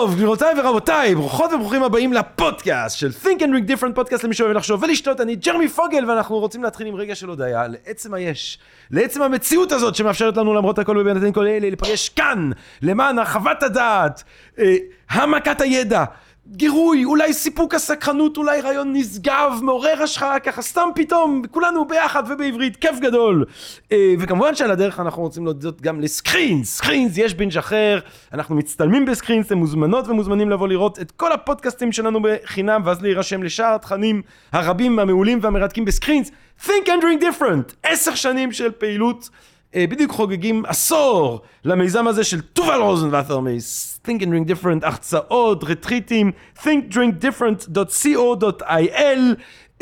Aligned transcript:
טוב, 0.00 0.14
גבירותיי 0.14 0.54
ורבותיי, 0.60 1.14
ברוכות 1.14 1.52
וברוכים 1.52 1.82
הבאים 1.82 2.12
לפודקאסט 2.12 2.98
של 2.98 3.10
Think 3.22 3.38
and 3.38 3.42
Drink 3.42 3.70
Different, 3.70 3.94
פודקאסט 3.94 4.24
למי 4.24 4.34
שאוהב 4.34 4.52
לחשוב 4.52 4.82
ולשתות, 4.82 5.20
אני 5.20 5.36
ג'רמי 5.36 5.68
פוגל, 5.68 6.10
ואנחנו 6.10 6.38
רוצים 6.38 6.62
להתחיל 6.62 6.86
עם 6.86 6.94
רגע 6.94 7.14
של 7.14 7.28
הודיה 7.28 7.66
לעצם 7.68 8.14
היש, 8.14 8.58
לעצם 8.90 9.22
המציאות 9.22 9.72
הזאת 9.72 9.94
שמאפשרת 9.94 10.36
לנו 10.36 10.54
למרות 10.54 10.78
הכל 10.78 10.98
ובינתיים 10.98 11.32
כל 11.32 11.46
אלה, 11.46 11.58
להיפגש 11.68 12.08
כאן, 12.08 12.50
למען 12.82 13.18
הרחבת 13.18 13.62
הדעת, 13.62 14.22
אה, 14.58 14.76
העמקת 15.10 15.60
הידע. 15.60 16.04
גירוי, 16.52 17.04
אולי 17.04 17.32
סיפוק 17.32 17.74
הסקרנות, 17.74 18.36
אולי 18.36 18.60
רעיון 18.60 18.92
נשגב, 18.92 19.52
מעורר 19.62 20.02
השחרה, 20.02 20.40
ככה 20.40 20.62
סתם 20.62 20.88
פתאום, 20.94 21.42
כולנו 21.50 21.84
ביחד 21.84 22.22
ובעברית, 22.28 22.76
כיף 22.76 22.98
גדול. 23.00 23.44
אה, 23.92 24.14
וכמובן 24.18 24.54
שעל 24.54 24.70
הדרך 24.70 25.00
אנחנו 25.00 25.22
רוצים 25.22 25.44
להודות 25.44 25.80
גם 25.80 26.00
לסקרינס, 26.00 26.76
סקרינס, 26.76 27.18
יש 27.18 27.34
בינג' 27.34 27.58
אחר, 27.58 27.98
אנחנו 28.32 28.54
מצטלמים 28.54 29.04
בסקרינס, 29.04 29.46
אתם 29.46 29.58
מוזמנות 29.58 30.08
ומוזמנים 30.08 30.50
לבוא 30.50 30.68
לראות 30.68 30.98
את 31.00 31.10
כל 31.10 31.32
הפודקאסטים 31.32 31.92
שלנו 31.92 32.20
בחינם, 32.22 32.82
ואז 32.84 33.02
להירשם 33.02 33.42
לשאר 33.42 33.74
התכנים 33.74 34.22
הרבים, 34.52 34.98
המעולים 34.98 35.38
והמרתקים 35.42 35.84
בסקרינס. 35.84 36.30
Think 36.64 36.86
and 36.86 37.02
drink 37.02 37.22
different, 37.22 37.74
עשר 37.82 38.14
שנים 38.14 38.52
של 38.52 38.70
פעילות. 38.70 39.28
אה, 39.74 39.84
בדיוק 39.88 40.12
חוגגים 40.12 40.62
עשור 40.66 41.40
למיזם 41.64 42.06
הזה 42.06 42.24
של 42.24 42.40
תובל 42.40 42.80
רוזנבטר 42.80 43.40
מ-Think 43.40 44.20
and 44.20 44.26
Drink 44.26 44.50
Different, 44.50 44.80
הרצאות, 44.82 45.64
רטריטים, 45.64 46.32
thinkdrinkdifferent.co.il 46.62 49.18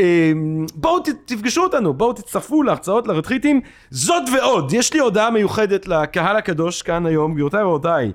אה, 0.00 0.32
בואו 0.74 1.02
תפגשו 1.24 1.62
אותנו, 1.62 1.94
בואו 1.94 2.12
תצטרפו 2.12 2.62
להרצאות, 2.62 3.06
לרטריטים, 3.06 3.60
זאת 3.90 4.22
ועוד, 4.34 4.72
יש 4.72 4.92
לי 4.92 5.00
הודעה 5.00 5.30
מיוחדת 5.30 5.88
לקהל 5.88 6.36
הקדוש 6.36 6.82
כאן 6.82 7.06
היום, 7.06 7.32
גבירותיי 7.32 7.62
ורבותיי, 7.62 8.12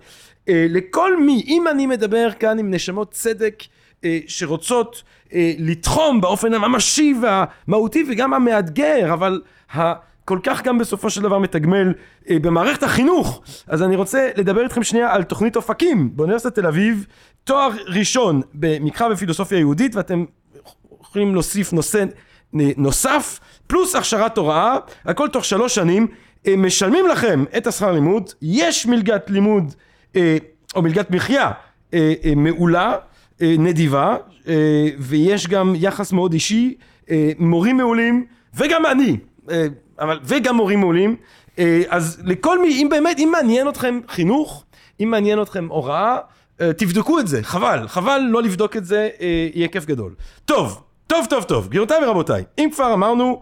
אה, 0.50 0.66
לכל 0.69 1.22
מי, 1.22 1.44
אם 1.47 1.67
אני 1.67 1.88
מדבר 1.88 2.30
כאן 2.39 2.59
עם 2.59 2.73
נשמות 2.73 3.11
צדק 3.11 3.63
שרוצות 4.28 5.03
לתחום 5.59 6.22
באופן 6.22 6.53
הממשי 6.53 7.13
והמהותי 7.22 8.03
וגם 8.09 8.33
המאתגר, 8.33 9.13
אבל. 9.13 9.41
כל 10.25 10.39
כך 10.44 10.64
גם 10.64 10.77
בסופו 10.77 11.09
של 11.09 11.22
דבר 11.22 11.39
מתגמל 11.39 11.94
אה, 12.30 12.39
במערכת 12.41 12.83
החינוך. 12.83 13.41
אז 13.67 13.83
אני 13.83 13.95
רוצה 13.95 14.30
לדבר 14.36 14.63
איתכם 14.63 14.83
שנייה 14.83 15.13
על 15.13 15.23
תוכנית 15.23 15.55
אופקים 15.55 16.16
באוניברסיטת 16.16 16.55
תל 16.55 16.67
אביב, 16.67 17.05
תואר 17.44 17.69
ראשון 17.88 18.41
במקרא 18.53 19.08
ופילוסופיה 19.13 19.59
יהודית, 19.59 19.95
ואתם 19.95 20.25
יכולים 21.02 21.33
להוסיף 21.33 21.73
נושא 21.73 22.05
נוסף, 22.53 23.39
פלוס 23.67 23.95
הכשרת 23.95 24.38
הוראה, 24.38 24.78
הכל 25.05 25.28
תוך 25.28 25.45
שלוש 25.45 25.75
שנים, 25.75 26.08
אה, 26.47 26.56
משלמים 26.58 27.08
לכם 27.08 27.44
את 27.58 27.67
השכר 27.67 27.91
לימוד, 27.91 28.31
יש 28.41 28.85
מלגת 28.85 29.30
לימוד 29.30 29.73
אה, 30.16 30.38
או 30.75 30.81
מלגת 30.81 31.11
מחיה 31.11 31.52
אה, 31.94 32.13
אה, 32.25 32.35
מעולה, 32.35 32.95
אה, 33.41 33.56
נדיבה, 33.59 34.16
אה, 34.47 34.89
ויש 35.00 35.47
גם 35.47 35.73
יחס 35.75 36.11
מאוד 36.11 36.33
אישי, 36.33 36.75
אה, 37.11 37.31
מורים 37.39 37.78
מעולים, 37.78 38.25
וגם 38.53 38.85
אני. 38.85 39.17
אה, 39.52 39.66
אבל, 40.02 40.19
וגם 40.23 40.55
מורים 40.55 40.80
מעולים. 40.80 41.16
אה, 41.59 41.81
אז 41.89 42.21
לכל 42.25 42.61
מי, 42.61 42.67
אם 42.67 42.88
באמת, 42.89 43.19
אם 43.19 43.30
מעניין 43.31 43.69
אתכם 43.69 43.99
חינוך, 44.07 44.63
אם 44.99 45.11
מעניין 45.11 45.41
אתכם 45.41 45.67
הוראה, 45.69 46.17
אה, 46.61 46.73
תבדקו 46.73 47.19
את 47.19 47.27
זה, 47.27 47.44
חבל, 47.44 47.88
חבל 47.88 48.22
לא 48.29 48.44
לבדוק 48.44 48.78
את 48.78 48.85
זה, 48.85 49.09
אה, 49.22 49.47
יהיה 49.53 49.67
כיף 49.67 49.85
גדול. 49.85 50.16
טוב, 50.45 50.84
טוב, 51.07 51.25
טוב, 51.29 51.44
טוב, 51.44 51.67
גבירותיי 51.67 51.97
ורבותיי, 52.06 52.44
אם 52.57 52.69
כבר 52.73 52.94
אמרנו 52.94 53.41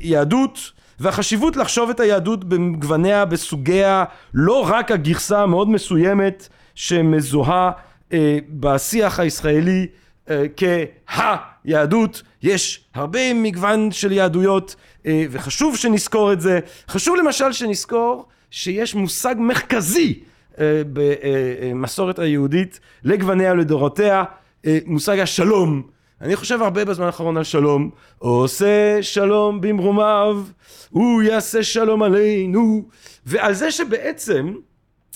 יהדות, 0.00 0.72
והחשיבות 1.00 1.56
לחשוב 1.56 1.90
את 1.90 2.00
היהדות 2.00 2.44
בגווניה, 2.44 3.24
בסוגיה, 3.24 4.04
לא 4.34 4.70
רק 4.70 4.90
הגרסה 4.90 5.42
המאוד 5.42 5.68
מסוימת 5.68 6.48
שמזוהה 6.74 7.70
בשיח 8.48 9.20
הישראלי 9.20 9.86
כהיהדות, 10.56 12.22
יש 12.42 12.84
הרבה 12.94 13.34
מגוון 13.34 13.92
של 13.92 14.12
יהדויות 14.12 14.76
וחשוב 15.06 15.76
שנזכור 15.76 16.32
את 16.32 16.40
זה. 16.40 16.60
חשוב 16.88 17.16
למשל 17.16 17.52
שנזכור 17.52 18.26
שיש 18.50 18.94
מושג 18.94 19.34
מרכזי 19.38 20.20
אה, 20.60 20.82
במסורת 20.92 22.18
היהודית 22.18 22.80
לגווניה 23.04 23.52
ולדורותיה, 23.52 24.24
אה, 24.66 24.78
מושג 24.86 25.18
השלום. 25.18 25.82
אני 26.20 26.36
חושב 26.36 26.62
הרבה 26.62 26.84
בזמן 26.84 27.06
האחרון 27.06 27.36
על 27.36 27.44
שלום, 27.44 27.90
עושה 28.18 29.02
שלום 29.02 29.60
במרומיו, 29.60 30.44
הוא 30.90 31.22
יעשה 31.22 31.62
שלום 31.62 32.02
עלינו, 32.02 32.88
ועל 33.26 33.54
זה 33.54 33.70
שבעצם 33.70 34.54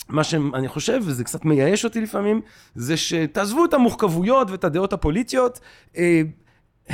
מה 0.08 0.24
שאני 0.24 0.68
חושב, 0.68 1.00
וזה 1.04 1.24
קצת 1.24 1.44
מייאש 1.44 1.84
אותי 1.84 2.00
לפעמים, 2.00 2.40
זה 2.74 2.96
שתעזבו 2.96 3.64
את 3.64 3.74
המורכבויות 3.74 4.50
ואת 4.50 4.64
הדעות 4.64 4.92
הפוליטיות, 4.92 5.60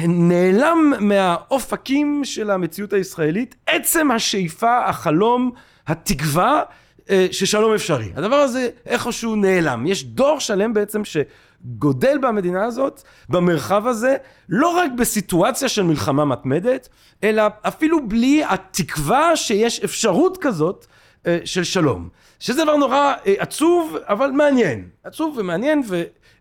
נעלם 0.07 0.93
מהאופקים 1.01 2.21
של 2.25 2.51
המציאות 2.51 2.93
הישראלית 2.93 3.55
עצם 3.67 4.11
השאיפה, 4.11 4.85
החלום, 4.85 5.51
התקווה 5.87 6.63
אה, 7.11 7.27
ששלום 7.31 7.75
אפשרי. 7.75 8.13
הדבר 8.17 8.37
הזה 8.37 8.69
איכשהו 8.87 9.37
נעלם. 9.37 9.87
יש 9.87 10.05
דור 10.05 10.41
שלם 10.41 10.75
בעצם 10.75 11.03
שגודל 11.05 12.19
במדינה 12.19 12.65
הזאת, 12.65 13.03
במרחב 13.29 13.87
הזה, 13.87 14.17
לא 14.49 14.69
רק 14.69 14.91
בסיטואציה 14.99 15.69
של 15.69 15.83
מלחמה 15.83 16.25
מתמדת, 16.25 16.89
אלא 17.23 17.43
אפילו 17.63 18.09
בלי 18.09 18.43
התקווה 18.49 19.37
שיש 19.37 19.81
אפשרות 19.81 20.39
כזאת 20.41 20.87
אה, 21.27 21.39
של 21.45 21.65
שלום. 21.65 22.09
שזה 22.39 22.63
דבר 22.63 22.77
נורא 22.77 23.15
אה, 23.27 23.35
עצוב, 23.39 23.97
אבל 24.09 24.31
מעניין. 24.31 24.89
עצוב 25.05 25.39
ומעניין 25.39 25.83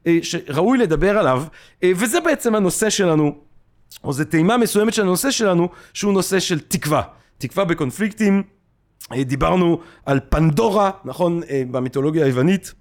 ושראוי 0.05 0.77
לדבר 0.77 1.17
עליו, 1.17 1.43
וזה 1.85 2.21
בעצם 2.21 2.55
הנושא 2.55 2.89
שלנו 2.89 3.46
או 4.03 4.13
זו 4.13 4.23
טעימה 4.23 4.57
מסוימת 4.57 4.93
של 4.93 5.01
הנושא 5.01 5.31
שלנו, 5.31 5.69
שהוא 5.93 6.13
נושא 6.13 6.39
של 6.39 6.59
תקווה. 6.59 7.01
תקווה 7.37 7.65
בקונפליקטים, 7.65 8.43
אה, 9.13 9.23
דיברנו 9.23 9.79
על 10.05 10.19
פנדורה, 10.29 10.91
נכון, 11.05 11.41
אה, 11.49 11.63
במיתולוגיה 11.71 12.25
היוונית. 12.25 12.73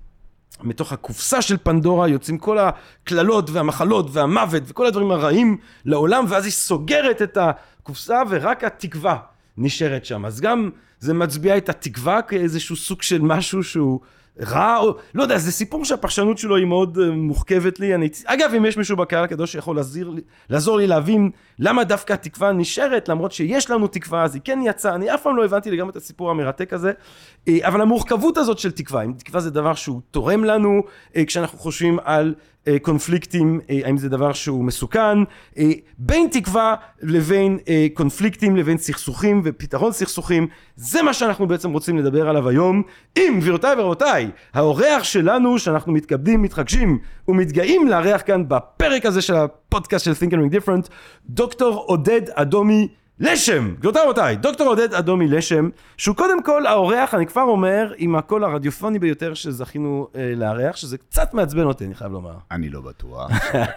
מתוך 0.62 0.92
הקופסה 0.92 1.42
של 1.42 1.56
פנדורה 1.62 2.08
יוצאים 2.08 2.38
כל 2.38 2.58
הקללות 2.58 3.50
והמחלות 3.50 4.06
והמוות 4.12 4.62
וכל 4.66 4.86
הדברים 4.86 5.10
הרעים 5.10 5.56
לעולם 5.84 6.24
ואז 6.28 6.44
היא 6.44 6.52
סוגרת 6.52 7.22
את 7.22 7.38
הקופסה 7.40 8.22
ורק 8.28 8.64
התקווה 8.64 9.16
נשארת 9.56 10.04
שם 10.04 10.26
אז 10.26 10.40
גם 10.40 10.70
זה 11.00 11.14
מצביע 11.14 11.56
את 11.56 11.68
התקווה 11.68 12.22
כאיזשהו 12.22 12.76
סוג 12.76 13.02
של 13.02 13.20
משהו 13.22 13.64
שהוא 13.64 14.00
רע, 14.40 14.76
או 14.76 14.96
לא 15.14 15.22
יודע, 15.22 15.38
זה 15.38 15.52
סיפור 15.52 15.84
שהפרשנות 15.84 16.38
שלו 16.38 16.56
היא 16.56 16.66
מאוד 16.66 16.96
uh, 16.96 17.00
מוחכבת 17.10 17.80
לי. 17.80 17.94
אני, 17.94 18.08
אגב, 18.24 18.54
אם 18.56 18.64
יש 18.64 18.76
מישהו 18.76 18.96
בקהל 18.96 19.24
הקדוש 19.24 19.52
שיכול 19.52 19.76
לעזיר, 19.76 20.14
לעזור 20.50 20.78
לי 20.78 20.86
להבין 20.86 21.30
למה 21.58 21.84
דווקא 21.84 22.12
התקווה 22.12 22.52
נשארת, 22.52 23.08
למרות 23.08 23.32
שיש 23.32 23.70
לנו 23.70 23.86
תקווה, 23.86 24.22
אז 24.22 24.34
היא 24.34 24.42
כן 24.44 24.58
יצאה, 24.64 24.94
אני 24.94 25.14
אף 25.14 25.22
פעם 25.22 25.36
לא 25.36 25.44
הבנתי 25.44 25.70
לגמרי 25.70 25.90
את 25.90 25.96
הסיפור 25.96 26.30
המרתק 26.30 26.72
הזה, 26.72 26.92
uh, 26.92 27.52
אבל 27.62 27.80
המורכבות 27.80 28.36
הזאת 28.36 28.58
של 28.58 28.70
תקווה, 28.70 29.02
אם 29.02 29.12
תקווה 29.12 29.40
זה 29.40 29.50
דבר 29.50 29.74
שהוא 29.74 30.00
תורם 30.10 30.44
לנו, 30.44 30.82
uh, 31.12 31.18
כשאנחנו 31.26 31.58
חושבים 31.58 31.98
על 32.04 32.34
אה, 32.38 32.40
קונפליקטים, 32.82 33.60
אה, 33.70 33.80
האם 33.84 33.96
זה 33.96 34.08
דבר 34.08 34.32
שהוא 34.32 34.64
מסוכן, 34.64 35.18
אה, 35.58 35.70
בין 35.98 36.28
תקווה 36.30 36.74
לבין 37.02 37.58
קונפליקטים, 37.94 38.56
לבין 38.56 38.78
סכסוכים 38.78 39.40
ופתרון 39.44 39.92
סכסוכים, 39.92 40.46
זה 40.76 41.02
מה 41.02 41.14
שאנחנו 41.14 41.46
בעצם 41.46 41.72
רוצים 41.72 41.98
לדבר 41.98 42.28
עליו 42.28 42.48
היום. 42.48 42.82
אם 43.16 43.36
גבירותיי 43.40 43.74
ורבותיי, 43.78 44.30
האורח 44.54 45.02
שלנו 45.02 45.58
שאנחנו 45.58 45.92
מתכבדים, 45.92 46.42
מתרגשים 46.42 46.98
ומתגאים 47.28 47.88
לארח 47.88 48.22
כאן 48.26 48.48
בפרק 48.48 49.06
הזה 49.06 49.22
של 49.22 49.34
הפודקאסט 49.34 50.04
של 50.04 50.12
Think 50.12 50.30
and 50.30 50.34
Ring 50.34 50.56
Different, 50.56 50.88
דוקטור 51.28 51.84
עודד 51.86 52.30
אדומי 52.30 52.88
לשם, 53.20 53.74
גבירותיי 53.78 54.02
רבותיי, 54.02 54.36
דוקטור 54.36 54.68
עודד 54.68 54.94
אדומי 54.94 55.28
לשם, 55.28 55.68
שהוא 55.96 56.16
קודם 56.16 56.42
כל 56.42 56.66
האורח, 56.66 57.14
אני 57.14 57.26
כבר 57.26 57.42
אומר, 57.42 57.92
עם 57.96 58.16
הקול 58.16 58.44
הרדיופוני 58.44 58.98
ביותר 58.98 59.34
שזכינו 59.34 60.08
אה, 60.16 60.32
לארח, 60.36 60.76
שזה 60.76 60.98
קצת 60.98 61.34
מעצבן 61.34 61.64
אותי, 61.64 61.84
אני 61.84 61.94
חייב 61.94 62.12
לומר. 62.12 62.34
אני 62.50 62.68
לא 62.68 62.80
בטוח. 62.80 63.30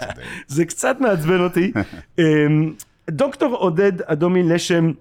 זה 0.48 0.66
קצת 0.66 0.98
מעצבן 1.00 1.40
אותי. 1.40 1.72
אה, 2.20 2.24
דוקטור 3.10 3.56
עודד 3.56 4.02
אדומי 4.02 4.44
לשם, 4.44 4.92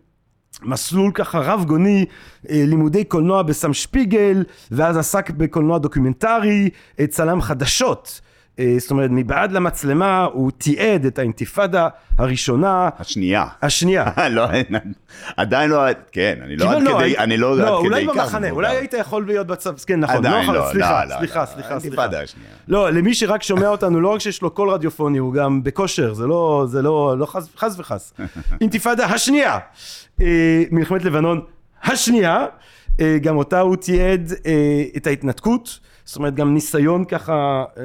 מסלול 0.62 1.12
ככה 1.14 1.38
רב 1.38 1.64
גוני, 1.64 2.05
אה, 2.50 2.64
לימודי 2.67 3.05
קולנוע 3.05 3.43
בסם 3.43 3.73
שפיגל, 3.73 4.44
ואז 4.70 4.96
עסק 4.96 5.31
בקולנוע 5.31 5.79
דוקומנטרי, 5.79 6.70
אה, 7.00 7.06
צלם 7.06 7.41
חדשות. 7.41 8.20
אה, 8.58 8.75
זאת 8.78 8.90
אומרת, 8.90 9.10
מבעד 9.12 9.52
למצלמה 9.52 10.25
הוא 10.25 10.50
תיעד 10.58 11.05
את 11.05 11.19
האינתיפאדה 11.19 11.88
הראשונה, 12.19 12.88
השנייה. 12.99 13.46
השנייה. 13.62 14.05
לא, 14.31 14.44
עדיין 15.37 15.70
לא, 15.70 15.82
כן, 16.12 16.38
אני 16.44 16.56
לא 16.56 16.70
עד 16.72 16.82
כדי, 16.82 17.19
אני 17.19 17.37
לא 17.37 17.52
עד 17.52 17.58
כדי 17.58 17.66
לא, 17.66 17.78
אולי 17.78 18.06
כך 18.06 18.14
במחנה, 18.14 18.38
מבוגר. 18.38 18.55
אולי 18.55 18.76
היית 18.76 18.94
יכול 18.94 19.26
להיות 19.26 19.46
בצבא, 19.46 19.76
כן, 19.87 20.00
נכון, 20.00 20.16
עדיין 20.26 20.43
יכול- 20.43 20.55
לא, 20.56 20.69
סליחה, 20.72 21.05
לא, 21.05 21.10
לא, 21.10 21.19
סליחה, 21.19 21.40
לא, 21.40 21.46
סליחה, 21.46 21.46
סליחה. 21.46 21.69
האינתיפאדה 21.69 22.22
השנייה. 22.22 22.50
לא, 22.69 22.90
למי 22.90 23.14
שרק 23.14 23.43
שומע 23.43 23.69
אותנו, 23.69 24.00
לא 24.00 24.08
רק 24.08 24.20
שיש 24.20 24.43
לו 24.43 24.50
קול 24.50 24.70
רדיופוני, 24.70 25.19
הוא 25.19 25.32
גם 25.34 25.62
בכושר, 25.64 26.14
זה 26.14 26.26
לא, 26.26 26.64
זה 26.69 26.82
לא, 26.82 27.14
לא 27.19 27.26
חס, 27.26 27.49
חס 27.56 27.75
וחס. 27.78 28.14
אינתיפאדה 28.60 29.06
השנייה, 29.06 29.58
אה, 30.20 30.62
מלחמת 30.70 31.05
לבנון 31.05 31.40
השנייה, 31.82 32.46
אה, 33.00 33.19
גם 33.22 33.37
אותה 33.37 33.60
הוא 33.60 33.76
תיעד 33.76 34.32
את 34.96 35.06
ההתנתקות, 35.06 35.78
זאת 36.08 36.16
אומרת 36.16 36.34
גם 36.34 36.55
ניסיון 36.55 37.05
ככה 37.05 37.64
אה, 37.76 37.82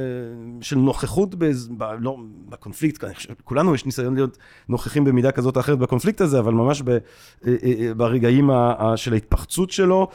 של 0.61 0.77
נוכחות 0.77 1.35
בז- 1.35 1.69
ב, 1.77 1.83
לא, 1.99 2.17
בקונפליקט, 2.49 3.03
כולנו 3.43 3.75
יש 3.75 3.85
ניסיון 3.85 4.13
להיות 4.13 4.37
נוכחים 4.69 5.03
במידה 5.03 5.31
כזאת 5.31 5.55
או 5.55 5.61
אחרת 5.61 5.79
בקונפליקט 5.79 6.21
הזה, 6.21 6.39
אבל 6.39 6.53
ממש 6.53 6.81
ב, 6.81 6.89
אה, 6.89 6.97
אה, 7.47 7.93
ברגעים 7.93 8.49
ה, 8.49 8.93
של 8.97 9.13
ההתפרצות 9.13 9.71
שלו. 9.71 10.07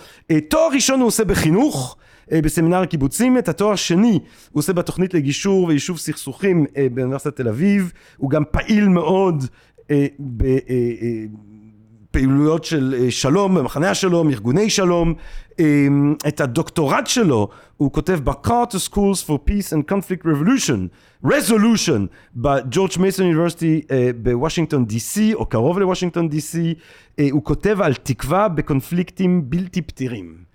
תואר 0.51 0.69
ראשון 0.75 1.01
הוא 1.01 1.07
עושה 1.07 1.25
בחינוך. 1.25 1.97
בסמינר 2.33 2.83
הקיבוצים, 2.83 3.39
את 3.39 3.49
התואר 3.49 3.73
השני 3.73 4.13
הוא 4.53 4.61
עושה 4.61 4.73
בתוכנית 4.73 5.15
לגישור 5.15 5.65
ויישוב 5.65 5.99
סכסוכים 5.99 6.67
באוניברסיטת 6.95 7.37
תל 7.37 7.49
אביב, 7.49 7.93
הוא 8.17 8.31
גם 8.31 8.43
פעיל 8.51 8.89
מאוד 8.89 9.45
בפעילויות 12.11 12.65
של 12.65 12.95
אה, 12.99 13.11
שלום, 13.11 13.55
במחנה 13.55 13.91
השלום, 13.91 14.31
ארגוני 14.31 14.71
שלום, 14.71 15.15
אה, 15.61 15.87
את 16.29 16.41
הדוקטורט 16.41 17.07
שלו 17.07 17.49
הוא 17.77 17.93
כותב 17.93 18.21
ב-Carter 18.25 18.89
Schools 18.91 19.27
for 19.27 19.51
Peace 19.51 19.73
and 19.73 19.93
Conflict 19.93 20.25
Revolution, 20.25 20.89
Resolution, 21.27 22.01
בג'ורג' 22.37 22.91
מייסון 23.01 23.27
אוניברסיטי 23.27 23.81
אה, 23.91 24.11
בוושינגטון 24.23 24.87
סי, 24.99 25.35
או 25.35 25.47
קרוב 25.47 25.79
לוושינגטון 25.79 26.41
סי, 26.41 26.75
אה, 27.19 27.29
הוא 27.31 27.45
כותב 27.45 27.81
על 27.81 27.95
תקווה 27.95 28.49
בקונפליקטים 28.49 29.51
בלתי 29.51 29.83
פתירים. 29.83 30.49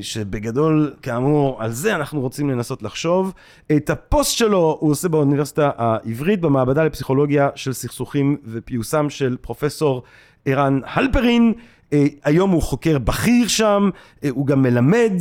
שבגדול, 0.00 0.94
כאמור, 1.02 1.62
על 1.62 1.72
זה 1.72 1.94
אנחנו 1.94 2.20
רוצים 2.20 2.50
לנסות 2.50 2.82
לחשוב. 2.82 3.32
את 3.76 3.90
הפוסט 3.90 4.36
שלו 4.36 4.76
הוא 4.80 4.90
עושה 4.90 5.08
באוניברסיטה 5.08 5.70
העברית, 5.76 6.40
במעבדה 6.40 6.84
לפסיכולוגיה 6.84 7.48
של 7.54 7.72
סכסוכים 7.72 8.36
ופיוסם 8.44 9.10
של 9.10 9.36
פרופסור 9.40 10.02
ערן 10.46 10.80
הלפרין. 10.84 11.52
אה, 11.92 12.06
היום 12.24 12.50
הוא 12.50 12.62
חוקר 12.62 12.98
בכיר 12.98 13.48
שם, 13.48 13.90
אה, 14.24 14.28
הוא 14.30 14.46
גם 14.46 14.62
מלמד 14.62 15.12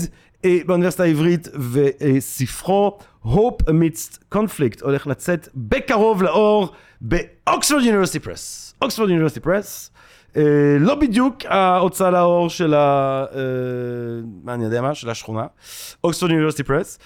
אה, 0.45 0.57
באוניברסיטה 0.65 1.03
העברית, 1.03 1.47
וספרו 1.71 2.97
Hope 3.25 3.63
Amidst 3.69 4.35
Conflict 4.35 4.81
הולך 4.81 5.07
לצאת 5.07 5.49
בקרוב 5.55 6.23
לאור 6.23 6.71
באוקספורד 7.01 7.83
יוניברסיטי 7.83 8.19
פרס. 8.19 8.73
אוקספורד 8.81 9.09
יוניברסיטי 9.09 9.39
פרס. 9.39 9.91
אה, 10.37 10.77
לא 10.79 10.95
בדיוק 10.95 11.35
ההוצאה 11.45 12.11
לאור 12.11 12.49
של 12.49 12.73
ה... 12.73 13.25
מה 14.43 14.53
אני 14.53 14.63
יודע 14.63 14.81
מה? 14.81 14.95
של 14.95 15.09
השכונה. 15.09 15.45
אוקספורד 16.03 16.31
יוניברסיטי 16.31 16.63
פרס. 16.63 16.99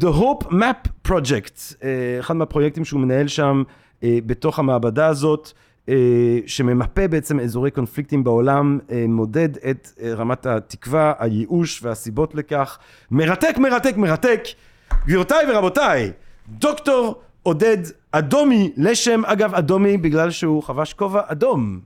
The 0.00 0.14
Hope 0.20 0.44
Map 0.44 1.08
Project, 1.08 1.74
אה, 1.84 2.16
אחד 2.20 2.36
מהפרויקטים 2.36 2.84
שהוא 2.84 3.00
מנהל 3.00 3.28
שם 3.28 3.62
אה, 4.02 4.18
בתוך 4.26 4.58
המעבדה 4.58 5.06
הזאת, 5.06 5.52
שממפה 6.46 7.08
בעצם 7.08 7.40
אזורי 7.40 7.70
קונפליקטים 7.70 8.24
בעולם, 8.24 8.78
אה, 8.90 9.04
מודד 9.08 9.48
את 9.70 9.88
אה, 10.02 10.14
רמת 10.14 10.46
התקווה, 10.46 11.12
הייאוש 11.18 11.82
והסיבות 11.82 12.34
לכך. 12.34 12.78
מרתק, 13.10 13.54
מרתק, 13.58 13.96
מרתק. 13.96 14.42
גבירותיי 15.04 15.44
ורבותיי, 15.48 16.12
דוקטור 16.48 17.20
עודד 17.42 17.78
אדומי 18.12 18.72
לשם, 18.76 19.24
אגב 19.24 19.54
אדומי 19.54 19.96
בגלל 19.96 20.30
שהוא 20.30 20.62
חבש 20.62 20.92
כובע 20.92 21.20
אדום. 21.26 21.80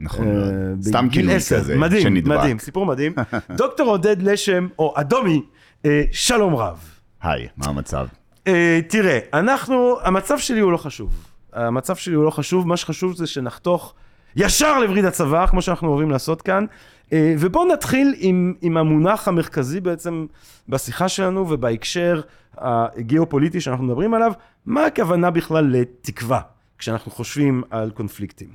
נכון 0.00 0.28
אה, 0.28 0.32
מאוד. 0.32 0.82
סתם 0.82 1.08
כינוי. 1.12 1.34
כזה, 1.34 1.76
מדהים, 1.76 2.02
שנדבק. 2.02 2.36
מדהים, 2.38 2.58
סיפור 2.58 2.86
מדהים. 2.86 3.12
דוקטור 3.56 3.88
עודד 3.88 4.22
לשם, 4.22 4.68
או 4.78 4.92
אדומי, 4.96 5.42
אה, 5.84 6.02
שלום 6.12 6.54
רב. 6.54 6.78
היי, 7.22 7.48
מה 7.56 7.66
המצב? 7.66 8.06
אה, 8.46 8.80
תראה, 8.88 9.18
אנחנו, 9.34 9.96
המצב 10.02 10.38
שלי 10.38 10.60
הוא 10.60 10.72
לא 10.72 10.76
חשוב. 10.76 11.31
המצב 11.52 11.96
שלי 11.96 12.14
הוא 12.14 12.24
לא 12.24 12.30
חשוב, 12.30 12.68
מה 12.68 12.76
שחשוב 12.76 13.16
זה 13.16 13.26
שנחתוך 13.26 13.94
ישר 14.36 14.78
לווריד 14.78 15.04
הצוואר, 15.04 15.46
כמו 15.46 15.62
שאנחנו 15.62 15.88
אוהבים 15.88 16.10
לעשות 16.10 16.42
כאן. 16.42 16.64
אה, 17.12 17.34
ובואו 17.38 17.72
נתחיל 17.72 18.14
עם, 18.18 18.54
עם 18.60 18.76
המונח 18.76 19.28
המרכזי 19.28 19.80
בעצם 19.80 20.26
בשיחה 20.68 21.08
שלנו 21.08 21.50
ובהקשר 21.50 22.20
הגיאופוליטי 22.58 23.60
שאנחנו 23.60 23.84
מדברים 23.84 24.14
עליו, 24.14 24.32
מה 24.66 24.86
הכוונה 24.86 25.30
בכלל 25.30 25.64
לתקווה, 25.64 26.40
כשאנחנו 26.78 27.10
חושבים 27.10 27.62
על 27.70 27.90
קונפליקטים? 27.90 28.48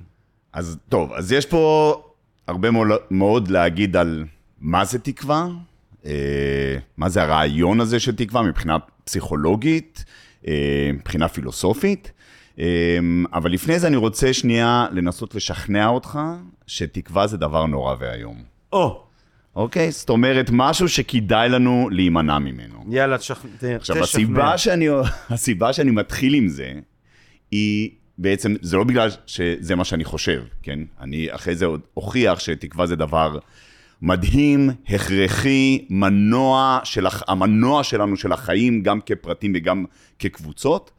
אז 0.53 0.77
טוב, 0.89 1.13
אז 1.13 1.31
יש 1.31 1.45
פה 1.45 1.93
הרבה 2.47 2.71
מאוד, 2.71 2.87
מאוד 3.11 3.47
להגיד 3.47 3.95
על 3.95 4.25
מה 4.61 4.85
זה 4.85 4.99
תקווה, 4.99 5.47
אה, 6.05 6.77
מה 6.97 7.09
זה 7.09 7.23
הרעיון 7.23 7.81
הזה 7.81 7.99
של 7.99 8.15
תקווה 8.15 8.41
מבחינה 8.41 8.77
פסיכולוגית, 9.03 10.05
אה, 10.47 10.91
מבחינה 10.93 11.27
פילוסופית. 11.27 12.11
אה, 12.59 12.65
אבל 13.33 13.51
לפני 13.51 13.79
זה 13.79 13.87
אני 13.87 13.95
רוצה 13.95 14.33
שנייה 14.33 14.87
לנסות 14.91 15.35
לשכנע 15.35 15.87
אותך 15.87 16.19
שתקווה 16.67 17.27
זה 17.27 17.37
דבר 17.37 17.65
נורא 17.65 17.95
ואיום. 17.99 18.43
או, 18.73 19.03
אוקיי? 19.55 19.91
זאת 19.91 20.09
אומרת, 20.09 20.49
משהו 20.53 20.89
שכדאי 20.89 21.49
לנו 21.49 21.89
להימנע 21.91 22.39
ממנו. 22.39 22.85
יאללה, 22.89 23.17
תשכ... 23.17 23.45
ת- 23.59 23.63
עכשיו, 23.63 23.95
תשכנע. 23.95 24.03
הסיבה 24.03 24.57
שאני, 24.57 24.87
הסיבה 25.29 25.73
שאני 25.73 25.91
מתחיל 25.91 26.33
עם 26.33 26.47
זה, 26.47 26.73
היא 27.51 27.89
בעצם, 28.17 28.55
זה 28.61 28.77
לא 28.77 28.83
בגלל 28.83 29.09
שזה 29.25 29.75
מה 29.75 29.83
שאני 29.85 30.03
חושב, 30.03 30.43
כן? 30.63 30.79
אני 31.01 31.27
אחרי 31.31 31.55
זה 31.55 31.65
עוד 31.65 31.81
אוכיח 31.97 32.39
שתקווה 32.39 32.85
זה 32.87 32.95
דבר 32.95 33.39
מדהים, 34.01 34.69
הכרחי, 34.89 35.85
מנוע 35.89 36.79
של, 36.83 37.07
המנוע 37.27 37.83
שלנו 37.83 38.17
של 38.17 38.31
החיים, 38.31 38.83
גם 38.83 38.99
כפרטים 39.05 39.53
וגם 39.55 39.85
כקבוצות, 40.19 40.91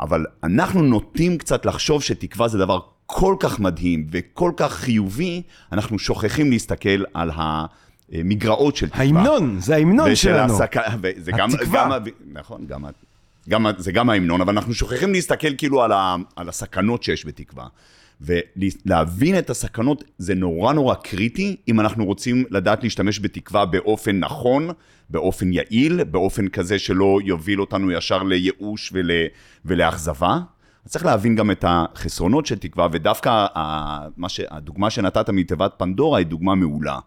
אבל 0.00 0.26
אנחנו 0.44 0.82
נוטים 0.82 1.38
קצת 1.38 1.66
לחשוב 1.66 2.02
שתקווה 2.02 2.48
זה 2.48 2.58
דבר 2.58 2.80
כל 3.06 3.36
כך 3.40 3.60
מדהים 3.60 4.06
וכל 4.10 4.52
כך 4.56 4.72
חיובי, 4.72 5.42
אנחנו 5.72 5.98
שוכחים 5.98 6.50
להסתכל 6.50 7.04
על 7.14 7.30
המגרעות 7.34 8.76
של 8.76 8.88
תקווה. 8.88 9.02
ההמנון, 9.04 9.60
זה 9.60 9.74
ההמנון 9.74 10.14
שלנו. 10.14 10.54
הסק... 10.54 10.76
וזה 11.02 11.32
גם, 11.32 11.50
התקווה. 11.50 11.84
גם, 11.84 11.92
ה- 11.92 11.98
נכון, 12.32 12.66
גם, 12.66 12.84
גם, 13.48 13.66
זה 13.78 13.92
גם 13.92 14.10
ההמנון, 14.10 14.40
אבל 14.40 14.52
אנחנו 14.52 14.74
שוכחים 14.74 15.12
להסתכל 15.12 15.56
כאילו 15.58 15.82
על, 15.82 15.92
ה, 15.92 16.16
על 16.36 16.48
הסכנות 16.48 17.02
שיש 17.02 17.26
בתקווה. 17.26 17.66
ולהבין 18.20 19.38
את 19.38 19.50
הסכנות 19.50 20.04
זה 20.18 20.34
נורא 20.34 20.72
נורא 20.72 20.94
קריטי, 20.94 21.56
אם 21.68 21.80
אנחנו 21.80 22.04
רוצים 22.04 22.44
לדעת 22.50 22.82
להשתמש 22.82 23.20
בתקווה 23.20 23.66
באופן 23.66 24.18
נכון, 24.18 24.68
באופן 25.10 25.52
יעיל, 25.52 26.04
באופן 26.04 26.48
כזה 26.48 26.78
שלא 26.78 27.18
יוביל 27.24 27.60
אותנו 27.60 27.90
ישר 27.92 28.22
לייאוש 28.22 28.90
ול, 28.94 29.10
ולאכזבה. 29.64 30.38
אז 30.86 30.90
צריך 30.90 31.04
להבין 31.04 31.36
גם 31.36 31.50
את 31.50 31.64
החסרונות 31.68 32.46
של 32.46 32.58
תקווה, 32.58 32.88
ודווקא 32.92 33.28
ה- 33.58 34.06
מה 34.16 34.28
ש, 34.28 34.40
הדוגמה 34.50 34.90
שנתת 34.90 35.30
מתיבת 35.30 35.72
פנדורה 35.76 36.18
היא 36.18 36.26
דוגמה 36.26 36.54
מעולה. 36.54 36.98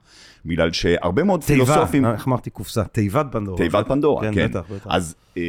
בגלל 0.46 0.72
שהרבה 0.72 1.24
מאוד 1.24 1.42
תיבה, 1.42 1.66
פילוסופים... 1.66 2.06
איך 2.06 2.28
אמרתי 2.28 2.50
קופסה? 2.50 2.84
תיבת 2.84 3.26
פנדורה. 3.32 3.58
תיבת 3.58 3.88
פנדורה, 3.88 4.22
כן, 4.22 4.36
כן. 4.36 4.48
בטח, 4.48 4.64
בטח. 4.72 4.88
אז 4.90 5.16
אמ, 5.38 5.42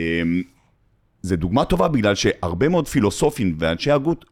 זו 1.23 1.37
דוגמה 1.37 1.65
טובה 1.65 1.89
בגלל 1.89 2.15
שהרבה 2.15 2.69
מאוד 2.69 2.89
פילוסופים 2.89 3.55
ואנשי 3.59 3.91
הגות 3.91 4.25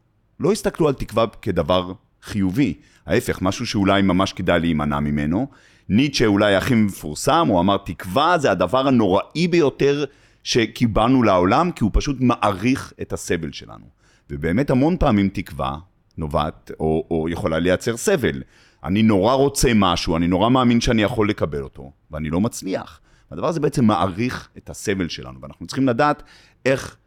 לא 0.43 0.51
הסתכלו 0.51 0.87
על 0.87 0.93
תקווה 0.93 1.25
כדבר 1.41 1.93
חיובי. 2.23 2.73
ההפך, 3.05 3.41
משהו 3.41 3.65
שאולי 3.65 4.01
ממש 4.01 4.33
כדאי 4.33 4.59
להימנע 4.59 4.99
ממנו. 4.99 5.47
ניטשה 5.89 6.25
אולי 6.25 6.55
הכי 6.55 6.75
מפורסם, 6.75 7.47
הוא 7.49 7.59
אמר, 7.59 7.77
תקווה 7.77 8.37
זה 8.37 8.51
הדבר 8.51 8.87
הנוראי 8.87 9.47
ביותר 9.47 10.05
שקיבלנו 10.43 11.23
לעולם, 11.23 11.71
כי 11.71 11.83
הוא 11.83 11.91
פשוט 11.93 12.17
מעריך 12.19 12.93
את 13.01 13.13
הסבל 13.13 13.51
שלנו. 13.51 13.85
ובאמת 14.29 14.69
המון 14.69 14.97
פעמים 14.97 15.29
תקווה 15.29 15.77
נובעת, 16.17 16.71
או, 16.79 17.07
או 17.11 17.29
יכולה 17.29 17.59
לייצר 17.59 17.97
סבל. 17.97 18.43
אני 18.83 19.03
נורא 19.03 19.33
רוצה 19.33 19.71
משהו, 19.75 20.17
אני 20.17 20.27
נורא 20.27 20.49
מאמין 20.49 20.81
שאני 20.81 21.01
יכול 21.01 21.29
לקבל 21.29 21.61
אותו, 21.61 21.91
ואני 22.11 22.29
לא 22.29 22.41
מצליח. 22.41 22.99
הדבר 23.31 23.47
הזה 23.47 23.59
בעצם 23.59 23.85
מעריך 23.85 24.49
את 24.57 24.69
הסבל 24.69 25.09
שלנו, 25.09 25.41
ואנחנו 25.41 25.67
צריכים 25.67 25.87
לדעת 25.87 26.23
איך 26.65 26.97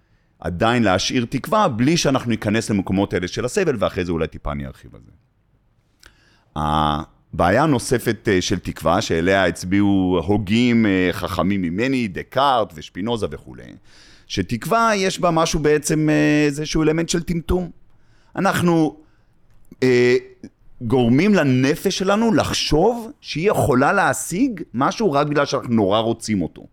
עדיין 0.46 0.82
להשאיר 0.82 1.26
תקווה, 1.30 1.68
בלי 1.68 1.96
שאנחנו 1.96 2.30
ניכנס 2.30 2.70
למקומות 2.70 3.14
האלה 3.14 3.28
של 3.28 3.44
הסבל, 3.44 3.76
ואחרי 3.78 4.04
זה 4.04 4.12
אולי 4.12 4.26
טיפה 4.26 4.52
אני 4.52 4.66
ארחיב 4.66 4.94
על 4.94 5.00
זה. 5.06 5.12
הבעיה 6.56 7.62
הנוספת 7.62 8.28
אה, 8.28 8.42
של 8.42 8.58
תקווה, 8.58 9.02
שאליה 9.02 9.46
הצביעו 9.46 10.20
הוגים 10.26 10.86
אה, 10.86 11.08
חכמים 11.12 11.62
ממני, 11.62 12.08
דקארט 12.08 12.72
ושפינוזה 12.74 13.26
וכולי, 13.30 13.62
שתקווה 14.26 14.90
יש 14.96 15.20
בה 15.20 15.30
משהו 15.30 15.60
בעצם, 15.60 16.08
אה, 16.10 16.44
איזשהו 16.46 16.82
אלמנט 16.82 17.08
של 17.08 17.22
טמטום. 17.22 17.70
אנחנו 18.36 18.96
אה, 19.82 20.16
גורמים 20.80 21.34
לנפש 21.34 21.98
שלנו 21.98 22.34
לחשוב 22.34 23.10
שהיא 23.20 23.50
יכולה 23.50 23.92
להשיג 23.92 24.62
משהו 24.74 25.12
רק 25.12 25.26
בגלל 25.26 25.46
שאנחנו 25.46 25.74
נורא 25.74 25.98
רוצים 25.98 26.42
אותו. 26.42 26.66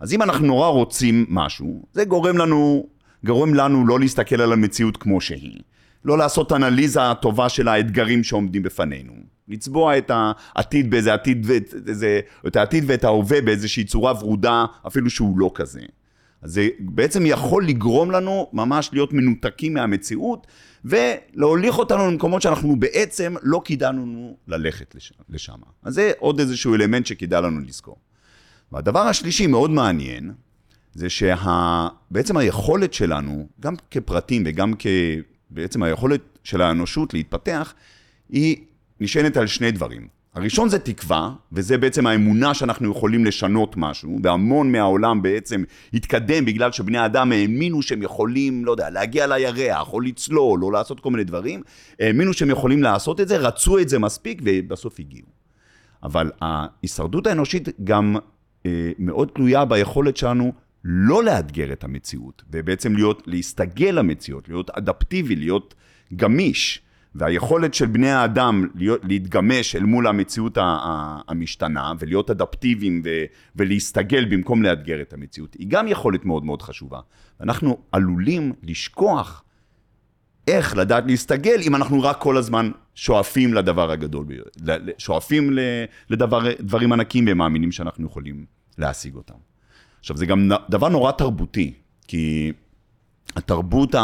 אז 0.00 0.12
אם 0.12 0.22
אנחנו 0.22 0.46
נורא 0.46 0.68
רוצים 0.68 1.26
משהו, 1.28 1.82
זה 1.92 2.04
גורם 2.04 2.38
לנו, 2.38 2.86
גורם 3.24 3.54
לנו 3.54 3.86
לא 3.86 4.00
להסתכל 4.00 4.40
על 4.40 4.52
המציאות 4.52 4.96
כמו 4.96 5.20
שהיא. 5.20 5.60
לא 6.04 6.18
לעשות 6.18 6.52
אנליזה 6.52 7.00
טובה 7.22 7.48
של 7.48 7.68
האתגרים 7.68 8.24
שעומדים 8.24 8.62
בפנינו. 8.62 9.12
לצבוע 9.48 9.98
את 9.98 10.10
העתיד 10.14 10.90
באיזה 10.90 11.14
עתיד, 11.14 11.46
ואת, 11.46 11.74
איזה, 11.88 12.20
את 12.46 12.56
העתיד 12.56 12.84
ואת 12.86 13.04
ההווה 13.04 13.40
באיזושהי 13.40 13.84
צורה 13.84 14.12
ורודה, 14.20 14.64
אפילו 14.86 15.10
שהוא 15.10 15.38
לא 15.38 15.50
כזה. 15.54 15.80
אז 16.42 16.52
זה 16.52 16.68
בעצם 16.78 17.26
יכול 17.26 17.66
לגרום 17.66 18.10
לנו 18.10 18.50
ממש 18.52 18.90
להיות 18.92 19.12
מנותקים 19.12 19.74
מהמציאות, 19.74 20.46
ולהוליך 20.84 21.78
אותנו 21.78 22.10
למקומות 22.10 22.42
שאנחנו 22.42 22.76
בעצם 22.76 23.34
לא 23.42 23.62
כדאי 23.64 23.92
לנו 23.92 24.36
ללכת 24.48 24.94
לשם. 25.28 25.54
אז 25.82 25.94
זה 25.94 26.12
עוד 26.18 26.40
איזשהו 26.40 26.74
אלמנט 26.74 27.06
שכדאי 27.06 27.42
לנו 27.42 27.60
לזכור. 27.60 27.96
והדבר 28.72 29.00
השלישי, 29.00 29.46
מאוד 29.46 29.70
מעניין, 29.70 30.32
זה 30.94 31.10
שבעצם 31.10 32.36
היכולת 32.36 32.94
שלנו, 32.94 33.46
גם 33.60 33.74
כפרטים 33.90 34.42
וגם. 34.46 34.74
בעצם 35.50 35.82
היכולת 35.82 36.20
של 36.44 36.62
האנושות 36.62 37.14
להתפתח, 37.14 37.74
היא 38.28 38.56
נשענת 39.00 39.36
על 39.36 39.46
שני 39.46 39.70
דברים. 39.70 40.08
הראשון 40.34 40.68
זה 40.68 40.78
תקווה, 40.78 41.32
וזה 41.52 41.78
בעצם 41.78 42.06
האמונה 42.06 42.54
שאנחנו 42.54 42.90
יכולים 42.90 43.24
לשנות 43.24 43.76
משהו, 43.76 44.18
והמון 44.22 44.72
מהעולם 44.72 45.22
בעצם 45.22 45.64
התקדם 45.94 46.44
בגלל 46.44 46.72
שבני 46.72 47.06
אדם 47.06 47.32
האמינו 47.32 47.82
שהם 47.82 48.02
יכולים, 48.02 48.64
לא 48.64 48.70
יודע, 48.70 48.90
להגיע 48.90 49.26
לירח, 49.26 49.92
או 49.92 50.00
לצלול, 50.00 50.64
או 50.64 50.70
לעשות 50.70 51.00
כל 51.00 51.10
מיני 51.10 51.24
דברים, 51.24 51.62
האמינו 52.00 52.32
שהם 52.32 52.50
יכולים 52.50 52.82
לעשות 52.82 53.20
את 53.20 53.28
זה, 53.28 53.36
רצו 53.36 53.78
את 53.78 53.88
זה 53.88 53.98
מספיק, 53.98 54.42
ובסוף 54.44 55.00
הגיעו. 55.00 55.28
אבל 56.02 56.30
ההישרדות 56.40 57.26
האנושית 57.26 57.68
גם 57.84 58.16
אה, 58.66 58.90
מאוד 58.98 59.28
תלויה 59.34 59.64
ביכולת 59.64 60.16
שלנו 60.16 60.52
לא 60.84 61.24
לאתגר 61.24 61.72
את 61.72 61.84
המציאות, 61.84 62.42
ובעצם 62.50 62.96
להיות, 62.96 63.22
להסתגל 63.26 63.90
למציאות, 63.90 64.48
להיות 64.48 64.70
אדפטיבי, 64.70 65.36
להיות 65.36 65.74
גמיש. 66.16 66.80
והיכולת 67.14 67.74
של 67.74 67.86
בני 67.86 68.10
האדם 68.10 68.68
להיות, 68.74 69.00
להתגמש 69.04 69.76
אל 69.76 69.82
מול 69.82 70.06
המציאות 70.06 70.58
המשתנה 71.28 71.92
ולהיות 71.98 72.30
אדפטיביים 72.30 73.02
ו, 73.04 73.08
ולהסתגל 73.56 74.24
במקום 74.24 74.62
לאתגר 74.62 75.00
את 75.00 75.12
המציאות, 75.12 75.54
היא 75.54 75.66
גם 75.68 75.88
יכולת 75.88 76.24
מאוד 76.24 76.44
מאוד 76.44 76.62
חשובה. 76.62 77.00
אנחנו 77.40 77.78
עלולים 77.92 78.52
לשכוח 78.62 79.44
איך 80.48 80.76
לדעת 80.76 81.04
להסתגל 81.06 81.60
אם 81.62 81.74
אנחנו 81.74 82.02
רק 82.02 82.20
כל 82.20 82.36
הזמן 82.36 82.70
שואפים 82.94 83.54
לדבר 83.54 83.90
הגדול, 83.90 84.26
שואפים 84.98 85.58
לדברים 86.10 86.92
ענקים 86.92 87.24
ומאמינים 87.28 87.72
שאנחנו 87.72 88.06
יכולים 88.06 88.46
להשיג 88.78 89.14
אותם. 89.14 89.53
עכשיו, 90.04 90.16
זה 90.16 90.26
גם 90.26 90.50
דבר 90.70 90.88
נורא 90.88 91.12
תרבותי, 91.12 91.72
כי 92.08 92.52
התרבות. 93.36 93.94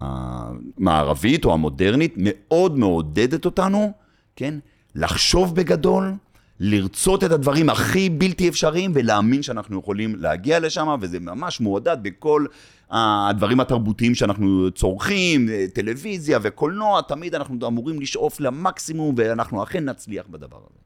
המערבית 0.00 1.44
או 1.44 1.52
המודרנית 1.52 2.14
מאוד 2.16 2.78
מעודדת 2.78 3.44
אותנו, 3.44 3.92
כן? 4.36 4.54
לחשוב 4.94 5.54
בגדול, 5.54 6.14
לרצות 6.60 7.24
את 7.24 7.32
הדברים 7.32 7.70
הכי 7.70 8.10
בלתי 8.10 8.48
אפשריים 8.48 8.92
ולהאמין 8.94 9.42
שאנחנו 9.42 9.78
יכולים 9.78 10.16
להגיע 10.16 10.60
לשם, 10.60 10.96
וזה 11.00 11.20
ממש 11.20 11.60
מעודד 11.60 11.96
בכל 12.02 12.46
הדברים 12.90 13.60
התרבותיים 13.60 14.14
שאנחנו 14.14 14.70
צורכים, 14.74 15.48
טלוויזיה 15.74 16.38
וקולנוע, 16.42 17.00
תמיד 17.00 17.34
אנחנו 17.34 17.66
אמורים 17.66 18.00
לשאוף 18.00 18.40
למקסימום, 18.40 19.14
ואנחנו 19.18 19.62
אכן 19.62 19.84
נצליח 19.84 20.26
בדבר 20.30 20.60
הזה. 20.70 20.78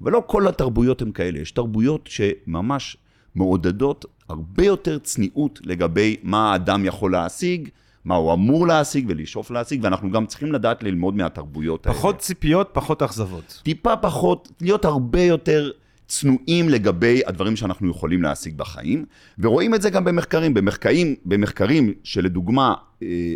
ולא 0.00 0.22
כל 0.26 0.48
התרבויות 0.48 1.02
הן 1.02 1.12
כאלה, 1.12 1.38
יש 1.38 1.50
תרבויות 1.50 2.06
שממש 2.06 2.96
מעודדות 3.34 4.04
הרבה 4.28 4.64
יותר 4.64 4.98
צניעות 4.98 5.60
לגבי 5.64 6.16
מה 6.22 6.52
האדם 6.52 6.84
יכול 6.84 7.12
להשיג. 7.12 7.68
מה 8.04 8.14
הוא 8.14 8.32
אמור 8.32 8.66
להשיג 8.66 9.04
ולשאוף 9.08 9.50
להשיג, 9.50 9.80
ואנחנו 9.82 10.10
גם 10.10 10.26
צריכים 10.26 10.52
לדעת 10.52 10.82
ללמוד 10.82 11.14
מהתרבויות 11.16 11.86
האלה. 11.86 11.98
פחות 11.98 12.18
ציפיות, 12.18 12.70
פחות 12.72 13.02
אכזבות. 13.02 13.60
טיפה 13.64 13.96
פחות, 13.96 14.52
להיות 14.60 14.84
הרבה 14.84 15.22
יותר 15.22 15.70
צנועים 16.06 16.68
לגבי 16.68 17.20
הדברים 17.26 17.56
שאנחנו 17.56 17.90
יכולים 17.90 18.22
להשיג 18.22 18.56
בחיים, 18.56 19.04
ורואים 19.38 19.74
את 19.74 19.82
זה 19.82 19.90
גם 19.90 20.04
במחקרים. 20.04 20.54
במחקרים, 20.54 21.14
במחקרים 21.24 21.92
שלדוגמה 22.04 22.74
אה, 23.02 23.34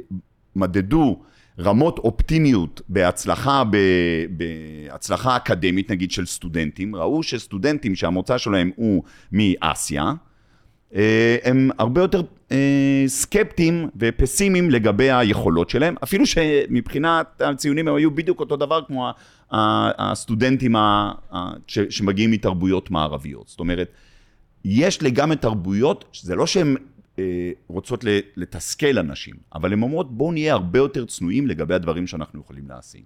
מדדו 0.56 1.22
רמות 1.58 1.98
אופטימיות 1.98 2.80
בהצלחה, 2.88 3.62
בהצלחה 4.30 5.36
אקדמית, 5.36 5.90
נגיד 5.90 6.10
של 6.10 6.26
סטודנטים, 6.26 6.96
ראו 6.96 7.22
שסטודנטים 7.22 7.94
שהמוצא 7.94 8.38
שלהם 8.38 8.70
הוא 8.76 9.02
מאסיה, 9.32 10.12
אה, 10.94 11.36
הם 11.44 11.70
הרבה 11.78 12.00
יותר 12.00 12.22
אה, 12.52 13.04
סקפטיים 13.06 13.88
ופסימיים 13.96 14.70
לגבי 14.70 15.10
היכולות 15.10 15.70
שלהם, 15.70 15.94
אפילו 16.02 16.26
שמבחינת 16.26 17.42
הציונים 17.42 17.88
הם 17.88 17.94
היו 17.94 18.10
בדיוק 18.10 18.40
אותו 18.40 18.56
דבר 18.56 18.80
כמו 18.86 19.10
הסטודנטים 19.50 20.74
שמגיעים 21.66 22.30
מתרבויות 22.30 22.90
מערביות. 22.90 23.48
זאת 23.48 23.60
אומרת, 23.60 23.88
יש 24.64 25.02
לגמרי 25.02 25.36
תרבויות, 25.36 26.04
זה 26.22 26.34
לא 26.34 26.44
אה, 26.56 26.62
רוצות 27.66 28.04
לתסכל 28.36 28.98
אנשים, 28.98 29.34
אבל 29.54 29.72
הן 29.72 29.82
אומרות 29.82 30.16
בואו 30.16 30.32
נהיה 30.32 30.52
הרבה 30.52 30.78
יותר 30.78 31.04
צנועים 31.04 31.46
לגבי 31.46 31.74
הדברים 31.74 32.06
שאנחנו 32.06 32.40
יכולים 32.40 32.68
להשיג. 32.68 33.04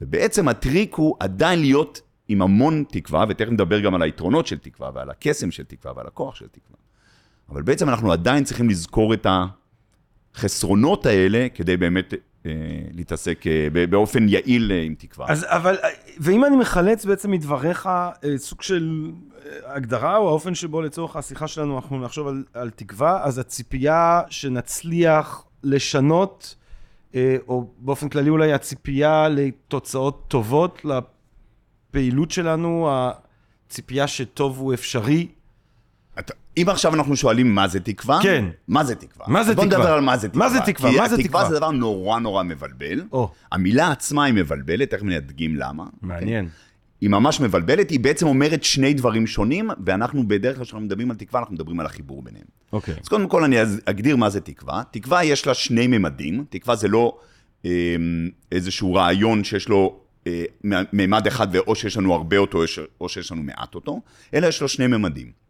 ובעצם 0.00 0.48
הטריק 0.48 0.94
הוא 0.94 1.16
עדיין 1.20 1.60
להיות 1.60 2.00
עם 2.28 2.42
המון 2.42 2.84
תקווה, 2.88 3.24
ותכף 3.28 3.50
נדבר 3.50 3.80
גם 3.80 3.94
על 3.94 4.02
היתרונות 4.02 4.46
של 4.46 4.58
תקווה 4.58 4.90
ועל 4.94 5.10
הקסם 5.10 5.50
של 5.50 5.64
תקווה 5.64 5.92
ועל 5.96 6.06
הכוח 6.06 6.34
של 6.34 6.46
תקווה. 6.46 6.76
אבל 7.48 7.62
בעצם 7.62 7.88
אנחנו 7.88 8.12
עדיין 8.12 8.44
צריכים 8.44 8.70
לזכור 8.70 9.14
את 9.14 9.26
החסרונות 10.36 11.06
האלה 11.06 11.46
כדי 11.54 11.76
באמת 11.76 12.14
אה, 12.46 12.50
להתעסק 12.92 13.44
אה, 13.46 13.86
באופן 13.86 14.28
יעיל 14.28 14.72
אה, 14.72 14.82
עם 14.82 14.94
תקווה. 14.94 15.26
אז 15.28 15.46
אבל, 15.48 15.76
ואם 16.18 16.44
אני 16.44 16.56
מחלץ 16.56 17.04
בעצם 17.04 17.30
מדבריך 17.30 17.88
סוג 18.36 18.62
של 18.62 19.10
הגדרה 19.66 20.16
או 20.16 20.28
האופן 20.28 20.54
שבו 20.54 20.82
לצורך 20.82 21.16
השיחה 21.16 21.48
שלנו 21.48 21.76
אנחנו 21.76 22.00
נחשוב 22.00 22.28
על, 22.28 22.44
על 22.54 22.70
תקווה, 22.70 23.24
אז 23.24 23.38
הציפייה 23.38 24.20
שנצליח 24.30 25.44
לשנות, 25.62 26.54
או 27.48 27.70
באופן 27.78 28.08
כללי 28.08 28.30
אולי 28.30 28.52
הציפייה 28.52 29.28
לתוצאות 29.28 30.24
טובות 30.28 30.82
לפעילות 30.84 32.30
שלנו, 32.30 32.88
הציפייה 32.90 34.06
שטוב 34.06 34.58
הוא 34.58 34.74
אפשרי, 34.74 35.28
אם 36.56 36.68
עכשיו 36.68 36.94
אנחנו 36.94 37.16
שואלים 37.16 37.54
מה 37.54 37.68
זה 37.68 37.80
תקווה, 37.80 38.18
כן. 38.22 38.44
מה 38.68 38.84
זה 38.84 38.94
תקווה? 38.94 39.26
מה 39.28 39.44
זה 39.44 39.52
תקווה? 39.52 39.66
בוא 39.68 39.76
נדבר 39.78 39.92
על 39.92 40.00
מה 40.00 40.16
זה 40.16 40.28
תקווה. 40.28 40.48
מה 40.48 40.52
זה 40.52 40.60
תקווה? 40.66 40.90
מה 40.90 41.08
זה 41.08 41.16
תקווה? 41.16 41.40
התקווה 41.40 41.48
זה 41.48 41.56
דבר 41.56 41.70
נורא 41.70 42.18
נורא 42.18 42.42
מבלבל. 42.42 43.02
או. 43.12 43.32
המילה 43.52 43.90
עצמה 43.90 44.24
היא 44.24 44.34
מבלבלת, 44.34 44.90
תכף 44.90 45.02
נדגים 45.02 45.56
למה. 45.56 45.84
מעניין. 46.02 46.44
Okay. 46.44 46.66
היא 47.00 47.10
ממש 47.10 47.40
מבלבלת, 47.40 47.90
היא 47.90 48.00
בעצם 48.00 48.26
אומרת 48.26 48.64
שני 48.64 48.94
דברים 48.94 49.26
שונים, 49.26 49.70
ואנחנו 49.86 50.28
בדרך 50.28 50.56
כלל 50.56 50.64
כשאנחנו 50.64 50.86
מדברים 50.86 51.10
על 51.10 51.16
תקווה, 51.16 51.40
אנחנו 51.40 51.54
מדברים 51.54 51.80
על 51.80 51.86
החיבור 51.86 52.22
ביניהם. 52.22 52.44
אוקיי. 52.72 52.94
אז 53.02 53.08
קודם 53.08 53.28
כל 53.28 53.44
אני 53.44 53.56
אגדיר 53.84 54.16
מה 54.16 54.30
זה 54.30 54.40
תקווה. 54.40 54.82
תקווה 54.90 55.24
יש 55.24 55.46
לה 55.46 55.54
שני 55.54 55.86
ממדים, 55.86 56.44
תקווה 56.48 56.76
זה 56.76 56.88
לא 56.88 57.18
אה, 57.64 57.70
איזשהו 58.52 58.94
רעיון 58.94 59.44
שיש 59.44 59.68
לו 59.68 60.00
אה, 60.26 60.44
ממד 60.92 61.26
אחד 61.26 61.48
ואו 61.50 61.74
שיש 61.74 61.96
לנו 61.96 62.14
הרבה 62.14 62.36
אותו 62.36 62.62
או 63.00 63.08
שיש 63.08 63.32
לנו 63.32 63.42
מעט 63.42 63.74
אותו, 63.74 64.00
אלא 64.34 64.46
יש 64.46 64.62
לו 64.62 64.68
שני 64.68 64.86
ממדים. 64.86 65.45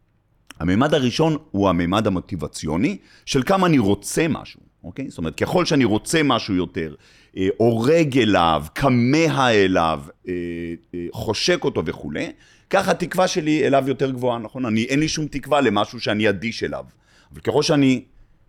הממד 0.59 0.93
הראשון 0.93 1.37
הוא 1.51 1.69
הממד 1.69 2.07
המוטיבציוני 2.07 2.97
של 3.25 3.43
כמה 3.43 3.67
אני 3.67 3.77
רוצה 3.77 4.27
משהו, 4.27 4.61
אוקיי? 4.83 5.09
זאת 5.09 5.17
אומרת, 5.17 5.35
ככל 5.35 5.65
שאני 5.65 5.85
רוצה 5.85 6.23
משהו 6.23 6.55
יותר, 6.55 6.95
אה, 7.37 7.47
אורג 7.59 8.17
אליו, 8.19 8.65
כמה 8.75 9.51
אליו, 9.51 10.01
אה, 10.27 10.33
אה, 10.95 11.05
חושק 11.11 11.63
אותו 11.63 11.85
וכולי, 11.85 12.31
ככה 12.69 12.91
התקווה 12.91 13.27
שלי 13.27 13.67
אליו 13.67 13.83
יותר 13.87 14.11
גבוהה, 14.11 14.39
נכון? 14.39 14.65
אני, 14.65 14.83
אין 14.83 14.99
לי 14.99 15.07
שום 15.07 15.27
תקווה 15.27 15.61
למשהו 15.61 15.99
שאני 15.99 16.29
אדיש 16.29 16.63
אליו. 16.63 16.85
אבל 17.33 17.41
ככל 17.41 17.63
שאני 17.63 18.03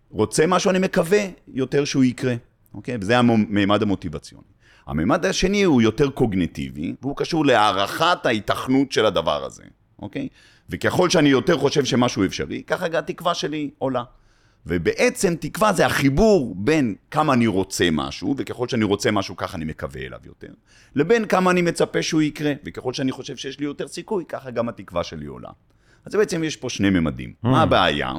רוצה 0.09 0.47
משהו, 0.47 0.69
אני 0.69 0.79
מקווה 0.79 1.19
יותר 1.47 1.85
שהוא 1.85 2.03
יקרה, 2.03 2.35
אוקיי? 2.73 2.97
וזה 3.01 3.17
הממד 3.17 3.81
המוטיבציוני. 3.81 4.43
הממד 4.87 5.25
השני 5.25 5.63
הוא 5.63 5.81
יותר 5.81 6.09
קוגניטיבי, 6.09 6.95
והוא 7.01 7.17
קשור 7.17 7.45
להערכת 7.45 8.25
ההיתכנות 8.25 8.91
של 8.91 9.05
הדבר 9.05 9.45
הזה, 9.45 9.63
אוקיי? 10.01 10.27
וככל 10.69 11.09
שאני 11.09 11.29
יותר 11.29 11.57
חושב 11.57 11.85
שמשהו 11.85 12.25
אפשרי, 12.25 12.63
ככה 12.67 12.85
התקווה 12.85 13.33
שלי 13.33 13.69
עולה. 13.77 14.03
ובעצם 14.65 15.35
תקווה 15.39 15.73
זה 15.73 15.85
החיבור 15.85 16.55
בין 16.57 16.95
כמה 17.11 17.33
אני 17.33 17.47
רוצה 17.47 17.87
משהו, 17.91 18.35
וככל 18.37 18.67
שאני 18.67 18.83
רוצה 18.83 19.11
משהו 19.11 19.37
ככה 19.37 19.57
אני 19.57 19.65
מקווה 19.65 20.01
אליו 20.01 20.19
יותר, 20.25 20.47
לבין 20.95 21.25
כמה 21.25 21.51
אני 21.51 21.61
מצפה 21.61 22.01
שהוא 22.01 22.21
יקרה, 22.21 22.53
וככל 22.65 22.93
שאני 22.93 23.11
חושב 23.11 23.35
שיש 23.35 23.59
לי 23.59 23.65
יותר 23.65 23.87
סיכוי, 23.87 24.25
ככה 24.27 24.51
גם 24.51 24.69
התקווה 24.69 25.03
שלי 25.03 25.25
עולה. 25.25 25.49
אז 26.05 26.15
בעצם 26.15 26.43
יש 26.43 26.55
פה 26.55 26.69
שני 26.69 26.89
ממדים. 26.89 27.29
Mm. 27.29 27.47
מה 27.47 27.61
הבעיה? 27.61 28.13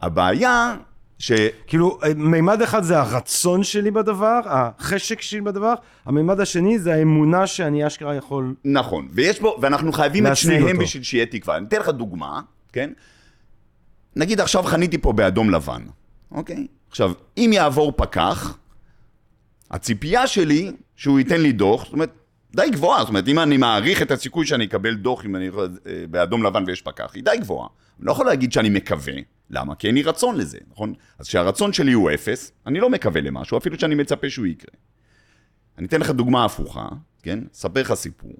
הבעיה 0.00 0.76
ש... 1.20 1.32
כאילו, 1.66 1.98
מימד 2.16 2.62
אחד 2.62 2.82
זה 2.82 3.00
הרצון 3.00 3.62
שלי 3.62 3.90
בדבר, 3.90 4.40
החשק 4.44 5.20
שלי 5.20 5.40
בדבר, 5.40 5.74
המימד 6.04 6.40
השני 6.40 6.78
זה 6.78 6.94
האמונה 6.94 7.46
שאני 7.46 7.86
אשכרה 7.86 8.14
יכול... 8.14 8.54
נכון, 8.64 9.08
ויש 9.12 9.40
בו, 9.40 9.58
ואנחנו 9.60 9.92
חייבים 9.92 10.26
את 10.26 10.36
שניהם 10.36 10.68
אותו. 10.68 10.78
בשביל 10.78 11.02
שיהיה 11.02 11.26
תקווה. 11.26 11.56
אני 11.56 11.66
אתן 11.66 11.80
לך 11.80 11.88
דוגמה, 11.88 12.40
כן? 12.72 12.90
נגיד 14.16 14.40
עכשיו 14.40 14.62
חניתי 14.62 14.98
פה 14.98 15.12
באדום 15.12 15.50
לבן, 15.50 15.82
אוקיי? 16.32 16.66
עכשיו, 16.90 17.12
אם 17.38 17.50
יעבור 17.54 17.92
פקח, 17.96 18.56
הציפייה 19.70 20.26
שלי 20.26 20.72
שהוא 20.96 21.18
ייתן 21.18 21.40
לי 21.40 21.52
דוח, 21.52 21.84
זאת 21.84 21.92
אומרת, 21.92 22.10
די 22.56 22.70
גבוהה, 22.72 23.00
זאת 23.00 23.08
אומרת, 23.08 23.28
אם 23.28 23.38
אני 23.38 23.56
מעריך 23.56 24.02
את 24.02 24.10
הסיכוי 24.10 24.46
שאני 24.46 24.64
אקבל 24.64 24.94
דוח 24.94 25.24
אם 25.24 25.36
אני 25.36 25.48
אה, 25.48 26.04
באדום 26.10 26.42
לבן 26.42 26.64
ויש 26.66 26.82
פקח, 26.82 27.10
היא 27.14 27.24
די 27.24 27.36
גבוהה. 27.40 27.68
אני 27.98 28.06
לא 28.06 28.12
יכול 28.12 28.26
להגיד 28.26 28.52
שאני 28.52 28.68
מקווה, 28.70 29.14
למה? 29.50 29.74
כי 29.74 29.86
אין 29.86 29.94
לי 29.94 30.02
רצון 30.02 30.36
לזה, 30.36 30.58
נכון? 30.70 30.94
אז 31.18 31.28
כשהרצון 31.28 31.72
שלי 31.72 31.92
הוא 31.92 32.10
אפס, 32.10 32.52
אני 32.66 32.80
לא 32.80 32.90
מקווה 32.90 33.20
למשהו, 33.20 33.58
אפילו 33.58 33.78
שאני 33.78 33.94
מצפה 33.94 34.30
שהוא 34.30 34.46
יקרה. 34.46 34.74
אני 35.78 35.86
אתן 35.86 36.00
לך 36.00 36.10
דוגמה 36.10 36.44
הפוכה, 36.44 36.88
כן? 37.22 37.38
אספר 37.54 37.80
לך 37.80 37.94
סיפור. 37.94 38.34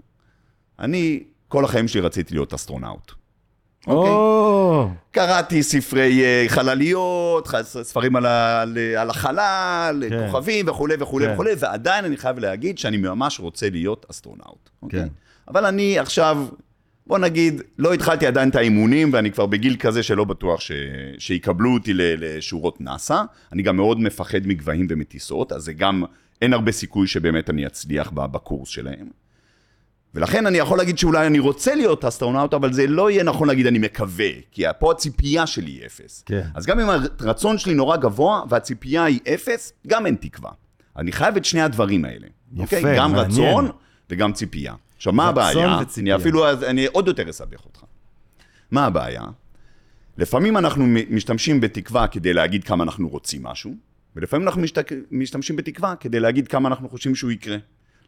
אני, 0.78 1.22
כל 1.48 1.64
החיים 1.64 1.88
שלי 1.88 2.00
רציתי 2.00 2.34
להיות 2.34 2.54
אסטרונאוט. 2.54 3.12
אוקיי? 3.86 4.10
או, 4.10 4.88
קראתי 5.10 5.62
ספרי 5.62 6.24
אה, 6.24 6.44
חלליות, 6.48 7.48
ספרים 7.62 8.16
על, 8.16 8.26
ה, 8.26 8.62
על, 8.62 8.78
על 8.98 9.10
החלל, 9.10 10.04
כן. 10.08 10.26
כוכבים 10.26 10.68
וכולי 10.68 10.94
וכולי 11.00 11.26
כן. 11.26 11.32
וכולי, 11.32 11.50
ועדיין 11.58 12.04
אני 12.04 12.16
חייב 12.16 12.38
להגיד 12.38 12.78
שאני 12.78 12.96
ממש 12.96 13.40
רוצה 13.40 13.70
להיות 13.70 14.06
אסטרונאוט. 14.10 14.70
אוקיי? 14.82 15.00
כן. 15.00 15.08
אבל 15.48 15.66
אני 15.66 15.98
עכשיו, 15.98 16.46
בוא 17.10 17.18
נגיד, 17.18 17.62
לא 17.78 17.94
התחלתי 17.94 18.26
עדיין 18.26 18.48
את 18.48 18.56
האימונים, 18.56 19.12
ואני 19.12 19.32
כבר 19.32 19.46
בגיל 19.46 19.76
כזה 19.76 20.02
שלא 20.02 20.24
בטוח 20.24 20.60
ש... 20.60 20.72
שיקבלו 21.18 21.74
אותי 21.74 21.92
לשורות 21.94 22.80
נאסא. 22.80 23.22
אני 23.52 23.62
גם 23.62 23.76
מאוד 23.76 24.00
מפחד 24.00 24.46
מגבהים 24.46 24.86
ומטיסות, 24.90 25.52
אז 25.52 25.62
זה 25.62 25.72
גם, 25.72 26.04
אין 26.42 26.52
הרבה 26.52 26.72
סיכוי 26.72 27.06
שבאמת 27.06 27.50
אני 27.50 27.66
אצליח 27.66 28.10
בקורס 28.10 28.68
שלהם. 28.68 29.08
ולכן 30.14 30.46
אני 30.46 30.58
יכול 30.58 30.78
להגיד 30.78 30.98
שאולי 30.98 31.26
אני 31.26 31.38
רוצה 31.38 31.74
להיות 31.74 32.04
אסטרונאוט, 32.04 32.54
אבל 32.54 32.72
זה 32.72 32.86
לא 32.86 33.10
יהיה 33.10 33.22
נכון 33.22 33.48
להגיד 33.48 33.66
אני 33.66 33.78
מקווה, 33.78 34.30
כי 34.50 34.64
פה 34.78 34.92
הציפייה 34.92 35.46
שלי 35.46 35.70
היא 35.70 35.86
אפס. 35.86 36.22
כן. 36.26 36.42
אז 36.54 36.66
גם 36.66 36.80
אם 36.80 36.88
הרצון 37.20 37.58
שלי 37.58 37.74
נורא 37.74 37.96
גבוה 37.96 38.42
והציפייה 38.48 39.04
היא 39.04 39.20
אפס, 39.34 39.72
גם 39.86 40.06
אין 40.06 40.14
תקווה. 40.20 40.50
אני 40.96 41.12
חייב 41.12 41.36
את 41.36 41.44
שני 41.44 41.62
הדברים 41.62 42.04
האלה. 42.04 42.26
יפה, 42.52 42.62
אוקיי? 42.76 42.96
גם 42.96 43.12
מעניין. 43.12 43.48
רצון 43.48 43.70
וגם 44.10 44.32
ציפייה. 44.32 44.74
עכשיו, 45.00 45.12
מה 45.12 45.28
הבעיה? 45.28 45.78
אני 45.98 46.14
אפילו, 46.14 46.50
אני 46.50 46.86
עוד 46.86 47.08
יותר 47.08 47.30
אסבך 47.30 47.64
אותך. 47.64 47.84
מה 48.70 48.86
הבעיה? 48.86 49.22
לפעמים 50.16 50.56
אנחנו 50.56 50.86
משתמשים 51.10 51.60
בתקווה 51.60 52.06
כדי 52.06 52.32
להגיד 52.32 52.64
כמה 52.64 52.84
אנחנו 52.84 53.08
רוצים 53.08 53.42
משהו, 53.42 53.74
ולפעמים 54.16 54.46
אנחנו 54.46 54.60
משתק... 54.62 54.92
משתמשים 55.10 55.56
בתקווה 55.56 55.96
כדי 55.96 56.20
להגיד 56.20 56.48
כמה 56.48 56.68
אנחנו 56.68 56.88
חושבים 56.88 57.14
שהוא 57.14 57.30
יקרה. 57.30 57.56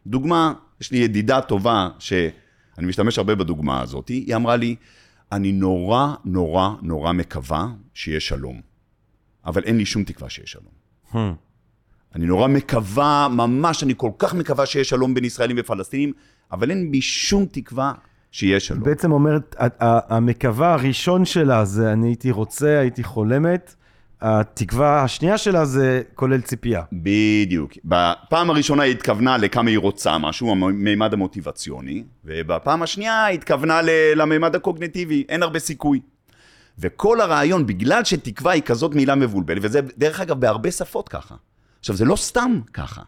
דוגמה, 0.07 0.53
יש 0.81 0.91
לי 0.91 0.97
ידידה 0.97 1.41
טובה, 1.41 1.89
שאני 1.99 2.87
משתמש 2.87 3.17
הרבה 3.17 3.35
בדוגמה 3.35 3.81
הזאת, 3.81 4.07
היא 4.07 4.35
אמרה 4.35 4.55
לי, 4.55 4.75
אני 5.31 5.51
נורא 5.51 6.15
נורא 6.25 6.69
נורא 6.81 7.11
מקווה 7.11 7.67
שיהיה 7.93 8.19
שלום, 8.19 8.61
אבל 9.45 9.63
אין 9.63 9.77
לי 9.77 9.85
שום 9.85 10.03
תקווה 10.03 10.29
שיהיה 10.29 10.47
שלום. 10.47 10.73
Hmm. 11.13 11.17
אני 12.15 12.25
נורא 12.25 12.47
מקווה, 12.47 13.27
ממש, 13.31 13.83
אני 13.83 13.93
כל 13.97 14.11
כך 14.19 14.33
מקווה 14.33 14.65
שיהיה 14.65 14.85
שלום 14.85 15.13
בין 15.13 15.25
ישראלים 15.25 15.57
ופלסטינים, 15.59 16.13
אבל 16.51 16.69
אין 16.69 16.91
בי 16.91 17.01
שום 17.01 17.45
תקווה 17.45 17.93
שיהיה 18.31 18.59
שלום. 18.59 18.83
בעצם 18.83 19.11
אומרת, 19.11 19.55
המקווה 19.79 20.73
הראשון 20.73 21.25
שלה 21.25 21.65
זה 21.65 21.93
אני 21.93 22.07
הייתי 22.07 22.31
רוצה, 22.31 22.79
הייתי 22.79 23.03
חולמת, 23.03 23.75
התקווה 24.21 25.03
השנייה 25.03 25.37
שלה 25.37 25.65
זה 25.65 26.01
כולל 26.15 26.41
ציפייה. 26.41 26.81
בדיוק. 26.93 27.71
בפעם 27.85 28.49
הראשונה 28.49 28.83
היא 28.83 28.91
התכוונה 28.91 29.37
לכמה 29.37 29.69
היא 29.69 29.79
רוצה 29.79 30.17
משהו, 30.17 30.51
המימד 30.51 31.13
המוטיבציוני, 31.13 32.03
ובפעם 32.25 32.83
השנייה 32.83 33.25
היא 33.25 33.37
התכוונה 33.37 33.79
למימד 34.15 34.55
הקוגנטיבי, 34.55 35.25
אין 35.29 35.43
הרבה 35.43 35.59
סיכוי. 35.59 35.99
וכל 36.79 37.21
הרעיון, 37.21 37.65
בגלל 37.65 38.03
שתקווה 38.03 38.51
היא 38.51 38.61
כזאת 38.61 38.95
מילה 38.95 39.15
מבולבלת, 39.15 39.59
וזה 39.61 39.79
דרך 39.97 40.21
אגב 40.21 40.39
בהרבה 40.39 40.71
שפות 40.71 41.09
ככה. 41.09 41.35
עכשיו, 41.79 41.95
זה 41.95 42.05
לא 42.05 42.15
סתם 42.15 42.59
ככה. 42.73 43.01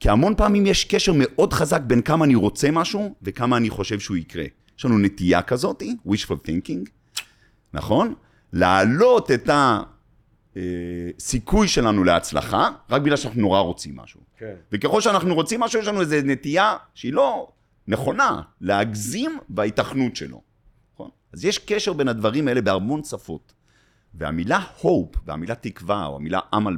כי 0.00 0.10
המון 0.10 0.34
פעמים 0.36 0.66
יש 0.66 0.84
קשר 0.84 1.12
מאוד 1.14 1.52
חזק 1.52 1.80
בין 1.80 2.02
כמה 2.02 2.24
אני 2.24 2.34
רוצה 2.34 2.70
משהו 2.70 3.14
וכמה 3.22 3.56
אני 3.56 3.70
חושב 3.70 4.00
שהוא 4.00 4.16
יקרה. 4.16 4.44
יש 4.78 4.84
לנו 4.84 4.98
נטייה 4.98 5.42
כזאת, 5.42 5.82
wishful 6.08 6.46
thinking, 6.46 6.90
נכון? 7.74 8.14
להעלות 8.52 9.30
את 9.30 9.50
הסיכוי 10.56 11.68
שלנו 11.68 12.04
להצלחה, 12.04 12.70
רק 12.90 13.02
בגלל 13.02 13.16
שאנחנו 13.16 13.40
נורא 13.40 13.60
רוצים 13.60 13.96
משהו. 13.96 14.20
כן. 14.38 14.54
וככל 14.72 15.00
שאנחנו 15.00 15.34
רוצים 15.34 15.60
משהו, 15.60 15.80
יש 15.80 15.86
לנו 15.86 16.00
איזו 16.00 16.16
נטייה 16.24 16.76
שהיא 16.94 17.12
לא 17.12 17.52
נכונה, 17.88 18.42
להגזים 18.60 19.38
בהיתכנות 19.48 20.16
שלו. 20.16 20.42
נכון? 20.94 21.10
אז 21.32 21.44
יש 21.44 21.58
קשר 21.58 21.92
בין 21.92 22.08
הדברים 22.08 22.48
האלה 22.48 22.60
בהמון 22.60 23.04
שפות. 23.04 23.52
והמילה 24.14 24.60
hope, 24.80 25.18
והמילה 25.26 25.54
תקווה, 25.54 26.06
או 26.06 26.16
המילה 26.16 26.40
עמל 26.52 26.76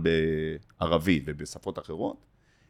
בערבית 0.79 1.23
ובשפות 1.27 1.79
אחרות, 1.79 2.17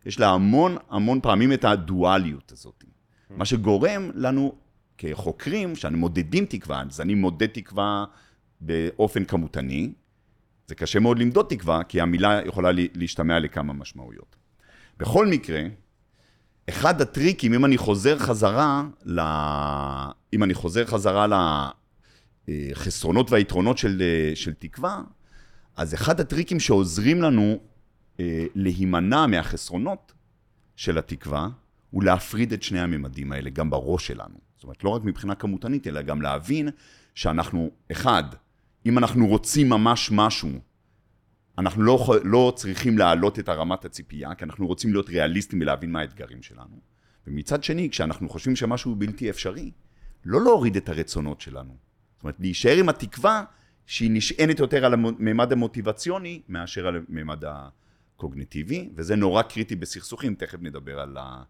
יש 0.06 0.20
לה 0.20 0.28
המון 0.30 0.76
המון 0.90 1.20
פעמים 1.20 1.52
את 1.52 1.64
הדואליות 1.64 2.52
הזאת. 2.52 2.84
מה 3.30 3.44
שגורם 3.44 4.10
לנו 4.14 4.52
כחוקרים, 4.98 5.76
שאני 5.76 5.96
מודדים 5.96 6.46
תקווה, 6.46 6.82
אז 6.90 7.00
אני 7.00 7.14
מודד 7.14 7.46
תקווה 7.46 8.04
באופן 8.60 9.24
כמותני, 9.24 9.92
זה 10.66 10.74
קשה 10.74 11.00
מאוד 11.00 11.18
למדוד 11.18 11.46
תקווה, 11.48 11.84
כי 11.84 12.00
המילה 12.00 12.40
יכולה 12.46 12.72
לה- 12.72 12.82
להשתמע 12.94 13.38
לכמה 13.38 13.72
משמעויות. 13.72 14.36
בכל 14.98 15.26
מקרה, 15.26 15.62
אחד 16.68 17.00
הטריקים, 17.00 17.54
אם 17.54 17.64
אני 17.64 17.78
חוזר 17.78 18.18
חזרה 18.18 18.84
ל... 19.04 19.20
אם 20.32 20.42
אני 20.42 20.54
חוזר 20.54 20.86
חזרה 20.86 21.26
לחסרונות 22.48 23.30
והיתרונות 23.30 23.78
של, 23.78 24.02
אה, 24.02 24.36
של 24.36 24.54
תקווה, 24.54 25.02
אז 25.76 25.94
אחד 25.94 26.20
הטריקים 26.20 26.60
שעוזרים 26.60 27.22
לנו 27.22 27.42
אה, 27.42 27.56
להימנע 28.54 29.26
מהחסרונות 29.26 30.12
של 30.76 30.98
התקווה, 30.98 31.48
הוא 31.90 32.04
להפריד 32.04 32.52
את 32.52 32.62
שני 32.62 32.80
הממדים 32.80 33.32
האלה 33.32 33.50
גם 33.50 33.70
בראש 33.70 34.06
שלנו. 34.06 34.34
זאת 34.56 34.64
אומרת, 34.64 34.84
לא 34.84 34.90
רק 34.90 35.04
מבחינה 35.04 35.34
כמותנית, 35.34 35.86
אלא 35.86 36.02
גם 36.02 36.22
להבין 36.22 36.68
שאנחנו, 37.14 37.70
אחד, 37.92 38.24
אם 38.86 38.98
אנחנו 38.98 39.26
רוצים 39.26 39.68
ממש 39.68 40.10
משהו, 40.12 40.50
אנחנו 41.58 41.82
לא, 41.82 42.06
לא 42.24 42.52
צריכים 42.56 42.98
להעלות 42.98 43.38
את 43.38 43.48
הרמת 43.48 43.84
הציפייה, 43.84 44.34
כי 44.34 44.44
אנחנו 44.44 44.66
רוצים 44.66 44.92
להיות 44.92 45.08
ריאליסטים 45.08 45.60
ולהבין 45.60 45.92
מה 45.92 46.00
האתגרים 46.00 46.42
שלנו. 46.42 46.80
ומצד 47.26 47.64
שני, 47.64 47.90
כשאנחנו 47.90 48.28
חושבים 48.28 48.56
שמשהו 48.56 48.94
בלתי 48.94 49.30
אפשרי, 49.30 49.70
לא 50.24 50.44
להוריד 50.44 50.76
את 50.76 50.88
הרצונות 50.88 51.40
שלנו. 51.40 51.76
זאת 52.16 52.22
אומרת, 52.22 52.36
להישאר 52.40 52.76
עם 52.76 52.88
התקווה 52.88 53.44
שהיא 53.86 54.10
נשענת 54.12 54.58
יותר 54.58 54.84
על 54.84 54.94
הממד 54.94 55.52
המוטיבציוני 55.52 56.42
מאשר 56.48 56.86
על 56.86 57.00
הממד 57.08 57.44
הקוגניטיבי, 58.18 58.88
וזה 58.94 59.16
נורא 59.16 59.42
קריטי 59.42 59.76
בסכסוכים, 59.76 60.34
תכף 60.34 60.58
נדבר 60.60 61.00
על, 61.00 61.16
ה, 61.16 61.42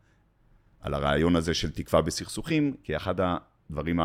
על 0.81 0.95
הרעיון 0.95 1.37
הזה 1.37 1.55
של 1.55 1.71
תקווה 1.71 2.03
בסכסוכים, 2.03 2.75
כי 2.83 2.97
אחד 2.97 3.15
הדברים 3.21 4.01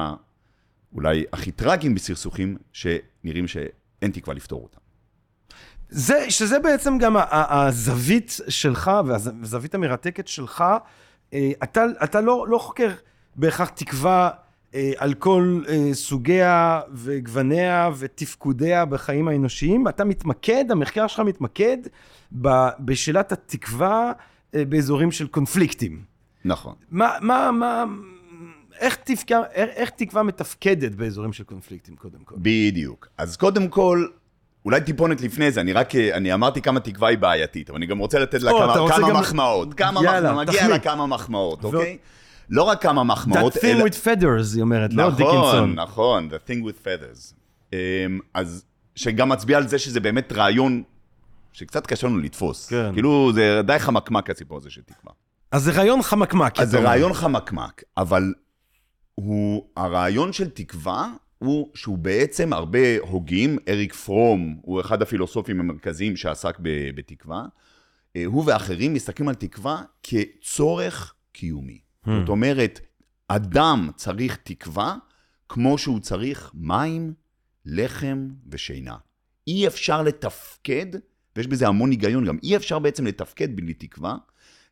אולי 0.93 1.23
הכי 1.34 1.52
טרגיים 1.52 1.95
בסכסוכים, 1.95 2.58
שנראים 2.73 3.47
שאין 3.47 4.12
תקווה 4.12 4.36
לפתור 4.36 4.63
אותם. 4.63 4.80
זה, 5.89 6.32
שזה 6.32 6.60
בעצם 6.60 6.97
גם 6.97 7.15
הזווית 7.32 8.38
שלך 8.49 8.91
והזווית 9.06 9.76
המרתקת 9.76 10.28
שלך. 10.28 10.63
אה, 11.34 11.52
אתה, 11.63 11.86
אתה 12.04 12.21
לא, 12.21 12.45
לא 12.47 12.58
חוקר 12.58 12.89
בהכרח 13.36 13.69
תקווה 13.69 14.30
אה, 14.76 14.91
על 14.97 15.13
כל 15.13 15.63
אה, 15.67 15.93
סוגיה 15.93 16.82
וגווניה 16.93 17.89
ותפקודיה 17.97 18.86
בחיים 18.86 19.28
האנושיים. 19.28 19.88
אתה 19.88 20.04
מתמקד, 20.04 20.65
המחקר 20.71 21.08
שלך 21.08 21.19
מתמקד 21.19 21.78
בשאלת 22.80 23.32
התקווה 23.32 24.12
אה, 24.56 24.65
באזורים 24.65 25.12
של 25.12 25.28
קונפליקטים. 25.28 26.02
נכון. 26.46 26.74
מה, 26.91 27.12
מה, 27.22 27.52
מה, 27.52 27.84
איך 28.80 28.96
תקווה, 28.96 29.43
איך, 29.54 29.69
איך 29.76 29.89
תקווה 29.89 30.24
מתפקדת 30.24 30.96
באזורים 30.96 31.34
של 31.34 31.43
קונפליקטים 31.43 31.96
קודם 31.96 32.19
כל? 32.26 32.36
בדיוק. 32.38 33.08
אז 33.17 33.38
קודם 33.38 33.67
כל, 33.67 34.06
אולי 34.65 34.82
טיפונת 34.82 35.22
לפני 35.22 35.52
זה, 35.52 35.62
אני 35.62 35.74
רק, 35.74 35.96
אני 35.96 36.34
אמרתי 36.34 36.62
כמה 36.62 36.80
תקווה 36.80 37.10
היא 37.10 37.17
בעייתית, 37.17 37.69
אבל 37.69 37.78
אני 37.78 37.86
גם 37.86 37.98
רוצה 37.98 38.19
לתת 38.19 38.41
לה 38.41 38.52
או, 38.52 38.58
כמה, 38.60 38.89
כמה 38.98 39.10
גם- 39.10 39.15
מחמאות. 39.19 39.74
כמה 39.74 40.04
יאללה, 40.04 40.30
מחמאות, 40.32 40.48
מגיע 40.48 40.67
לה. 40.67 40.80
כמה 40.80 41.08
מחמאות, 41.08 41.63
אוקיי? 41.63 41.98
לא 42.50 42.63
רק 42.63 42.82
כמה 42.82 43.04
מחמאות, 43.04 43.54
That 43.56 43.60
thing 43.60 43.84
with 43.84 44.06
feathers, 44.06 44.54
היא 44.56 44.62
אומרת, 44.62 44.93
לא 44.93 45.08
נכון, 45.08 45.17
דיקנסון. 45.17 45.74
נכון, 45.74 46.30
The 46.32 46.50
thing 46.50 46.63
with 46.65 46.86
feathers. 46.86 47.34
אמ, 47.74 47.78
אז, 48.34 48.65
שגם 48.96 49.30
מצביע 49.30 49.58
על 49.58 49.67
זה 49.67 49.80
שזה 49.80 50.00
באמת 50.00 50.32
רעיון 50.32 50.84
שקצת 51.54 51.88
קשה 51.88 52.08
לנו 52.08 52.18
לתפוס. 52.18 52.70
כן. 52.70 52.94
כאילו, 52.94 53.32
זה 53.34 53.62
די 53.68 53.80
חמקמק 53.80 54.30
הסיפור 54.30 54.58
הזה 54.58 54.70
של 54.70 54.82
תקווה. 54.82 55.13
אז 55.52 55.63
זה 55.63 55.72
רעיון 55.72 56.02
חמקמק. 56.02 56.60
אז 56.60 56.70
זה 56.70 56.78
אומר. 56.78 56.89
רעיון 56.89 57.13
חמקמק, 57.13 57.84
אבל 57.98 58.34
הוא, 59.16 59.70
הרעיון 59.78 60.34
של 60.34 60.50
תקווה 60.50 61.12
הוא 61.38 61.72
שהוא 61.76 61.98
בעצם 61.98 62.54
הרבה 62.54 63.00
הוגים, 63.00 63.58
אריק 63.68 63.94
פרום 63.94 64.60
הוא 64.62 64.82
אחד 64.82 65.02
הפילוסופים 65.02 65.60
המרכזיים 65.60 66.16
שעסק 66.16 66.58
ב- 66.62 66.89
בתקווה, 66.96 67.46
אה, 68.16 68.26
הוא 68.26 68.44
ואחרים 68.48 68.94
מסתכלים 68.94 69.30
על 69.30 69.36
תקווה 69.36 69.84
כצורך 70.04 71.13
קיומי. 71.32 71.80
זאת 72.06 72.30
אומרת, 72.30 72.80
אדם 73.28 73.89
צריך 73.96 74.38
תקווה 74.44 74.96
כמו 75.50 75.78
שהוא 75.78 76.00
צריך 76.00 76.52
מים, 76.54 77.13
לחם 77.66 78.28
ושינה. 78.52 78.96
אי 79.48 79.68
אפשר 79.68 80.02
לתפקד, 80.02 80.86
ויש 81.36 81.48
בזה 81.48 81.67
המון 81.67 81.91
היגיון 81.91 82.26
גם, 82.26 82.38
אי 82.43 82.56
אפשר 82.56 82.80
בעצם 82.80 83.08
לתפקד 83.08 83.56
בלי 83.56 83.74
תקווה. 83.74 84.15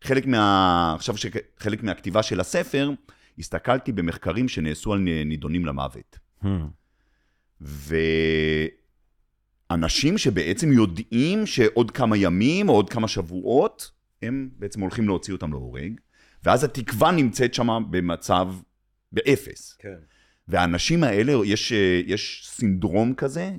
חלק 0.04 0.26
מה... 0.26 0.94
עכשיו 0.96 1.16
שחלק 1.18 1.84
מהכתיבה 1.84 2.24
של 2.24 2.40
הספר, 2.40 2.92
הסתכלתי 3.40 3.92
במחקרים 3.92 4.48
שנעשו 4.48 4.94
על 4.94 5.00
נידונים 5.26 5.66
למוות. 5.66 6.20
Hmm. 6.44 6.48
ואנשים 9.72 10.18
שבעצם 10.18 10.72
יודעים 10.72 11.46
שעוד 11.46 11.92
כמה 11.92 12.18
ימים 12.18 12.70
או 12.70 12.74
עוד 12.74 12.90
כמה 12.90 13.08
שבועות, 13.08 13.92
הם 14.22 14.50
בעצם 14.58 14.82
הולכים 14.82 15.08
להוציא 15.08 15.34
אותם 15.34 15.52
להורג, 15.52 16.00
ואז 16.44 16.64
התקווה 16.64 17.12
נמצאת 17.12 17.54
שם 17.54 17.68
במצב, 17.90 18.54
באפס. 19.12 19.78
כן. 19.80 19.98
והאנשים 20.48 21.04
האלה, 21.04 21.34
יש, 21.46 21.72
יש 22.06 22.48
סינדרום 22.50 23.14
כזה, 23.14 23.52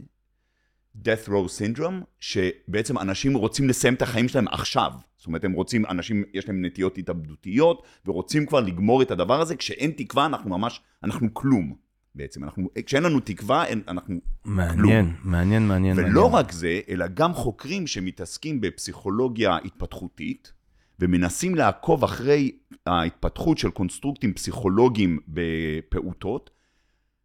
death 0.96 1.28
row 1.28 1.78
syndrome, 1.78 2.05
שבעצם 2.20 2.98
אנשים 2.98 3.35
רוצים 3.35 3.68
לסיים 3.68 3.94
את 3.94 4.02
החיים 4.02 4.28
שלהם 4.28 4.48
עכשיו. 4.48 4.92
זאת 5.16 5.26
אומרת, 5.26 5.44
הם 5.44 5.52
רוצים, 5.52 5.87
אנשים, 5.87 6.24
יש 6.35 6.48
להם 6.48 6.64
נטיות 6.64 6.98
התאבדותיות, 6.98 7.83
ורוצים 8.07 8.46
כבר 8.46 8.61
לגמור 8.61 9.02
את 9.02 9.11
הדבר 9.11 9.40
הזה, 9.40 9.57
כשאין 9.57 9.90
תקווה, 9.90 10.26
אנחנו 10.26 10.50
ממש, 10.50 10.81
אנחנו 11.05 11.35
כלום. 11.35 11.74
בעצם, 12.14 12.44
אנחנו, 12.44 12.68
כשאין 12.87 13.02
לנו 13.02 13.20
תקווה, 13.20 13.64
אין, 13.64 13.83
אנחנו 13.88 14.20
מעניין, 14.44 14.76
כלום. 14.76 15.14
מעניין, 15.24 15.68
מעניין. 15.68 15.98
ולא 15.98 16.07
מעניין. 16.07 16.33
רק 16.33 16.52
זה, 16.52 16.81
אלא 16.88 17.07
גם 17.14 17.35
חוקרים 17.35 17.87
שמתעסקים 17.87 18.61
בפסיכולוגיה 18.61 19.57
התפתחותית, 19.64 20.52
ומנסים 21.00 21.55
לעקוב 21.55 22.05
אחרי 22.05 22.52
ההתפתחות 22.87 23.59
של 23.59 23.70
קונסטרוקטים 23.70 24.35
פסיכולוגיים 24.35 25.18
בפעוטות, 25.28 26.50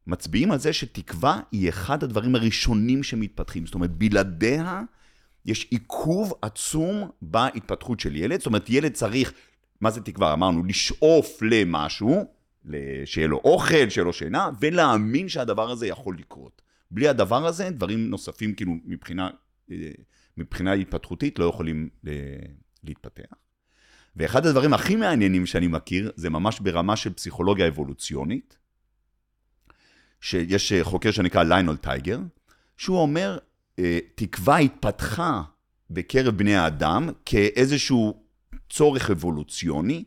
מצביעים 0.07 0.51
על 0.51 0.59
זה 0.59 0.73
שתקווה 0.73 1.39
היא 1.51 1.69
אחד 1.69 2.03
הדברים 2.03 2.35
הראשונים 2.35 3.03
שמתפתחים. 3.03 3.65
זאת 3.65 3.75
אומרת, 3.75 3.91
בלעדיה 3.91 4.83
יש 5.45 5.67
עיכוב 5.71 6.33
עצום 6.41 7.09
בהתפתחות 7.21 7.99
של 7.99 8.15
ילד. 8.15 8.39
זאת 8.39 8.45
אומרת, 8.45 8.69
ילד 8.69 8.93
צריך, 8.93 9.33
מה 9.81 9.91
זה 9.91 10.01
תקווה? 10.01 10.33
אמרנו, 10.33 10.63
לשאוף 10.65 11.39
למשהו, 11.41 12.25
שיהיה 13.05 13.27
לו 13.27 13.37
אוכל, 13.43 13.89
שיהיה 13.89 14.05
לו 14.05 14.13
שינה, 14.13 14.49
ולהאמין 14.59 15.29
שהדבר 15.29 15.71
הזה 15.71 15.87
יכול 15.87 16.17
לקרות. 16.17 16.61
בלי 16.91 17.07
הדבר 17.07 17.45
הזה, 17.45 17.69
דברים 17.69 18.09
נוספים, 18.09 18.53
כאילו, 18.53 18.73
מבחינה, 18.85 19.29
מבחינה 20.37 20.73
התפתחותית, 20.73 21.39
לא 21.39 21.45
יכולים 21.45 21.89
להתפתח. 22.83 23.33
ואחד 24.15 24.45
הדברים 24.45 24.73
הכי 24.73 24.95
מעניינים 24.95 25.45
שאני 25.45 25.67
מכיר, 25.67 26.11
זה 26.15 26.29
ממש 26.29 26.59
ברמה 26.59 26.95
של 26.95 27.13
פסיכולוגיה 27.13 27.67
אבולוציונית, 27.67 28.57
שיש 30.21 30.73
חוקר 30.81 31.11
שנקרא 31.11 31.43
ליינול 31.43 31.75
טייגר, 31.75 32.19
שהוא 32.77 33.01
אומר, 33.01 33.37
תקווה 34.15 34.57
התפתחה 34.57 35.41
בקרב 35.89 36.37
בני 36.37 36.55
האדם 36.55 37.09
כאיזשהו 37.25 38.23
צורך 38.69 39.09
אבולוציוני, 39.11 40.03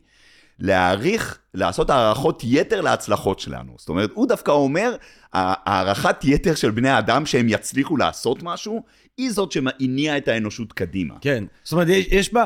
להעריך, 0.61 1.37
לעשות 1.53 1.89
הערכות 1.89 2.41
יתר 2.45 2.81
להצלחות 2.81 3.39
שלנו. 3.39 3.73
זאת 3.77 3.89
אומרת, 3.89 4.09
הוא 4.13 4.27
דווקא 4.27 4.51
אומר, 4.51 4.95
הערכת 5.33 6.23
יתר 6.23 6.55
של 6.55 6.71
בני 6.71 6.89
האדם 6.89 7.25
שהם 7.25 7.49
יצליחו 7.49 7.97
לעשות 7.97 8.43
משהו, 8.43 8.83
היא 9.17 9.31
זאת 9.31 9.51
שהניעה 9.51 10.17
את 10.17 10.27
האנושות 10.27 10.73
קדימה. 10.73 11.15
כן, 11.21 11.43
זאת 11.63 11.73
אומרת, 11.73 11.87
יש, 11.87 12.07
יש 12.07 12.33
בה, 12.33 12.45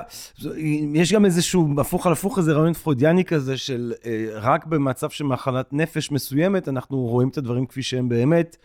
יש 0.94 1.14
גם 1.14 1.26
איזשהו 1.26 1.68
הפוך 1.82 2.08
על 2.08 2.14
הפוך, 2.14 2.38
איזה 2.38 2.54
רעיון 2.54 2.74
פרוידיאני 2.74 3.26
כזה 3.26 3.58
של 3.58 3.94
אה, 4.06 4.26
רק 4.34 4.66
במצב 4.66 5.10
של 5.10 5.24
מחלת 5.24 5.74
נפש 5.74 6.12
מסוימת, 6.12 6.70
אנחנו 6.70 6.98
רואים 6.98 7.30
את 7.30 7.38
הדברים 7.38 7.66
כפי 7.66 7.84
שהם 7.84 8.10
באמת, 8.10 8.58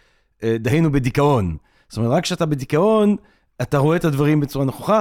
אה, 0.43 0.57
דהיינו 0.61 0.93
בדיכאון. 0.93 1.57
זאת 1.89 1.99
אומרת, 1.99 2.13
רק 2.13 2.23
כשאתה 2.23 2.47
בדיכאון, 2.47 3.17
אתה 3.62 3.79
רואה 3.79 3.96
את 3.96 4.05
הדברים 4.05 4.40
בצורה 4.40 4.64
נכוחה, 4.64 5.01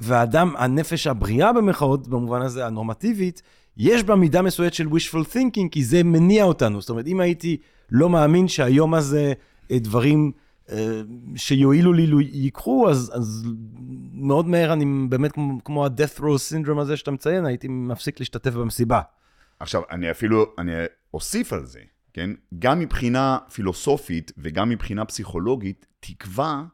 והאדם, 0.00 0.54
הנפש 0.56 1.06
הבריאה 1.06 1.52
במרכאות, 1.52 2.08
במובן 2.08 2.42
הזה 2.42 2.66
הנורמטיבית, 2.66 3.42
יש 3.76 4.02
בה 4.02 4.14
מידה 4.14 4.42
מסוימת 4.42 4.74
של 4.74 4.86
wishful 4.86 5.34
thinking, 5.34 5.68
כי 5.70 5.84
זה 5.84 6.02
מניע 6.02 6.44
אותנו. 6.44 6.80
זאת 6.80 6.90
אומרת, 6.90 7.06
אם 7.06 7.20
הייתי 7.20 7.56
לא 7.90 8.10
מאמין 8.10 8.48
שהיום 8.48 8.94
הזה 8.94 9.32
אה, 9.70 9.78
דברים 9.78 10.32
אה, 10.70 11.00
שיועילו 11.36 11.92
לי 11.92 12.28
ייקחו, 12.32 12.90
אז, 12.90 13.12
אז 13.14 13.46
מאוד 14.12 14.48
מהר 14.48 14.72
אני 14.72 14.84
באמת 15.08 15.32
כמו, 15.32 15.64
כמו 15.64 15.84
ה-death 15.84 16.20
row 16.20 16.22
syndrome 16.22 16.80
הזה 16.80 16.96
שאתה 16.96 17.10
מציין, 17.10 17.46
הייתי 17.46 17.68
מפסיק 17.68 18.20
להשתתף 18.20 18.54
במסיבה. 18.54 19.00
עכשיו, 19.60 19.82
אני 19.90 20.10
אפילו, 20.10 20.46
אני 20.58 20.72
אוסיף 21.14 21.52
על 21.52 21.64
זה, 21.64 21.80
כן? 22.12 22.30
גם 22.58 22.78
מבחינה 22.78 23.38
פילוסופית 23.52 24.32
וגם 24.38 24.68
מבחינה 24.68 25.04
פסיכולוגית, 25.04 25.86
תקווה 26.00 26.64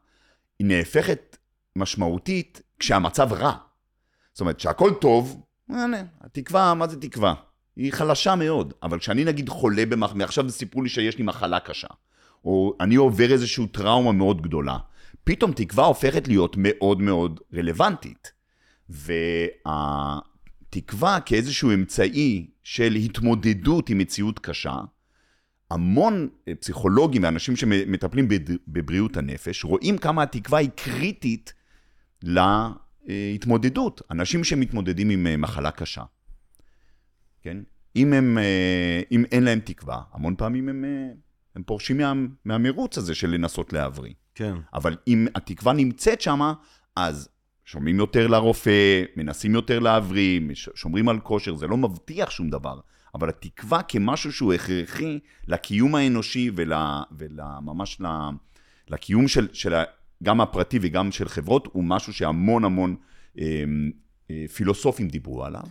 היא 0.61 0.67
נהפכת 0.67 1.37
משמעותית 1.75 2.61
כשהמצב 2.79 3.33
רע. 3.33 3.53
זאת 4.33 4.41
אומרת, 4.41 4.57
כשהכול 4.57 4.93
טוב, 4.93 5.41
הנה, 5.69 6.03
התקווה, 6.21 6.73
מה 6.73 6.87
זה 6.87 7.01
תקווה? 7.01 7.33
היא 7.75 7.93
חלשה 7.93 8.35
מאוד, 8.35 8.73
אבל 8.83 8.99
כשאני 8.99 9.23
נגיד 9.23 9.49
חולה 9.49 9.85
במח... 9.85 10.13
עכשיו 10.21 10.49
סיפרו 10.49 10.81
לי 10.81 10.89
שיש 10.89 11.17
לי 11.17 11.23
מחלה 11.23 11.59
קשה, 11.59 11.87
או 12.45 12.77
אני 12.79 12.95
עובר 12.95 13.31
איזושהי 13.31 13.67
טראומה 13.67 14.11
מאוד 14.11 14.41
גדולה, 14.41 14.77
פתאום 15.23 15.51
תקווה 15.51 15.85
הופכת 15.85 16.27
להיות 16.27 16.55
מאוד 16.57 17.01
מאוד 17.01 17.39
רלוונטית. 17.53 18.31
והתקווה 20.69 21.19
כאיזשהו 21.19 21.73
אמצעי 21.73 22.49
של 22.63 22.95
התמודדות 22.95 23.89
עם 23.89 23.97
מציאות 23.97 24.39
קשה, 24.39 24.75
המון 25.71 26.29
אה, 26.47 26.55
פסיכולוגים 26.55 27.23
ואנשים 27.23 27.55
שמטפלים 27.55 28.27
בבריאות 28.67 29.17
הנפש 29.17 29.63
רואים 29.63 29.97
כמה 29.97 30.23
התקווה 30.23 30.59
היא 30.59 30.69
קריטית 30.75 31.53
להתמודדות. 32.23 34.01
אנשים 34.11 34.43
שמתמודדים 34.43 35.09
עם 35.09 35.27
אה, 35.27 35.37
מחלה 35.37 35.71
קשה, 35.71 36.03
כן? 37.41 37.57
אם, 37.95 38.13
הם, 38.13 38.37
אה, 38.37 39.01
אם 39.11 39.25
אין 39.31 39.43
להם 39.43 39.59
תקווה, 39.59 40.01
המון 40.13 40.35
פעמים 40.37 40.69
הם, 40.69 40.85
הם 41.55 41.63
פורשים 41.63 41.97
מה, 41.97 42.13
מהמרוץ 42.45 42.97
הזה 42.97 43.15
של 43.15 43.29
לנסות 43.29 43.73
להבריא. 43.73 44.13
כן. 44.35 44.55
אבל 44.73 44.97
אם 45.07 45.27
התקווה 45.35 45.73
נמצאת 45.73 46.21
שם, 46.21 46.53
אז 46.95 47.29
שומעים 47.65 47.99
יותר 47.99 48.27
לרופא, 48.27 49.03
מנסים 49.15 49.53
יותר 49.53 49.79
להבריא, 49.79 50.41
שומרים 50.53 51.09
על 51.09 51.19
כושר, 51.19 51.55
זה 51.55 51.67
לא 51.67 51.77
מבטיח 51.77 52.29
שום 52.29 52.49
דבר. 52.49 52.79
אבל 53.15 53.29
התקווה 53.29 53.83
כמשהו 53.83 54.31
שהוא 54.31 54.53
הכרחי 54.53 55.19
לקיום 55.47 55.95
האנושי 55.95 56.51
וממש 57.11 58.01
לקיום 58.89 59.27
של, 59.27 59.47
של 59.53 59.73
גם 60.23 60.41
הפרטי 60.41 60.79
וגם 60.81 61.11
של 61.11 61.29
חברות, 61.29 61.67
הוא 61.71 61.83
משהו 61.83 62.13
שהמון 62.13 62.65
המון 62.65 62.95
אה, 63.39 63.63
אה, 64.31 64.45
פילוסופים 64.55 65.07
דיברו 65.07 65.45
עליו. 65.45 65.63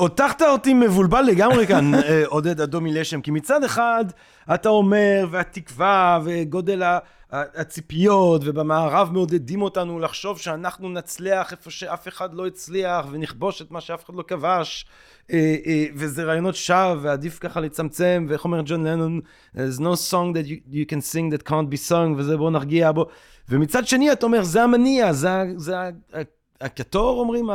הותחת 0.00 0.42
אותי 0.42 0.74
מבולבל 0.74 1.22
לגמרי 1.22 1.66
כאן, 1.66 1.94
אה, 1.94 2.22
עודד 2.26 2.60
אדומי 2.60 2.92
לשם, 2.92 3.20
כי 3.20 3.30
מצד 3.30 3.64
אחד 3.64 4.04
אתה 4.54 4.68
אומר, 4.68 5.26
והתקווה 5.30 6.18
וגודל 6.24 6.82
הציפיות, 7.32 8.42
ובמערב 8.44 9.10
מעודדים 9.12 9.62
אותנו 9.62 9.98
לחשוב 9.98 10.38
שאנחנו 10.38 10.88
נצליח 10.88 11.52
איפה 11.52 11.70
שאף 11.70 12.08
אחד 12.08 12.34
לא 12.34 12.46
הצליח, 12.46 13.06
ונכבוש 13.10 13.62
את 13.62 13.70
מה 13.70 13.80
שאף 13.80 14.04
אחד 14.04 14.14
לא 14.14 14.22
כבש, 14.22 14.86
אה, 15.32 15.56
אה, 15.66 15.86
וזה 15.94 16.24
רעיונות 16.24 16.54
שווא, 16.54 16.96
ועדיף 17.00 17.38
ככה 17.38 17.60
לצמצם, 17.60 18.26
ואיך 18.28 18.44
אומר 18.44 18.62
ג'ון 18.64 18.86
לנון, 18.86 19.20
there's 19.56 19.80
no 19.80 20.10
song 20.10 20.34
that 20.34 20.46
you, 20.46 20.74
you 20.74 20.92
can 20.92 21.00
sing 21.12 21.34
that 21.34 21.48
can't 21.48 21.70
be 21.72 21.90
sung, 21.90 22.14
וזה 22.16 22.36
בוא 22.36 22.50
נרגיע 22.50 22.92
בוא. 22.92 23.04
ומצד 23.48 23.86
שני 23.86 24.12
אתה 24.12 24.26
אומר, 24.26 24.42
זה 24.42 24.62
המניע, 24.62 25.12
זה, 25.12 25.30
זה 25.56 25.74
הקיטור 26.60 27.20
אומרים? 27.20 27.48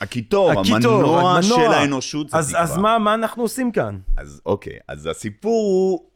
הקיטור, 0.00 0.50
המנוע 0.50 1.42
של 1.42 1.72
האנושות 1.72 2.30
זה 2.30 2.36
אז, 2.36 2.48
תקווה. 2.48 2.62
אז 2.62 2.76
מה, 2.76 2.98
מה 2.98 3.14
אנחנו 3.14 3.42
עושים 3.42 3.72
כאן? 3.72 3.98
אז 4.16 4.40
אוקיי, 4.46 4.78
אז 4.88 5.06
הסיפור 5.06 5.64
הוא, 5.64 6.10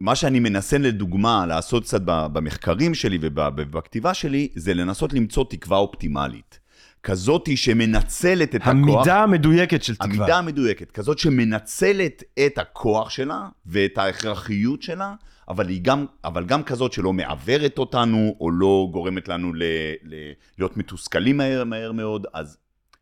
מה 0.00 0.14
שאני 0.14 0.40
מנסה 0.40 0.78
לדוגמה 0.78 1.46
לעשות 1.46 1.84
קצת 1.84 2.00
במחקרים 2.04 2.94
שלי 2.94 3.18
ובכתיבה 3.22 4.14
שלי, 4.14 4.48
זה 4.54 4.74
לנסות 4.74 5.12
למצוא 5.12 5.44
תקווה 5.50 5.78
אופטימלית. 5.78 6.60
כזאת 7.02 7.48
שמנצלת 7.56 8.54
את 8.54 8.60
המידה 8.64 8.90
הכוח. 8.90 9.06
המידה 9.06 9.22
המדויקת 9.22 9.82
של 9.82 9.94
תקווה. 9.94 10.14
המידה 10.14 10.38
המדויקת, 10.38 10.90
כזאת 10.90 11.18
שמנצלת 11.18 12.22
את 12.46 12.58
הכוח 12.58 13.10
שלה 13.10 13.48
ואת 13.66 13.98
ההכרחיות 13.98 14.82
שלה, 14.82 15.14
אבל, 15.50 15.68
היא 15.68 15.80
גם, 15.82 16.06
אבל 16.24 16.44
גם 16.44 16.62
כזאת 16.62 16.92
שלא 16.92 17.12
מעוורת 17.12 17.78
אותנו, 17.78 18.36
או 18.40 18.50
לא 18.50 18.88
גורמת 18.92 19.28
לנו 19.28 19.54
ל, 19.54 19.62
ל, 20.02 20.14
להיות 20.58 20.76
מתוסכלים 20.76 21.36
מהר, 21.36 21.64
מהר 21.64 21.92
מאוד, 21.92 22.26
אז 22.32 22.56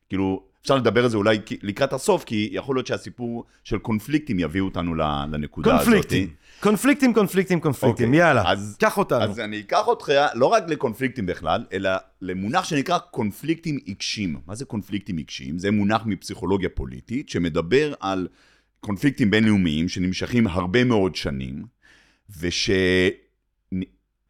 כאילו, 0.08 0.42
אפשר 0.62 0.76
לדבר 0.76 1.04
על 1.04 1.10
זה 1.10 1.16
אולי 1.16 1.38
לקראת 1.62 1.92
הסוף, 1.92 2.24
כי 2.24 2.48
יכול 2.52 2.76
להיות 2.76 2.86
שהסיפור 2.86 3.44
של 3.64 3.78
קונפליקטים 3.78 4.38
יביא 4.38 4.60
אותנו 4.60 4.94
לנקודה 4.94 5.74
הזאת. 5.74 5.84
קונפליקטים. 5.84 6.28
קונפליקטים, 6.60 7.14
קונפליקטים, 7.14 7.60
קונפליקטים, 7.60 8.12
okay. 8.12 8.16
יאללה, 8.16 8.42
אז, 8.50 8.76
קח 8.80 8.98
אותנו. 8.98 9.22
אז 9.22 9.40
אני 9.40 9.60
אקח 9.60 9.86
אותך 9.86 10.12
לא 10.34 10.46
רק 10.46 10.62
לקונפליקטים 10.68 11.26
בכלל, 11.26 11.64
אלא 11.72 11.90
למונח 12.22 12.64
שנקרא 12.64 12.98
קונפליקטים 12.98 13.78
עיקשים. 13.84 14.40
מה 14.46 14.54
זה 14.54 14.64
קונפליקטים 14.64 15.16
עיקשים? 15.16 15.58
זה 15.58 15.70
מונח 15.70 16.02
מפסיכולוגיה 16.06 16.68
פוליטית, 16.68 17.28
שמדבר 17.28 17.94
על 18.00 18.28
קונפליקטים 18.80 19.30
בינלאומיים 19.30 19.88
שנמשכים 19.88 20.46
הרבה 20.46 20.84
מאוד 20.84 21.16
שנים, 21.16 21.77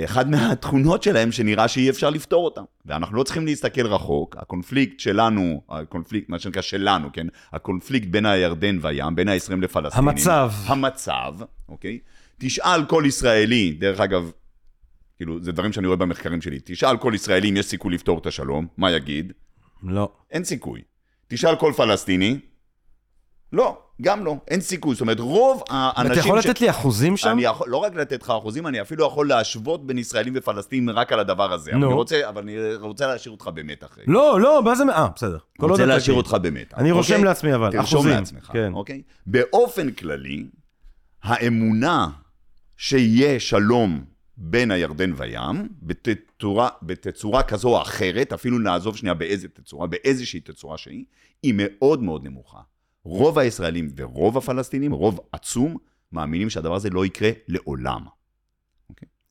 אחד 0.05 0.31
מהתכונות 0.31 1.03
שלהם 1.03 1.33
שנראה 1.33 1.69
שאי 1.69 1.91
אפשר 1.91 2.11
לפתור 2.11 2.45
אותם. 2.45 2.63
ואנחנו 2.87 3.17
לא 3.17 3.23
צריכים 3.23 3.47
להסתכל 3.47 3.87
רחוק, 3.87 4.37
הקונפליקט 4.39 5.01
שלנו, 5.01 5.63
הקונפליקט, 5.69 6.29
מה 6.29 6.39
שנקרא 6.39 6.63
שלנו, 6.63 7.09
כן? 7.13 7.27
הקונפליקט 7.53 8.07
בין 8.07 8.27
הירדן 8.27 8.79
והים, 8.81 9.15
בין 9.15 9.29
הישראלים 9.29 9.63
לפלסטינים. 9.63 10.09
המצב. 10.09 10.53
המצב, 10.67 11.35
אוקיי? 11.69 11.99
תשאל 12.39 12.85
כל 12.85 13.05
ישראלי, 13.07 13.73
דרך 13.73 14.01
אגב, 14.01 14.31
כאילו, 15.17 15.43
זה 15.43 15.53
דברים 15.53 15.73
שאני 15.73 15.87
רואה 15.87 15.97
במחקרים 15.97 16.41
שלי, 16.41 16.59
תשאל 16.65 16.97
כל 16.97 17.13
ישראלי 17.15 17.51
אם 17.51 17.57
יש 17.57 17.67
סיכוי 17.67 17.95
לפתור 17.95 18.19
את 18.19 18.27
השלום, 18.27 18.67
מה 18.77 18.91
יגיד? 18.91 19.33
לא. 19.83 20.13
אין 20.31 20.45
סיכוי. 20.45 20.83
תשאל 21.29 21.57
כל 21.57 21.73
פלסטיני, 21.77 22.39
לא, 23.53 23.79
גם 24.03 24.25
לא, 24.25 24.37
אין 24.49 24.61
סיכוי. 24.61 24.95
זאת 24.95 25.01
אומרת, 25.01 25.21
רוב 25.21 25.63
האנשים... 25.71 26.13
אתה 26.13 26.21
יכול 26.21 26.39
לתת 26.39 26.61
לי 26.61 26.71
אחוזים 26.71 27.17
שם? 27.17 27.31
אני 27.31 27.43
יכול, 27.43 27.69
לא 27.69 27.77
רק 27.77 27.95
לתת 27.95 28.23
לך 28.23 28.31
אחוזים, 28.31 28.67
אני 28.67 28.81
אפילו 28.81 29.07
יכול 29.07 29.29
להשוות 29.29 29.87
בין 29.87 29.99
ישראלים 29.99 30.33
ופלסטינים 30.37 30.91
רק 30.91 31.13
על 31.13 31.21
הדבר 31.21 31.53
הזה. 31.53 31.71
אבל 31.71 31.81
נו. 31.81 31.87
אני 31.87 31.95
רוצה, 31.95 32.29
אבל 32.29 32.43
אני 32.43 32.75
רוצה 32.75 33.07
להשאיר 33.07 33.33
אותך 33.33 33.51
במתח. 33.55 33.99
לא, 34.07 34.41
לא, 34.41 34.63
מה 34.63 34.75
זה... 34.75 34.85
אה, 34.85 35.09
בסדר. 35.15 35.39
אני 35.61 35.71
רוצה 35.71 35.87
להשאיר. 35.87 36.17
אותך 36.17 36.37
במתח. 36.43 36.79
אני 36.79 36.91
רושם 36.91 37.13
אוקיי? 37.13 37.25
לעצמי 37.25 37.55
אבל, 37.55 37.73
תרשום 37.73 37.99
אחוזים. 37.99 38.19
לעצמך, 38.19 38.51
כן. 38.53 38.73
אוקיי? 38.75 39.03
באופן 39.27 39.91
כללי, 39.91 40.47
האמונה 41.23 42.09
שיהיה 42.77 43.41
שלום 43.41 44.05
בין 44.37 44.71
הירדן 44.71 45.13
וים, 45.17 45.69
בתצורה, 45.83 46.69
בתצורה 46.83 47.43
כזו 47.43 47.69
או 47.69 47.83
אחרת, 47.83 48.33
אפילו 48.33 48.59
נעזוב 48.59 48.97
שנייה 48.97 49.15
באיזה 49.15 49.49
תצורה, 49.49 49.87
באיזושהי 49.87 50.41
תצורה 50.41 50.79
שהיא, 50.79 51.05
היא 51.43 51.55
מאוד 51.57 52.03
מאוד 52.03 52.25
נמוכה. 52.25 52.59
רוב 53.09 53.39
הישראלים 53.39 53.89
ורוב 53.97 54.39
הפלסטינים, 54.39 54.93
רוב 54.93 55.21
עצום, 55.33 55.77
מאמינים 56.13 56.51
שהדבר 56.51 56.75
הזה 56.75 56.91
לא 56.91 57.07
יקרה 57.07 57.31
לעולם. 57.49 58.03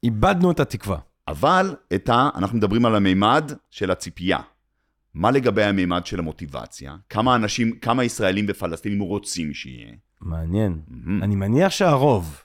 איבדנו 0.03 0.51
את 0.51 0.59
התקווה. 0.59 0.97
אבל 1.27 1.75
את 1.95 2.09
ה... 2.09 2.29
אנחנו 2.35 2.57
מדברים 2.57 2.85
על 2.85 2.95
המימד 2.95 3.51
של 3.69 3.91
הציפייה. 3.91 4.39
מה 5.13 5.31
לגבי 5.31 5.63
המימד 5.63 6.05
של 6.05 6.19
המוטיבציה? 6.19 6.95
כמה 7.09 7.35
אנשים, 7.35 7.71
כמה 7.71 8.03
ישראלים 8.03 8.45
ופלסטינים 8.49 8.99
רוצים 8.99 9.53
שיהיה? 9.53 9.93
מעניין. 10.21 10.79
מהמם. 10.87 11.23
אני 11.23 11.35
מניח 11.35 11.71
שהרוב. 11.71 12.41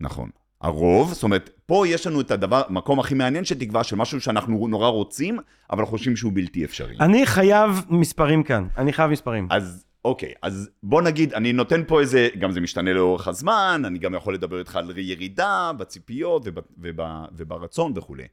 נכון. 0.00 0.30
הרוב, 0.60 1.12
זאת 1.12 1.22
אומרת, 1.22 1.50
פה 1.66 1.88
יש 1.88 2.06
לנו 2.06 2.20
את 2.20 2.30
הדבר, 2.30 2.62
מקום 2.70 3.00
הכי 3.00 3.14
מעניין 3.14 3.44
של 3.44 3.58
תקווה, 3.58 3.84
של 3.84 3.96
משהו 3.96 4.20
שאנחנו 4.20 4.68
נורא 4.68 4.88
רוצים, 4.88 5.38
אבל 5.70 5.86
חושבים 5.86 6.16
שהוא 6.16 6.32
בלתי 6.34 6.64
אפשרי. 6.64 6.96
אני 7.00 7.26
חייב 7.26 7.84
מספרים 7.90 8.42
כאן. 8.42 8.66
אני 8.76 8.92
חייב 8.92 9.10
מספרים. 9.10 9.48
אז 9.50 9.85
אוקיי, 10.06 10.32
אז 10.42 10.70
בוא 10.82 11.02
נגיד, 11.02 11.32
אני 11.34 11.52
נותן 11.52 11.82
פה 11.86 12.00
איזה, 12.00 12.28
גם 12.38 12.52
זה 12.52 12.60
משתנה 12.60 12.92
לאורך 12.92 13.28
הזמן, 13.28 13.82
אני 13.86 13.98
גם 13.98 14.14
יכול 14.14 14.34
לדבר 14.34 14.58
איתך 14.58 14.76
על 14.76 14.98
ירידה 14.98 15.70
בציפיות 15.78 16.42
וב, 16.44 16.54
וב, 16.78 17.00
וברצון 17.36 17.92
וכולי. 17.96 18.24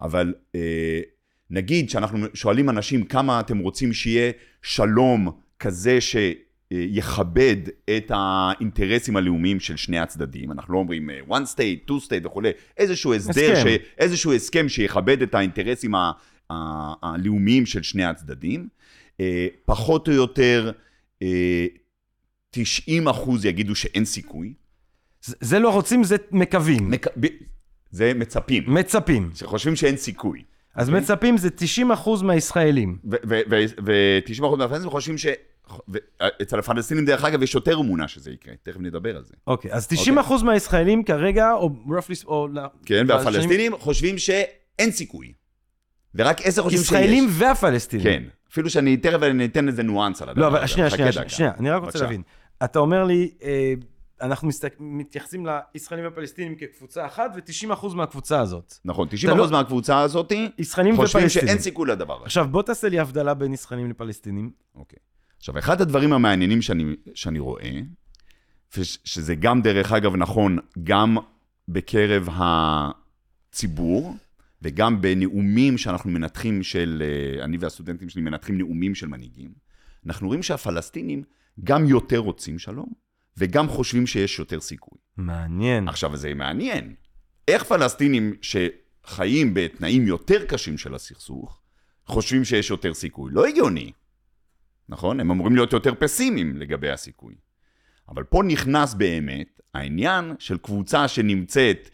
אבל 0.00 0.34
אה, 0.54 1.00
נגיד 1.50 1.90
שאנחנו 1.90 2.26
שואלים 2.34 2.70
אנשים 2.70 3.04
כמה 3.04 3.40
אתם 3.40 3.58
רוצים 3.58 3.92
שיהיה 3.92 4.32
שלום 4.62 5.30
כזה 5.58 5.98
שיכבד 6.00 7.56
את 7.96 8.12
האינטרסים 8.14 9.16
הלאומיים 9.16 9.60
של 9.60 9.76
שני 9.76 9.98
הצדדים, 9.98 10.52
אנחנו 10.52 10.74
לא 10.74 10.78
אומרים 10.78 11.10
אה, 11.10 11.20
one 11.28 11.54
state, 11.54 11.90
two 11.90 12.06
state 12.06 12.26
וכולי, 12.26 12.50
איזשהו 12.76 13.14
הסדר, 13.14 13.52
הסכם. 13.52 13.68
ש, 13.68 13.78
איזשהו 13.98 14.32
הסכם 14.32 14.68
שיכבד 14.68 15.22
את 15.22 15.34
האינטרסים 15.34 15.94
ה, 15.94 16.12
ה, 16.50 16.54
הלאומיים 17.02 17.66
של 17.66 17.82
שני 17.82 18.04
הצדדים. 18.04 18.68
אה, 19.20 19.46
פחות 19.64 20.08
או 20.08 20.12
יותר 20.12 20.70
אה, 20.74 20.91
90 22.50 23.08
אחוז 23.08 23.44
יגידו 23.44 23.74
שאין 23.74 24.04
סיכוי. 24.04 24.54
זה- 25.22 25.58
לא 25.58 25.68
רוצים, 25.70 26.04
זה 26.04 26.16
מקווים. 26.30 26.90
מק... 26.90 27.06
זה 27.90 28.12
מצפים, 28.14 28.74
מצפים. 28.74 29.30
שחושבים 29.34 29.76
שאין 29.76 29.96
סיכוי. 29.96 30.42
אז 30.74 30.88
אוקיי. 30.88 31.00
מצפים 31.00 31.36
זה 31.36 31.48
90% 31.92 32.22
מהישראלים. 32.22 32.98
ו-90 33.04 34.46
אחוז 34.46 34.58
מהפלסטינים 34.58 34.90
חושבים 34.90 35.18
ש... 35.18 35.26
אצל 36.42 36.58
הפלסטינים, 36.58 37.04
דרך 37.04 37.24
אגב, 37.24 37.42
יש 37.42 37.54
יותר 37.54 37.80
אמונה 37.80 38.08
שזה 38.08 38.30
יקרה, 38.30 38.54
תכף 38.62 38.80
נדבר 38.80 39.16
על 39.16 39.24
זה. 39.24 39.34
אוקיי, 39.46 39.72
אז 39.72 39.88
90% 40.40 40.44
מהישראלים 40.44 41.04
כרגע, 41.04 41.52
או 41.52 41.70
roughly, 41.86 42.26
או... 42.26 42.48
כן, 42.86 43.06
פלסטינים- 43.06 43.08
והפלסטינים 43.08 43.72
חושבים 43.78 44.18
שאין 44.18 44.90
סיכוי. 44.90 45.32
ורק 46.14 46.40
עשר 46.44 46.62
חושבים 46.62 46.80
שיש. 46.82 46.88
ישראלים 46.92 47.26
והפלסטינים. 47.30 48.04
כן. 48.04 48.22
אפילו 48.52 48.70
שאני 48.70 48.96
תכף 48.96 49.22
אני 49.22 49.44
אתן 49.44 49.68
איזה 49.68 49.82
ניואנס 49.82 50.22
על 50.22 50.28
הדבר 50.28 50.42
לא, 50.42 50.46
הזה. 50.48 50.58
אבל 50.58 50.66
שנייה, 50.66 50.90
שנייה. 50.90 51.28
שנייה, 51.28 51.52
אני 51.58 51.70
רק 51.70 51.82
רוצה. 51.82 51.98
להבין. 52.02 52.22
אתה 52.64 52.78
אומר 52.78 53.04
לי, 53.04 53.30
אה, 53.42 53.74
אנחנו 54.22 54.48
מסתק- 54.48 54.74
מתייחסים 54.80 55.46
לישראלים 55.74 56.04
והפלסטינים 56.06 56.54
כקבוצה 56.54 57.06
אחת, 57.06 57.30
ו-90% 57.34 57.86
מהקבוצה 57.94 58.40
הזאת. 58.40 58.74
נכון, 58.84 59.08
90 59.08 59.30
אתה 59.30 59.38
לא- 59.38 59.42
אחוז 59.42 59.52
מהקבוצה 59.52 60.00
הזאת 60.00 60.32
ישראלים 60.58 60.96
חושבים 60.96 61.20
ופלסטינים. 61.24 61.48
שאין 61.48 61.58
סיכוי 61.58 61.88
לדבר 61.88 62.14
הזה. 62.16 62.24
עכשיו, 62.24 62.48
בוא 62.50 62.62
תעשה 62.62 62.88
לי 62.88 62.98
הבדלה 62.98 63.34
בין 63.34 63.52
ישראלים 63.54 63.90
לפלסטינים. 63.90 64.50
אוקיי. 64.74 64.98
עכשיו, 65.38 65.58
אחד 65.58 65.80
הדברים 65.80 66.12
המעניינים 66.12 66.62
שאני, 66.62 66.84
שאני 67.14 67.38
רואה, 67.38 67.80
וש- 68.76 68.98
שזה 69.04 69.34
גם, 69.34 69.62
דרך 69.62 69.92
אגב, 69.92 70.16
נכון 70.16 70.58
גם 70.84 71.16
בקרב 71.68 72.28
הציבור, 72.32 74.14
וגם 74.62 75.00
בנאומים 75.00 75.78
שאנחנו 75.78 76.10
מנתחים 76.10 76.62
של, 76.62 77.02
אה, 77.06 77.44
אני 77.44 77.56
והסטודנטים 77.56 78.08
שלי 78.08 78.22
מנתחים 78.22 78.58
נאומים 78.58 78.94
של 78.94 79.06
מנהיגים, 79.06 79.52
אנחנו 80.06 80.26
רואים 80.26 80.42
שהפלסטינים 80.42 81.22
גם 81.64 81.86
יותר 81.86 82.18
רוצים 82.18 82.58
שלום, 82.58 82.92
וגם 83.36 83.68
חושבים 83.68 84.06
שיש 84.06 84.38
יותר 84.38 84.60
סיכוי. 84.60 84.98
מעניין. 85.16 85.88
עכשיו, 85.88 86.16
זה 86.16 86.34
מעניין. 86.34 86.94
איך 87.48 87.64
פלסטינים 87.64 88.34
שחיים 88.42 89.54
בתנאים 89.54 90.06
יותר 90.06 90.44
קשים 90.46 90.78
של 90.78 90.94
הסכסוך, 90.94 91.60
חושבים 92.06 92.44
שיש 92.44 92.70
יותר 92.70 92.94
סיכוי? 92.94 93.32
לא 93.34 93.46
הגיוני. 93.46 93.92
נכון? 94.88 95.20
הם 95.20 95.30
אמורים 95.30 95.54
להיות 95.54 95.72
יותר 95.72 95.94
פסימיים 95.94 96.56
לגבי 96.56 96.90
הסיכוי. 96.90 97.34
אבל 98.08 98.24
פה 98.24 98.42
נכנס 98.46 98.94
באמת 98.94 99.60
העניין 99.74 100.34
של 100.38 100.58
קבוצה 100.58 101.08
שנמצאת, 101.08 101.90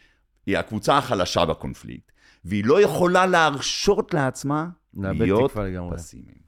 היא 0.46 0.58
הקבוצה 0.58 0.98
החלשה 0.98 1.44
בקונפליקט, 1.44 2.12
והיא 2.44 2.64
לא 2.64 2.82
יכולה 2.82 3.26
להרשות 3.26 4.14
לעצמה 4.14 4.68
להיות. 4.94 5.52
פסימיים. 5.94 6.38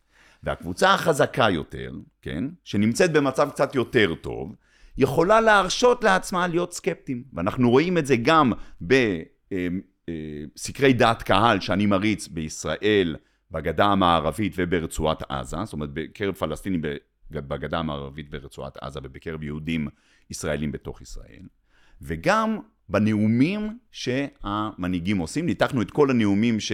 והקבוצה 0.43 0.95
החזקה 0.95 1.51
יותר, 1.51 1.93
כן, 2.23 2.45
שנמצאת 2.65 3.13
במצב 3.13 3.51
קצת 3.51 3.75
יותר 3.75 4.15
טוב, 4.15 4.55
יכולה 4.99 5.41
להרשות 5.41 6.05
לעצמה 6.05 6.47
להיות 6.47 6.73
סקפטיים. 6.73 7.25
ואנחנו 7.33 7.71
רואים 7.71 7.99
את 7.99 8.07
זה 8.07 8.17
גם 8.17 8.53
בסקרי 10.59 10.93
דעת 10.93 11.23
קהל 11.23 11.61
שאני 11.61 11.87
מריץ 11.87 12.29
בישראל, 12.29 13.17
בגדה 13.51 13.85
המערבית 13.85 14.53
וברצועת 14.57 15.23
עזה, 15.29 15.57
זאת 15.65 15.73
אומרת 15.73 15.91
בקרב 15.93 16.35
פלסטינים 16.35 16.83
בגדה 17.31 17.79
המערבית 17.79 18.27
ורצועת 18.31 18.77
עזה 18.77 19.01
ובקרב 19.03 19.43
יהודים 19.43 19.89
ישראלים 20.31 20.73
בתוך 20.73 21.03
ישראל. 21.03 21.43
וגם 22.03 22.59
בנאומים 22.91 23.79
שהמנהיגים 23.91 25.19
עושים. 25.19 25.47
ניתחנו 25.47 25.83
את 25.83 25.91
כל 25.91 26.11
הנאומים 26.11 26.61
ש... 26.61 26.73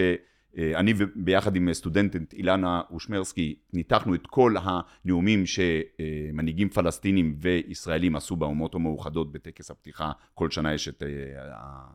אני 0.76 0.94
ביחד 1.14 1.56
עם 1.56 1.72
סטודנטית 1.72 2.32
אילנה 2.32 2.82
אושמרסקי, 2.90 3.58
ניתחנו 3.72 4.14
את 4.14 4.26
כל 4.26 4.54
הנאומים 4.62 5.44
שמנהיגים 5.46 6.68
פלסטינים 6.68 7.36
וישראלים 7.40 8.16
עשו 8.16 8.36
באומות 8.36 8.74
המאוחדות 8.74 9.32
בטקס 9.32 9.70
הפתיחה. 9.70 10.12
כל 10.34 10.50
שנה 10.50 10.74
יש 10.74 10.88
את, 10.88 11.02
ה- 11.02 11.86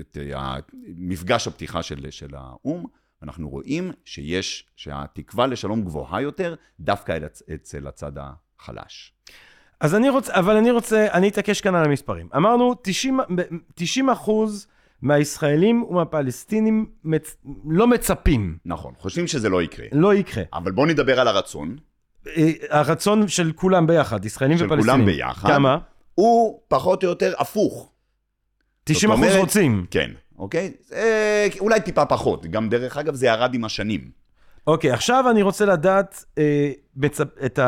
את 0.00 0.16
ה- 0.34 0.56
מפגש 0.96 1.48
הפתיחה 1.48 1.82
של, 1.82 2.10
של 2.10 2.34
האו"ם. 2.34 2.84
אנחנו 3.22 3.48
רואים 3.48 3.90
שיש, 4.04 4.70
שהתקווה 4.76 5.46
לשלום 5.46 5.84
גבוהה 5.84 6.22
יותר 6.22 6.54
דווקא 6.80 7.18
אצל 7.54 7.86
הצד 7.86 8.12
החלש. 8.16 9.14
אז 9.84 9.94
אני 9.94 10.08
רוצה, 10.10 10.34
אבל 10.34 10.56
אני 10.56 10.70
רוצה, 10.70 11.06
אני 11.12 11.28
אתעקש 11.28 11.60
כאן 11.60 11.74
על 11.74 11.84
המספרים. 11.84 12.28
אמרנו, 12.36 12.74
90, 12.82 13.20
90 13.74 14.10
אחוז 14.10 14.66
מהישראלים 15.02 15.82
ומהפלסטינים 15.82 16.86
מצ... 17.04 17.36
לא 17.68 17.86
מצפים. 17.86 18.58
נכון, 18.64 18.94
חושבים 18.98 19.26
שזה 19.26 19.48
לא 19.48 19.62
יקרה. 19.62 19.86
לא 19.92 20.14
יקרה. 20.14 20.44
אבל 20.52 20.72
בואו 20.72 20.86
נדבר 20.86 21.20
על 21.20 21.28
הרצון. 21.28 21.76
אה, 22.26 22.50
הרצון 22.70 23.28
של 23.28 23.52
כולם 23.52 23.86
ביחד, 23.86 24.24
ישראלים 24.24 24.58
של 24.58 24.66
ופלסטינים. 24.66 24.94
כולם 24.94 25.06
ביחד. 25.06 25.48
כמה? 25.48 25.78
הוא 26.14 26.60
פחות 26.68 27.04
או 27.04 27.08
יותר 27.08 27.32
הפוך. 27.38 27.92
90 28.84 29.12
אחוז 29.12 29.24
אומרת- 29.24 29.38
רוצים. 29.40 29.86
כן, 29.90 30.10
אוקיי? 30.38 30.72
אה, 30.92 31.46
אולי 31.60 31.80
טיפה 31.80 32.04
פחות. 32.06 32.46
גם 32.46 32.68
דרך 32.68 32.96
אגב 32.96 33.14
זה 33.14 33.26
ירד 33.26 33.54
עם 33.54 33.64
השנים. 33.64 34.10
אוקיי, 34.66 34.90
עכשיו 34.90 35.24
אני 35.30 35.42
רוצה 35.42 35.64
לדעת 35.66 36.24
אה, 36.38 36.70
מצפ... 36.96 37.28
את 37.44 37.58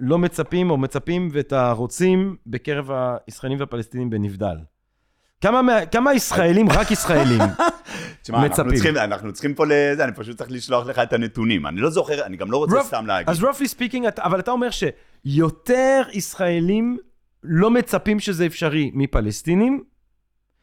הלא 0.00 0.18
מצפים 0.18 0.70
או 0.70 0.76
מצפים 0.76 1.28
ואת 1.32 1.52
הרוצים 1.52 2.36
בקרב 2.46 2.90
הישראלים 3.26 3.60
והפלסטינים 3.60 4.10
בנבדל. 4.10 4.56
כמה, 5.40 5.62
מה... 5.62 5.86
כמה 5.86 6.14
ישראלים, 6.14 6.68
רק 6.70 6.90
ישראלים, 6.90 7.40
תשמע, 8.22 8.36
אנחנו 8.38 8.50
מצפים. 8.50 8.74
צריכים, 8.74 8.96
אנחנו 8.96 9.32
צריכים 9.32 9.54
פה 9.54 9.64
לזה, 9.66 10.04
אני 10.04 10.12
פשוט 10.12 10.36
צריך 10.38 10.50
לשלוח 10.50 10.86
לך 10.86 10.98
את 10.98 11.12
הנתונים. 11.12 11.66
אני 11.66 11.80
לא 11.80 11.90
זוכר, 11.90 12.24
אני 12.26 12.36
גם 12.36 12.50
לא 12.50 12.56
רוצה 12.56 12.76
רוב- 12.76 12.86
סתם 12.86 13.06
להגיד. 13.06 13.28
אז 13.30 13.42
roughly 13.42 13.74
speaking, 13.78 14.02
אבל 14.18 14.40
אתה 14.40 14.50
אומר 14.50 14.68
שיותר 14.70 16.02
ישראלים 16.12 16.96
לא 17.42 17.70
מצפים 17.70 18.20
שזה 18.20 18.46
אפשרי 18.46 18.90
מפלסטינים, 18.94 19.84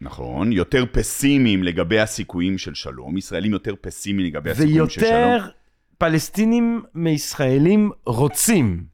נכון, 0.03 0.51
יותר 0.51 0.83
פסימיים 0.91 1.63
לגבי 1.63 1.99
הסיכויים 1.99 2.57
של 2.57 2.73
שלום, 2.73 3.17
ישראלים 3.17 3.51
יותר 3.51 3.73
פסימיים 3.81 4.27
לגבי 4.27 4.51
הסיכויים 4.51 4.89
של 4.89 5.01
שלום. 5.01 5.13
ויותר 5.13 5.47
פלסטינים 5.97 6.83
מישראלים 6.95 7.91
רוצים. 8.05 8.90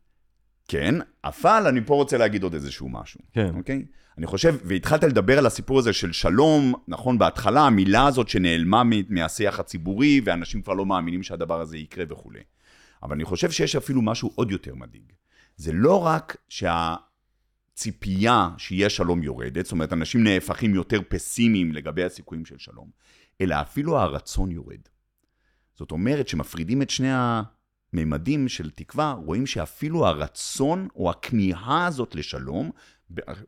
כן, 0.68 0.96
אבל 1.24 1.68
אני 1.68 1.82
פה 1.86 1.94
רוצה 1.94 2.18
להגיד 2.18 2.44
עוד 2.44 2.54
איזשהו 2.54 2.90
משהו. 2.90 3.20
כן. 3.34 3.52
אוקיי? 3.56 3.86
אני 4.18 4.28
חושב, 4.28 4.56
והתחלת 4.64 5.04
לדבר 5.04 5.38
על 5.38 5.46
הסיפור 5.46 5.80
הזה 5.80 5.94
של 5.94 6.12
שלום, 6.12 6.74
נכון, 6.88 7.18
בהתחלה 7.18 7.62
המילה 7.62 8.08
הזאת 8.08 8.30
שנעלמה 8.30 8.82
מהשיח 9.10 9.60
הציבורי, 9.60 10.22
ואנשים 10.26 10.62
כבר 10.62 10.74
לא 10.74 10.86
מאמינים 10.86 11.24
שהדבר 11.24 11.62
הזה 11.62 11.78
יקרה 11.78 12.06
וכולי. 12.10 12.40
אבל 13.04 13.16
אני 13.16 13.26
חושב 13.26 13.52
שיש 13.52 13.76
אפילו 13.76 14.02
משהו 14.02 14.32
עוד 14.36 14.52
יותר 14.52 14.76
מדאיג. 14.76 15.12
זה 15.56 15.74
לא 15.74 16.06
רק 16.06 16.38
שהציפייה 16.50 18.50
שיהיה 18.58 18.90
שלום 18.90 19.24
יורדת, 19.24 19.66
זאת 19.66 19.72
אומרת, 19.72 19.94
אנשים 19.94 20.24
נהפכים 20.24 20.76
יותר 20.76 21.02
פסימיים 21.08 21.74
לגבי 21.74 22.04
הסיכויים 22.04 22.46
של 22.46 22.58
שלום, 22.58 22.90
אלא 23.42 23.62
אפילו 23.62 24.00
הרצון 24.00 24.52
יורד. 24.52 24.82
זאת 25.76 25.92
אומרת, 25.92 26.28
שמפרידים 26.28 26.82
את 26.82 26.90
שני 26.90 27.12
הממדים 27.94 28.48
של 28.48 28.70
תקווה, 28.70 29.12
רואים 29.12 29.46
שאפילו 29.46 30.08
הרצון 30.08 30.88
או 30.96 31.10
הכמיהה 31.10 31.88
הזאת 31.88 32.16
לשלום, 32.16 32.72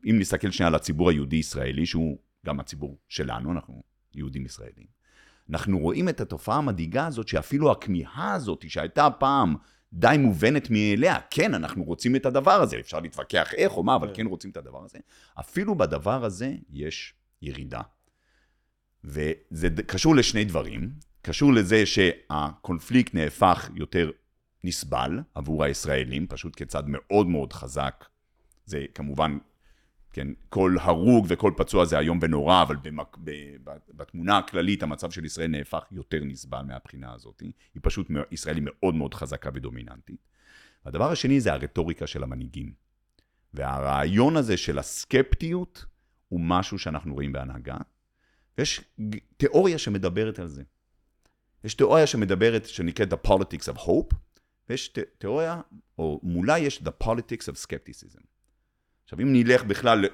אם 0.04 0.16
נסתכל 0.18 0.50
שנייה 0.50 0.68
על 0.68 0.74
הציבור 0.74 1.10
היהודי-ישראלי, 1.10 1.86
שהוא 1.86 2.18
גם 2.46 2.60
הציבור 2.60 2.98
שלנו, 3.08 3.52
אנחנו 3.52 3.82
יהודים 4.14 4.44
ישראלים, 4.44 4.86
אנחנו 5.50 5.78
רואים 5.78 6.08
את 6.08 6.20
התופעה 6.20 6.56
המדאיגה 6.56 7.06
הזאת, 7.06 7.28
שאפילו 7.28 7.70
הכמיהה 7.70 8.34
הזאת, 8.34 8.64
שהייתה 8.68 9.08
פעם 9.10 9.54
די 9.92 10.16
מובנת 10.18 10.70
מאליה, 10.70 11.18
כן, 11.30 11.54
אנחנו 11.54 11.84
רוצים 11.84 12.16
את 12.16 12.26
הדבר 12.26 12.62
הזה, 12.62 12.78
אפשר 12.80 13.00
להתווכח 13.00 13.54
איך 13.54 13.72
או 13.72 13.82
מה, 13.82 13.96
אבל 13.96 14.10
כן 14.14 14.26
רוצים 14.26 14.50
את 14.50 14.56
הדבר 14.56 14.84
הזה, 14.84 14.98
אפילו 15.40 15.74
בדבר 15.74 16.24
הזה 16.24 16.54
יש 16.70 17.14
ירידה. 17.42 17.80
וזה 19.04 19.68
קשור 19.86 20.16
לשני 20.16 20.44
דברים. 20.44 20.90
קשור 21.22 21.52
לזה 21.52 21.86
שהקונפליקט 21.86 23.14
נהפך 23.14 23.70
יותר 23.74 24.10
נסבל 24.64 25.20
עבור 25.34 25.64
הישראלים, 25.64 26.26
פשוט 26.26 26.52
כצד 26.56 26.82
מאוד 26.86 27.26
מאוד 27.26 27.52
חזק. 27.52 28.04
זה 28.64 28.84
כמובן, 28.94 29.38
כן, 30.12 30.28
כל 30.48 30.76
הרוג 30.80 31.26
וכל 31.28 31.52
פצוע 31.56 31.84
זה 31.84 31.98
איום 31.98 32.18
ונורא, 32.22 32.62
אבל 32.62 32.76
במק... 32.76 33.16
ב... 33.24 33.30
בתמונה 33.88 34.38
הכללית 34.38 34.82
המצב 34.82 35.10
של 35.10 35.24
ישראל 35.24 35.50
נהפך 35.50 35.84
יותר 35.92 36.24
נסבל 36.24 36.62
מהבחינה 36.62 37.12
הזאת. 37.12 37.40
היא 37.74 37.80
פשוט, 37.82 38.10
ישראל 38.30 38.56
היא 38.56 38.64
מאוד 38.66 38.94
מאוד 38.94 39.14
חזקה 39.14 39.50
ודומיננטית. 39.54 40.28
הדבר 40.84 41.10
השני 41.10 41.40
זה 41.40 41.52
הרטוריקה 41.52 42.06
של 42.06 42.22
המנהיגים. 42.22 42.72
והרעיון 43.54 44.36
הזה 44.36 44.56
של 44.56 44.78
הסקפטיות 44.78 45.84
הוא 46.28 46.40
משהו 46.40 46.78
שאנחנו 46.78 47.14
רואים 47.14 47.32
בהנהגה, 47.32 47.76
ויש 48.58 48.80
תיאוריה 49.36 49.78
שמדברת 49.78 50.38
על 50.38 50.46
זה. 50.46 50.62
יש 51.64 51.74
תיאוריה 51.74 52.06
שמדברת, 52.06 52.66
שנקראת 52.66 53.12
The 53.12 53.28
Politics 53.28 53.74
of 53.74 53.78
Hope, 53.78 54.14
ויש 54.70 54.88
ת, 54.88 54.98
תיאוריה, 55.18 55.60
או 55.98 56.20
מולה 56.22 56.58
יש 56.58 56.82
The 56.82 57.04
Politics 57.04 57.44
of 57.52 57.66
Skepticism. 57.66 58.20
עכשיו, 59.04 59.20
אם 59.20 59.32
נלך 59.32 59.64
בכלל 59.64 60.04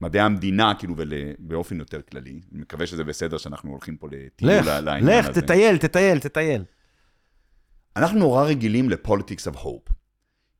למדעי 0.00 0.22
המדינה, 0.22 0.72
כאילו, 0.78 0.94
ובאופן 0.98 1.78
יותר 1.78 2.02
כללי, 2.02 2.30
אני 2.30 2.60
מקווה 2.60 2.86
שזה 2.86 3.04
בסדר 3.04 3.38
שאנחנו 3.38 3.70
הולכים 3.70 3.96
פה 3.96 4.08
לטיול 4.10 4.52
לך, 4.52 4.66
לעניין 4.66 5.18
לך, 5.18 5.28
הזה. 5.28 5.42
תטייל, 5.42 5.78
תטייל, 5.78 6.18
תטייל. 6.18 6.64
אנחנו 7.96 8.18
נורא 8.18 8.44
רגילים 8.44 8.90
ל-Politics 8.90 9.52
of 9.52 9.56
Hope. 9.56 9.92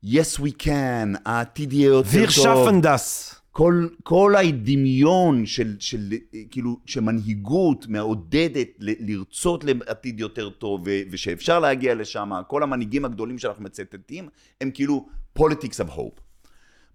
Yes, 0.05 0.39
we 0.39 0.63
can, 0.63 1.19
העתיד 1.25 1.73
יהיה 1.73 1.87
יותר 1.87 2.09
טוב. 2.09 2.15
ויר 2.15 2.29
שפנדס. 2.29 3.35
כל, 3.53 3.87
כל 4.03 4.35
הדמיון 4.35 5.45
של, 5.45 5.75
של, 5.79 6.13
כאילו, 6.51 6.79
שמנהיגות 6.85 7.87
מעודדת 7.87 8.67
ל- 8.79 9.11
לרצות 9.11 9.63
לעתיד 9.63 10.19
יותר 10.19 10.49
טוב, 10.49 10.81
ו- 10.85 11.01
ושאפשר 11.11 11.59
להגיע 11.59 11.95
לשם, 11.95 12.31
כל 12.47 12.63
המנהיגים 12.63 13.05
הגדולים 13.05 13.37
שאנחנו 13.37 13.63
מצטטים, 13.63 14.29
הם 14.61 14.71
כאילו 14.71 15.07
politics 15.39 15.85
of 15.85 15.89
hope. 15.89 16.21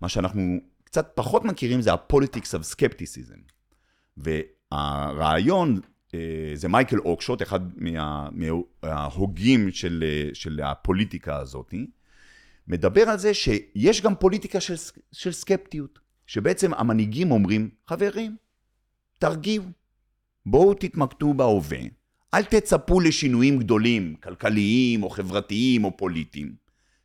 מה 0.01 0.09
שאנחנו 0.09 0.59
קצת 0.85 1.13
פחות 1.15 1.45
מכירים 1.45 1.81
זה 1.81 1.93
ה-politics 1.93 2.55
of 2.55 2.75
skepticism. 2.75 3.41
והרעיון, 4.17 5.81
אה, 6.15 6.51
זה 6.55 6.69
מייקל 6.69 6.99
אוקשוט, 6.99 7.43
אחד 7.43 7.61
מה, 7.77 8.29
מההוגים 8.83 9.71
של, 9.71 10.05
של 10.33 10.61
הפוליטיקה 10.65 11.37
הזאת, 11.37 11.75
מדבר 12.69 13.09
על 13.09 13.19
זה 13.19 13.35
שיש 13.35 14.03
גם 14.03 14.15
פוליטיקה 14.15 14.61
של, 14.61 14.75
של 15.13 15.33
סקפטיות. 15.33 16.08
שבעצם 16.29 16.75
המנהיגים 16.75 17.31
אומרים, 17.31 17.71
חברים, 17.87 18.37
תרגיעו, 19.19 19.65
בואו 20.47 20.75
תתמקדו 20.75 21.35
בהווה, 21.35 21.79
אל 22.35 22.45
תצפו 22.45 23.01
לשינויים 23.01 23.59
גדולים, 23.59 24.15
כלכליים 24.23 25.03
או 25.03 25.11
חברתיים 25.11 25.85
או 25.85 25.97
פוליטיים. 25.97 26.55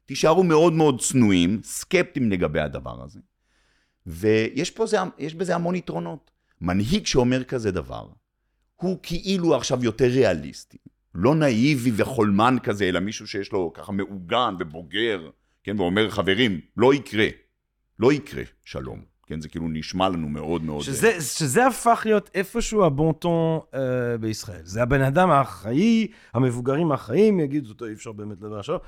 תישארו 0.06 0.44
מאוד 0.44 0.74
מאוד 0.74 1.02
צנועים, 1.02 1.60
סקפטיים 1.64 2.32
לגבי 2.32 2.60
הדבר 2.60 3.04
הזה. 3.04 3.20
ויש 4.06 4.74
זה, 4.86 4.98
בזה 5.36 5.56
המון 5.56 5.76
יתרונות. 5.76 6.32
מנהיג 6.62 7.06
שאומר 7.06 7.44
כזה 7.44 7.72
דבר, 7.72 8.08
הוא 8.76 9.00
כאילו 9.04 9.56
עכשיו 9.56 9.84
יותר 9.84 10.06
ריאליסטי, 10.06 10.78
לא 11.16 11.36
נאיבי 11.36 11.92
וחולמן 11.96 12.56
כזה, 12.64 12.86
אלא 12.86 13.00
מישהו 13.00 13.28
שיש 13.28 13.52
לו 13.52 13.74
ככה 13.74 13.92
מעוגן 13.92 14.56
ובוגר, 14.60 15.30
כן, 15.64 15.80
ואומר, 15.80 16.10
חברים, 16.10 16.62
לא 16.78 16.94
יקרה, 16.94 17.28
לא 18.00 18.14
יקרה 18.14 18.44
שלום. 18.66 19.13
כן, 19.34 19.42
זה 19.42 19.50
כאילו 19.50 19.68
נשמע 19.70 20.10
לנו 20.10 20.30
מאוד 20.30 20.64
מאוד... 20.64 20.82
שזה, 20.82 21.22
שזה 21.22 21.68
הפך 21.68 22.02
להיות 22.06 22.30
איפשהו 22.36 22.86
הבונטון 22.86 23.60
אה, 23.74 23.80
בישראל. 24.18 24.62
זה 24.64 24.82
הבן 24.82 25.02
אדם 25.02 25.32
האחראי, 25.32 26.08
המבוגרים 26.34 26.92
האחראיים 26.92 27.40
יגידו, 27.40 27.70
אותו 27.70 27.86
אי 27.86 27.94
אפשר 27.94 28.12
באמת 28.12 28.38
לדבר 28.42 28.62
שלו. 28.62 28.80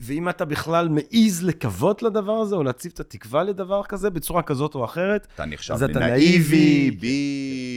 ואם 0.00 0.28
אתה 0.28 0.44
בכלל 0.44 0.88
מעז 0.88 1.42
לקוות 1.42 2.02
לדבר 2.02 2.32
הזה, 2.32 2.54
או 2.54 2.62
להציב 2.62 2.92
את 2.94 3.00
התקווה 3.00 3.42
לדבר 3.42 3.82
כזה, 3.82 4.10
בצורה 4.10 4.42
כזאת 4.42 4.74
או 4.74 4.84
אחרת, 4.84 5.26
אתה 5.34 5.44
נחשב 5.44 5.74
לנאיבי, 5.82 6.90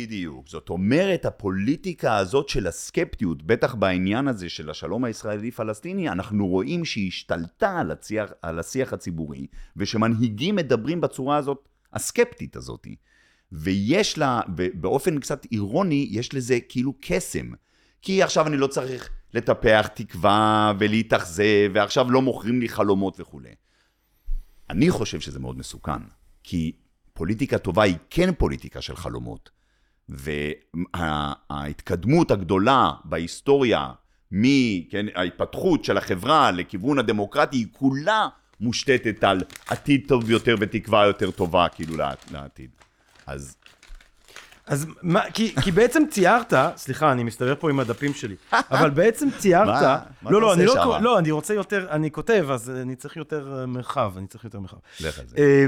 בדיוק. 0.07 0.47
זאת 0.47 0.69
אומרת, 0.69 1.25
הפוליטיקה 1.25 2.17
הזאת 2.17 2.49
של 2.49 2.67
הסקפטיות, 2.67 3.43
בטח 3.43 3.75
בעניין 3.75 4.27
הזה 4.27 4.49
של 4.49 4.69
השלום 4.69 5.03
הישראלי-פלסטיני, 5.03 6.09
אנחנו 6.09 6.47
רואים 6.47 6.85
שהיא 6.85 7.07
השתלטה 7.07 7.79
על 7.79 7.91
השיח, 7.91 8.31
על 8.41 8.59
השיח 8.59 8.93
הציבורי, 8.93 9.47
ושמנהיגים 9.77 10.55
מדברים 10.55 11.01
בצורה 11.01 11.37
הזאת. 11.37 11.68
הסקפטית 11.93 12.55
הזאת. 12.55 12.87
ויש 13.51 14.17
לה, 14.17 14.41
באופן 14.73 15.19
קצת 15.19 15.45
אירוני, 15.51 16.07
יש 16.11 16.33
לזה 16.33 16.59
כאילו 16.69 16.93
קסם. 17.01 17.51
כי 18.01 18.23
עכשיו 18.23 18.47
אני 18.47 18.57
לא 18.57 18.67
צריך 18.67 19.09
לטפח 19.33 19.87
תקווה 19.93 20.73
ולהתאכזב, 20.79 21.71
ועכשיו 21.73 22.11
לא 22.11 22.21
מוכרים 22.21 22.59
לי 22.59 22.69
חלומות 22.69 23.19
וכולי. 23.19 23.55
אני 24.69 24.89
חושב 24.89 25.19
שזה 25.19 25.39
מאוד 25.39 25.57
מסוכן, 25.57 26.01
כי 26.43 26.71
פוליטיקה 27.13 27.57
טובה 27.57 27.83
היא 27.83 27.95
כן 28.09 28.33
פוליטיקה 28.33 28.81
של 28.81 28.95
חלומות. 28.95 29.49
וההתקדמות 30.99 32.31
הגדולה 32.31 32.91
בהיסטוריה, 33.05 33.91
מההתפתחות 34.31 35.85
של 35.85 35.97
החברה 35.97 36.51
לכיוון 36.51 36.99
הדמוקרטי, 36.99 37.57
היא 37.57 37.67
כולה 37.71 38.27
מושתתת 38.61 39.23
על 39.23 39.41
עתיד 39.67 40.03
טוב 40.07 40.29
יותר 40.29 40.55
ותקווה 40.59 41.05
יותר 41.05 41.31
טובה, 41.31 41.67
כאילו, 41.69 41.95
לעתיד. 42.31 42.69
אז... 43.27 43.55
אז 44.67 44.87
מה, 45.01 45.31
כי, 45.33 45.55
כי 45.63 45.71
בעצם 45.71 46.03
ציירת, 46.09 46.53
סליחה, 46.75 47.11
אני 47.11 47.23
מסתובב 47.23 47.53
פה 47.53 47.69
עם 47.69 47.79
הדפים 47.79 48.13
שלי, 48.13 48.35
אבל 48.53 48.89
בעצם 48.89 49.27
ציירת... 49.37 49.67
מה? 49.67 49.99
מה 50.21 50.31
לא, 50.31 50.37
אתה 50.37 50.41
לא, 50.41 50.47
עושה 50.47 50.81
אני 50.83 50.89
לא? 50.89 51.01
לא, 51.01 51.19
אני 51.19 51.31
רוצה 51.31 51.53
יותר, 51.53 51.87
אני 51.89 52.11
כותב, 52.11 52.47
אז 52.51 52.69
אני 52.69 52.95
צריך 52.95 53.17
יותר 53.17 53.59
אה, 53.59 53.65
מרחב, 53.65 54.13
אני 54.17 54.27
צריך 54.27 54.43
יותר 54.43 54.59
מרחב. 54.59 54.77
לך 54.99 55.19
על 55.19 55.25
זה. 55.27 55.37
אה, 55.37 55.65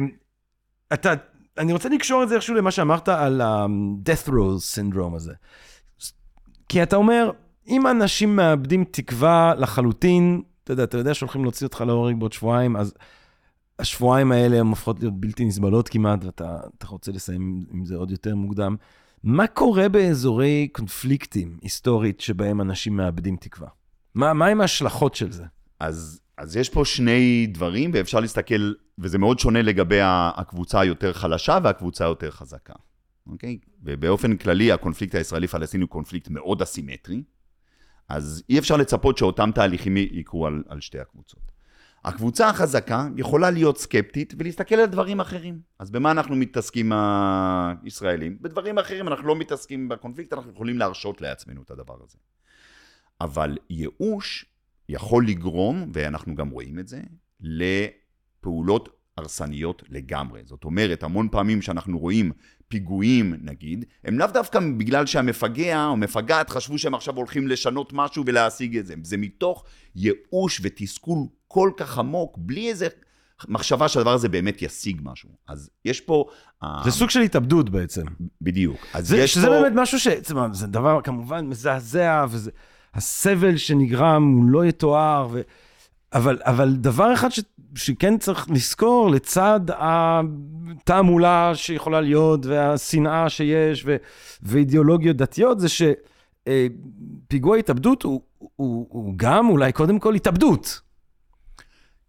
אתה, 0.94 1.14
אני 1.58 1.74
רוצה 1.74 1.90
לקשור 1.90 2.24
את 2.24 2.30
זה 2.30 2.36
איכשהו 2.36 2.56
למה 2.56 2.72
שאמרת 2.72 3.10
על 3.10 3.42
ה-death 3.42 4.30
row 4.30 4.76
syndrome 4.76 5.16
הזה. 5.16 5.34
כי 6.70 6.84
אתה 6.84 6.96
אומר, 6.96 7.32
אם 7.68 7.88
אנשים 7.88 8.36
מאבדים 8.36 8.86
תקווה 8.92 9.54
לחלוטין, 9.58 10.42
אתה 10.64 10.74
יודע, 10.74 10.84
אתה 10.84 10.98
יודע 10.98 11.14
שהולכים 11.14 11.44
להוציא 11.44 11.68
אותך 11.68 11.82
להורג 11.82 12.20
בעוד 12.20 12.34
שבועיים, 12.34 12.76
אז 12.76 12.94
השבועיים 13.80 14.32
האלה 14.32 14.60
הם 14.60 14.68
הופכות 14.68 15.00
להיות 15.00 15.20
בלתי 15.20 15.46
נסבלות 15.46 15.90
כמעט, 15.90 16.26
ואתה 16.26 16.88
רוצה 16.88 17.12
לסיים 17.12 17.66
עם 17.72 17.86
זה 17.86 17.96
עוד 17.96 18.12
יותר 18.12 18.36
מוקדם. 18.36 18.76
מה 19.24 19.48
קורה 19.48 19.90
באזורי 19.90 20.68
קונפליקטים 20.72 21.58
היסטורית 21.62 22.22
שבהם 22.22 22.62
אנשים 22.62 22.98
מאבדים 22.98 23.36
תקווה? 23.36 23.68
מה, 24.16 24.34
מה 24.34 24.46
עם 24.48 24.62
ההשלכות 24.62 25.16
של 25.16 25.32
זה? 25.32 25.44
אז, 25.80 26.22
אז 26.38 26.56
יש 26.56 26.70
פה 26.70 26.86
שני 26.86 27.48
דברים, 27.54 27.92
ואפשר 27.94 28.20
להסתכל, 28.20 28.74
וזה 29.00 29.18
מאוד 29.18 29.40
שונה 29.40 29.62
לגבי 29.62 30.00
הקבוצה 30.04 30.80
היותר 30.80 31.14
חלשה 31.14 31.58
והקבוצה 31.64 32.06
היותר 32.06 32.32
חזקה, 32.32 32.74
אוקיי? 33.28 33.58
ובאופן 33.84 34.38
כללי, 34.38 34.72
הקונפליקט 34.72 35.16
הישראלי-פלסטיני 35.16 35.82
הוא 35.82 35.90
קונפליקט 35.90 36.30
מאוד 36.30 36.62
אסימטרי, 36.62 37.24
אז 38.16 38.44
אי 38.50 38.60
אפשר 38.60 38.78
לצפות 38.78 39.18
שאותם 39.18 39.50
תהליכים 39.56 39.98
יקרו 39.98 40.48
על, 40.48 40.64
על 40.68 40.82
שתי 40.82 41.00
הקבוצות. 41.00 41.52
הקבוצה 42.06 42.50
החזקה 42.50 43.08
יכולה 43.18 43.50
להיות 43.50 43.78
סקפטית 43.78 44.34
ולהסתכל 44.38 44.76
על 44.76 44.86
דברים 44.86 45.20
אחרים. 45.20 45.60
אז 45.80 45.92
במה 45.92 46.12
אנחנו 46.12 46.36
מתעסקים 46.36 46.92
הישראלים? 46.92 48.38
בדברים 48.42 48.78
אחרים, 48.78 49.08
אנחנו 49.08 49.28
לא 49.28 49.36
מתעסקים 49.36 49.90
בקונפליקט, 49.90 50.34
אנחנו 50.34 50.52
יכולים 50.52 50.78
להרשות 50.78 51.22
לעצמנו 51.22 51.62
את 51.62 51.72
הדבר 51.72 51.98
הזה. 52.04 52.18
אבל 53.22 53.58
ייאוש 53.70 54.46
יכול 54.90 55.28
לגרום, 55.28 55.92
ואנחנו 55.94 56.36
גם 56.36 56.50
רואים 56.50 56.80
את 56.80 56.88
זה, 56.88 57.02
לפעולות 57.40 58.90
הרסניות 59.18 59.84
לגמרי. 59.90 60.42
זאת 60.46 60.64
אומרת, 60.64 61.04
המון 61.04 61.30
פעמים 61.32 61.62
שאנחנו 61.62 62.00
רואים 62.00 62.32
פיגועים, 62.72 63.36
נגיד, 63.42 63.86
הם 64.04 64.20
לאו 64.20 64.28
דווקא 64.28 64.60
בגלל 64.78 65.06
שהמפגע 65.06 65.86
או 65.86 65.98
מפגעת 65.98 66.50
חשבו 66.50 66.78
שהם 66.78 66.96
עכשיו 66.96 67.16
הולכים 67.16 67.48
לשנות 67.48 67.94
משהו 67.94 68.24
ולהשיג 68.26 68.78
את 68.78 68.86
זה. 68.86 68.94
זה 69.04 69.18
מתוך 69.18 69.64
ייאוש 69.96 70.62
ותסכול 70.64 71.18
כל 71.48 71.72
כך 71.78 71.98
עמוק, 71.98 72.38
בלי 72.38 72.70
איזה 72.70 72.88
מחשבה 73.48 73.88
שהדבר 73.88 74.14
הזה 74.14 74.30
באמת 74.30 74.62
ישיג 74.62 75.02
משהו. 75.04 75.30
אז 75.48 75.70
יש 75.86 76.02
פה... 76.02 76.26
זה 76.62 76.90
uh, 76.90 76.92
סוג 76.92 77.10
של 77.10 77.20
התאבדות 77.20 77.70
בעצם. 77.70 78.04
בדיוק. 78.42 78.78
אז 78.94 79.08
זה, 79.08 79.18
יש 79.18 79.34
שזה 79.34 79.48
פה... 79.48 79.62
באמת 79.62 79.74
משהו 79.76 80.00
ש... 80.00 80.08
זה 80.52 80.68
דבר 80.68 81.02
כמובן 81.02 81.46
מזעזע, 81.46 82.26
והסבל 82.96 83.58
שנגרם 83.58 84.34
הוא 84.34 84.46
לא 84.46 84.66
יתואר, 84.66 85.28
ו... 85.32 85.42
אבל, 86.14 86.40
אבל 86.42 86.74
דבר 86.74 87.14
אחד 87.14 87.30
ש, 87.32 87.40
שכן 87.76 88.18
צריך 88.18 88.48
לזכור, 88.50 89.12
לצד 89.12 89.60
התעמולה 89.78 91.52
שיכולה 91.56 92.02
להיות, 92.02 92.46
והשנאה 92.46 93.30
שיש, 93.30 93.84
ו, 93.86 93.96
ואידיאולוגיות 94.44 95.18
דתיות, 95.18 95.60
זה 95.60 95.68
שפיגוע 95.70 97.58
התאבדות 97.58 98.04
הוא, 98.04 98.22
הוא, 98.38 98.88
הוא 98.90 99.14
גם 99.16 99.50
אולי 99.50 99.72
קודם 99.72 100.00
כל 100.00 100.16
התאבדות. 100.16 100.82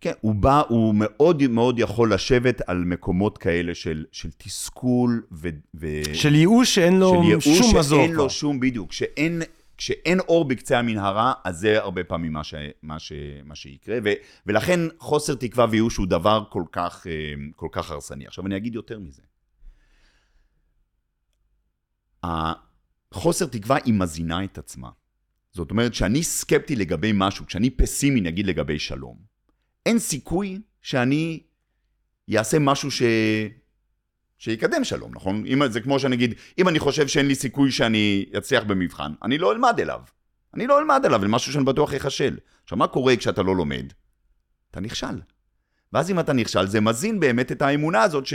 כן, 0.01 0.13
הוא 0.21 0.35
בא, 0.35 0.63
הוא 0.69 0.95
מאוד 0.95 1.47
מאוד 1.47 1.79
יכול 1.79 2.13
לשבת 2.13 2.61
על 2.67 2.85
מקומות 2.85 3.39
כאלה 3.39 3.75
של, 3.75 4.05
של 4.13 4.29
תסכול 4.37 5.23
ו... 5.33 5.49
ו... 5.75 5.87
של 6.13 6.35
ייאוש 6.35 6.75
שאין 6.75 6.99
לו 6.99 7.11
של 7.11 7.29
ייאוש 7.29 7.45
שום 7.45 7.79
מזור. 7.79 7.99
שאין 7.99 8.13
לו 8.13 8.31
שום, 8.31 8.61
בדיוק, 8.61 8.93
שאין, 8.93 9.43
כשאין 9.83 10.21
אור 10.21 10.45
בקצה 10.45 10.79
המנהרה, 10.79 11.33
אז 11.45 11.59
זה 11.59 11.79
הרבה 11.79 12.05
פעמים 12.05 12.33
מה, 12.33 12.45
ש, 12.45 12.55
מה, 12.83 12.99
ש, 12.99 13.13
מה 13.45 13.55
שיקרה, 13.55 13.99
ו, 14.05 14.09
ולכן 14.47 14.81
חוסר 14.99 15.35
תקווה 15.35 15.67
וייאוש 15.71 15.97
הוא 15.97 16.07
דבר 16.07 16.45
כל 16.51 16.65
כך, 16.73 17.07
אה, 17.07 17.13
כל 17.57 17.69
כך 17.73 17.91
הרסני. 17.91 18.27
עכשיו 18.27 18.47
אני 18.47 18.57
אגיד 18.57 18.75
יותר 18.75 18.99
מזה. 18.99 19.23
חוסר 23.15 23.47
תקווה 23.47 23.77
היא 23.85 23.95
מזינה 23.95 24.45
את 24.45 24.59
עצמה. 24.59 24.91
זאת 25.53 25.71
אומרת, 25.71 25.95
שאני 25.95 26.23
סקפטי 26.23 26.77
לגבי 26.77 27.11
משהו, 27.15 27.47
כשאני 27.47 27.71
פסימי 27.71 28.21
נגיד 28.21 28.47
לגבי 28.47 28.79
שלום, 28.79 29.19
אין 29.87 29.99
סיכוי 29.99 30.61
שאני 30.83 31.43
אעשה 32.37 32.59
משהו 32.59 32.91
ש... 32.91 33.03
שיקדם 34.43 34.85
שלום, 34.85 35.11
נכון? 35.15 35.45
אם 35.47 35.69
זה 35.69 35.81
כמו 35.81 35.99
שאני 35.99 36.17
אגיד, 36.17 36.35
אם 36.59 36.69
אני 36.69 36.79
חושב 36.79 37.09
שאין 37.09 37.27
לי 37.27 37.35
סיכוי 37.35 37.71
שאני 37.71 38.25
אצליח 38.39 38.65
במבחן, 38.65 39.13
אני 39.23 39.39
לא 39.39 39.53
אלמד 39.53 39.81
אליו. 39.81 40.01
אני 40.55 40.67
לא 40.67 40.79
אלמד 40.79 41.03
אליו, 41.05 41.21
זה 41.21 41.29
משהו 41.29 41.53
שאני 41.53 41.65
בטוח 41.65 41.93
יחשל. 41.93 42.37
עכשיו, 42.65 42.79
מה 42.79 42.87
קורה 42.87 43.17
כשאתה 43.17 43.43
לא 43.43 43.57
לומד? 43.57 43.93
אתה 44.71 44.81
נכשל. 44.81 45.21
ואז 45.93 46.11
אם 46.11 46.21
אתה 46.21 46.33
נכשל, 46.33 46.67
זה 46.67 46.81
מזין 46.81 47.21
באמת 47.21 47.53
את 47.53 47.63
האמונה 47.63 48.03
הזאת 48.03 48.27
ש... 48.27 48.35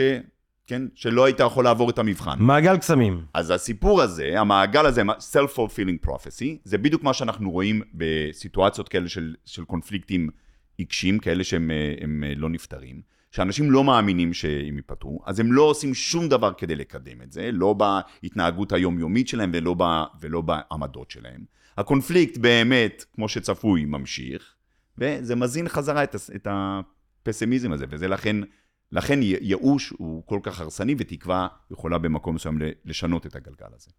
כן? 0.68 0.82
שלא 0.96 1.26
היית 1.26 1.40
יכול 1.40 1.64
לעבור 1.64 1.90
את 1.90 2.00
המבחן. 2.00 2.40
מעגל 2.40 2.78
קסמים. 2.78 3.26
אז 3.34 3.50
הסיפור 3.50 4.02
הזה, 4.02 4.40
המעגל 4.40 4.86
הזה, 4.86 5.02
self-fulfilling 5.02 6.08
prophecy, 6.08 6.58
זה 6.64 6.78
בדיוק 6.78 7.04
מה 7.04 7.14
שאנחנו 7.14 7.52
רואים 7.52 7.82
בסיטואציות 7.94 8.90
כאלה 8.90 9.10
של, 9.10 9.36
של 9.46 9.66
קונפליקטים 9.66 10.30
עיקשים, 10.78 11.20
כאלה 11.20 11.44
שהם 11.44 11.72
הם 12.02 12.24
לא 12.38 12.50
נפתרים. 12.50 13.17
שאנשים 13.32 13.72
לא 13.72 13.84
מאמינים 13.84 14.34
שהם 14.34 14.76
ייפתרו, 14.76 15.20
אז 15.26 15.40
הם 15.40 15.54
לא 15.54 15.62
עושים 15.62 15.94
שום 15.94 16.30
דבר 16.30 16.54
כדי 16.54 16.76
לקדם 16.76 17.22
את 17.22 17.32
זה, 17.32 17.50
לא 17.54 17.74
בהתנהגות 17.74 18.72
היומיומית 18.72 19.28
שלהם 19.28 19.52
ולא, 19.54 19.76
ב, 19.78 19.84
ולא 20.22 20.42
בעמדות 20.42 21.12
שלהם. 21.12 21.42
הקונפליקט 21.78 22.38
באמת, 22.38 23.06
כמו 23.16 23.30
שצפוי, 23.30 23.86
ממשיך, 23.86 24.54
וזה 24.98 25.36
מזין 25.36 25.70
חזרה 25.70 26.04
את, 26.04 26.16
את 26.36 26.48
הפסימיזם 26.50 27.72
הזה, 27.72 27.86
וזה 27.90 28.08
לכן, 28.08 28.36
לכן 28.92 29.20
ייאוש 29.22 29.90
הוא 29.90 30.24
כל 30.26 30.40
כך 30.44 30.62
הרסני, 30.62 30.96
ותקווה 30.98 31.48
יכולה 31.72 31.98
במקום 31.98 32.36
מסוים 32.36 32.60
לשנות 32.86 33.26
את 33.26 33.36
הגלגל 33.36 33.68
הזה. 33.76 33.92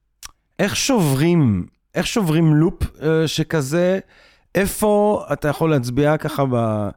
איך 0.58 0.76
שוברים, 0.76 1.66
איך 1.94 2.06
שוברים 2.06 2.54
לופ 2.54 2.82
uh, 2.82 3.02
שכזה? 3.26 3.98
איפה 4.54 5.24
אתה 5.32 5.48
יכול 5.48 5.70
להצביע 5.70 6.16
ככה 6.16 6.44
ב, 6.50 6.88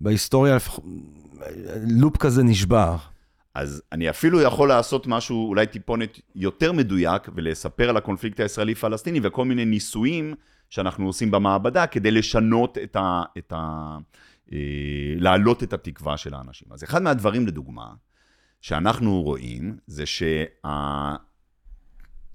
בהיסטוריה, 0.00 0.56
לופ 1.88 2.16
כזה 2.16 2.42
נשבר? 2.42 2.96
אז 3.54 3.82
אני 3.92 4.10
אפילו 4.10 4.40
יכול 4.40 4.68
לעשות 4.68 5.06
משהו 5.06 5.48
אולי 5.48 5.66
טיפונת 5.66 6.20
יותר 6.34 6.72
מדויק 6.72 7.28
ולספר 7.34 7.88
על 7.88 7.96
הקונפליקט 7.96 8.40
הישראלי-פלסטיני 8.40 9.20
וכל 9.22 9.44
מיני 9.44 9.64
ניסויים 9.64 10.34
שאנחנו 10.70 11.06
עושים 11.06 11.30
במעבדה 11.30 11.86
כדי 11.86 12.10
לשנות 12.10 12.78
את 12.78 12.96
ה... 12.96 13.22
את 13.38 13.52
ה 13.52 13.96
אה, 14.52 14.58
להעלות 15.16 15.62
את 15.62 15.72
התקווה 15.72 16.16
של 16.16 16.34
האנשים. 16.34 16.68
אז 16.72 16.84
אחד 16.84 17.02
מהדברים, 17.02 17.46
לדוגמה, 17.46 17.94
שאנחנו 18.60 19.22
רואים, 19.22 19.76
זה 19.86 20.04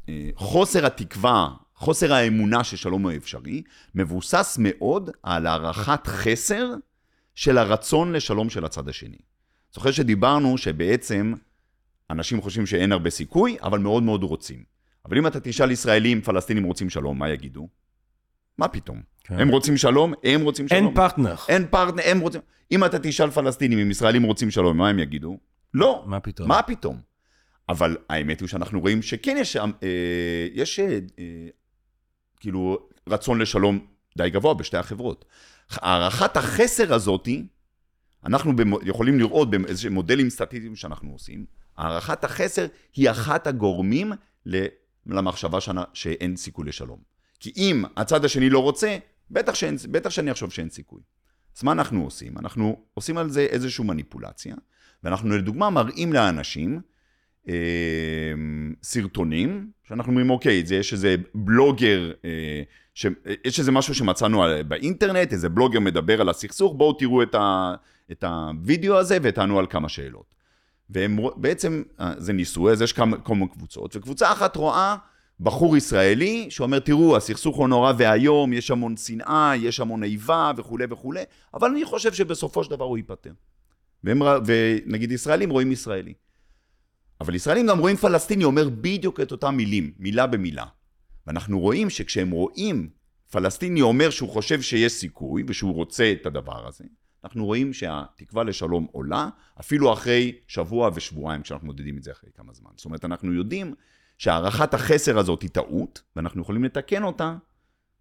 שחוסר 0.06 0.82
אה, 0.82 0.88
התקווה, 0.88 1.50
חוסר 1.76 2.14
האמונה 2.14 2.64
ששלום 2.64 3.04
הוא 3.04 3.12
אפשרי, 3.18 3.64
מבוסס 3.96 4.58
מאוד 4.60 5.10
על 5.24 5.46
הערכת 5.46 6.08
חסר 6.08 6.74
של 7.36 7.58
הרצון 7.58 8.14
לשלום 8.14 8.50
של 8.50 8.66
הצד 8.66 8.90
השני. 8.90 9.18
זוכר 9.74 9.92
שדיברנו 9.92 10.58
שבעצם 10.58 11.34
אנשים 12.10 12.42
חושבים 12.42 12.66
שאין 12.66 12.92
הרבה 12.92 13.10
סיכוי, 13.10 13.58
אבל 13.62 13.80
מאוד 13.80 14.04
מאוד 14.04 14.24
רוצים. 14.24 14.64
אבל 15.06 15.18
אם 15.18 15.28
אתה 15.28 15.40
תשאל 15.40 15.72
ישראלים, 15.72 16.22
פלסטינים 16.22 16.64
רוצים 16.64 16.90
שלום, 16.90 17.20
מה 17.20 17.30
יגידו? 17.30 17.68
מה 18.58 18.68
פתאום? 18.68 19.02
כן. 19.24 19.40
הם 19.40 19.50
רוצים 19.50 19.78
שלום, 19.78 20.14
הם 20.24 20.42
רוצים 20.42 20.68
שלום. 20.68 20.86
אין 20.86 20.96
פרטנר. 20.96 21.36
אין 21.50 21.68
פרטנר, 21.70 22.02
הם 22.06 22.20
רוצים... 22.20 22.42
אם 22.72 22.86
אתה 22.86 23.00
תשאל 23.00 23.30
פלסטינים 23.30 23.80
אם 23.80 23.92
ישראלים 23.92 24.24
רוצים 24.24 24.52
שלום, 24.52 24.78
מה 24.78 24.90
הם 24.90 25.00
יגידו? 25.00 25.38
לא. 25.74 26.04
מה 26.08 26.20
פתאום? 26.20 26.48
מה 26.48 26.62
פתאום? 26.62 27.02
אבל 27.70 27.98
האמת 28.10 28.40
היא 28.40 28.48
שאנחנו 28.48 28.80
רואים 28.80 29.02
שכן 29.02 29.38
יש, 29.40 29.56
אה, 29.56 29.68
יש 30.54 30.80
אה, 30.80 31.00
אה, 31.20 31.48
כאילו 32.40 32.88
רצון 33.10 33.42
לשלום 33.42 33.80
די 34.18 34.30
גבוה 34.30 34.54
בשתי 34.54 34.78
החברות. 34.78 35.26
הערכת 35.72 36.38
החסר 36.38 36.94
הזאתי, 36.94 37.48
אנחנו 38.26 38.54
יכולים 38.84 39.20
לראות 39.20 39.52
באיזה 39.52 39.90
מודלים 39.90 40.30
סטטיסטיים 40.30 40.76
שאנחנו 40.76 41.12
עושים, 41.12 41.46
הערכת 41.78 42.24
החסר 42.24 42.66
היא 42.96 43.12
אחת 43.12 43.48
הגורמים 43.48 44.12
למחשבה 45.06 45.62
שנה, 45.62 45.84
שאין 45.94 46.36
סיכוי 46.36 46.68
לשלום. 46.68 47.00
כי 47.40 47.54
אם 47.56 47.84
הצד 47.98 48.26
השני 48.26 48.50
לא 48.50 48.60
רוצה, 48.60 48.98
בטח, 49.32 49.54
שאין, 49.56 49.76
בטח 49.92 50.10
שאני 50.10 50.32
אחשוב 50.32 50.52
שאין 50.52 50.70
סיכוי. 50.70 51.02
אז 51.58 51.64
מה 51.64 51.72
אנחנו 51.72 52.04
עושים? 52.04 52.38
אנחנו 52.38 52.84
עושים 52.94 53.18
על 53.18 53.30
זה 53.30 53.42
איזושהי 53.42 53.86
מניפולציה, 53.86 54.56
ואנחנו 55.04 55.30
לדוגמה 55.30 55.70
מראים 55.70 56.14
לאנשים 56.14 56.82
אה, 57.50 57.54
סרטונים, 58.84 59.68
שאנחנו 59.88 60.12
אומרים, 60.12 60.30
אוקיי, 60.30 60.66
זה 60.66 60.76
יש 60.76 60.94
איזה 60.94 61.16
בלוגר 61.36 62.12
אה, 62.26 62.62
שיש 62.94 63.60
איזה 63.60 63.72
משהו 63.72 63.96
שמצאנו 63.96 64.44
באינטרנט, 64.68 65.34
איזה 65.34 65.50
בלוגר 65.50 65.80
מדבר 65.80 66.22
על 66.22 66.30
הסכסוך, 66.30 66.74
בואו 66.78 66.94
תראו 66.94 67.24
את, 67.24 67.36
ה, 67.36 67.76
את 68.12 68.24
הוידאו 68.24 68.98
הזה 68.98 69.18
ותענו 69.22 69.60
על 69.60 69.68
כמה 69.70 69.90
שאלות. 69.90 70.36
והם 70.90 71.20
בעצם, 71.36 71.84
אה, 72.00 72.14
זה 72.18 72.34
ניסוי, 72.34 72.72
אז 72.72 72.82
יש 72.82 72.94
כמה, 72.94 73.18
כמה 73.18 73.48
קבוצות, 73.48 73.96
וקבוצה 73.96 74.32
אחת 74.32 74.56
רואה 74.56 74.96
בחור 75.40 75.78
ישראלי 75.78 76.48
שאומר, 76.50 76.80
תראו, 76.80 77.18
הסכסוך 77.18 77.56
הוא 77.56 77.68
נורא 77.68 77.94
ואיום, 77.98 78.54
יש 78.54 78.72
המון 78.72 78.98
שנאה, 78.98 79.54
יש 79.56 79.80
המון 79.80 80.04
איבה 80.04 80.52
וכולי 80.58 80.86
וכולי, 80.90 81.24
אבל 81.54 81.70
אני 81.70 81.86
חושב 81.86 82.14
שבסופו 82.14 82.64
של 82.64 82.72
דבר 82.72 82.86
הוא 82.86 82.98
ייפטר. 82.98 83.32
והם, 84.04 84.22
ונגיד 84.46 85.12
ישראלים 85.12 85.50
רואים 85.50 85.72
ישראלי. 85.72 86.14
אבל 87.24 87.36
ישראלים 87.36 87.68
גם 87.68 87.80
רואים 87.80 87.98
פלסטיני 87.98 88.44
אומר 88.44 88.70
בדיוק 88.70 89.20
את 89.20 89.32
אותם 89.32 89.56
מילים, 89.56 89.92
מילה 90.00 90.28
במילה. 90.28 90.66
ואנחנו 91.28 91.60
רואים 91.60 91.90
שכשהם 91.90 92.32
רואים 92.32 92.90
פלסטיני 93.32 93.82
אומר 93.82 94.10
שהוא 94.10 94.30
חושב 94.30 94.62
שיש 94.62 94.94
סיכוי 94.94 95.44
ושהוא 95.48 95.74
רוצה 95.74 96.14
את 96.22 96.26
הדבר 96.26 96.68
הזה, 96.68 96.84
אנחנו 97.24 97.46
רואים 97.46 97.74
שהתקווה 97.74 98.44
לשלום 98.44 98.88
עולה, 98.92 99.30
אפילו 99.60 99.94
אחרי 99.94 100.36
שבוע 100.48 100.90
ושבועיים, 100.96 101.42
כשאנחנו 101.42 101.68
מודדים 101.68 101.98
את 101.98 102.04
זה 102.04 102.12
אחרי 102.12 102.30
כמה 102.36 102.54
זמן. 102.54 102.72
זאת 102.76 102.86
אומרת, 102.86 103.06
אנחנו 103.06 103.34
יודעים 103.34 103.74
שהערכת 104.18 104.74
החסר 104.74 105.20
הזאת 105.20 105.42
היא 105.42 105.50
טעות, 105.50 106.02
ואנחנו 106.16 106.42
יכולים 106.42 106.64
לתקן 106.64 107.04
אותה, 107.04 107.36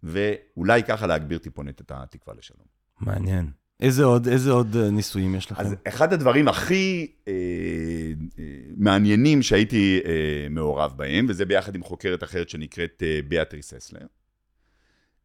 ואולי 0.03 0.83
ככה 0.83 1.07
להגביר 1.07 1.37
טיפונת 1.37 1.81
את 1.81 1.91
התקווה 1.91 2.35
לשלום. 2.35 2.65
מעניין. 2.99 3.51
איזה 3.79 4.03
עוד, 4.03 4.27
איזה 4.27 4.51
עוד 4.51 4.75
אה, 4.75 4.89
ניסויים 4.89 5.35
יש 5.35 5.51
לכם? 5.51 5.61
אז 5.61 5.75
אחד 5.87 6.13
הדברים 6.13 6.47
הכי 6.47 7.11
אה, 7.27 7.33
אה, 8.39 8.43
מעניינים 8.77 9.41
שהייתי 9.41 9.99
אה, 10.05 10.47
מעורב 10.49 10.93
בהם, 10.95 11.25
וזה 11.29 11.45
ביחד 11.45 11.75
עם 11.75 11.83
חוקרת 11.83 12.23
אחרת 12.23 12.49
שנקראת 12.49 13.03
אה, 13.05 13.19
ביאטריס 13.27 13.73
אסלר, 13.73 14.05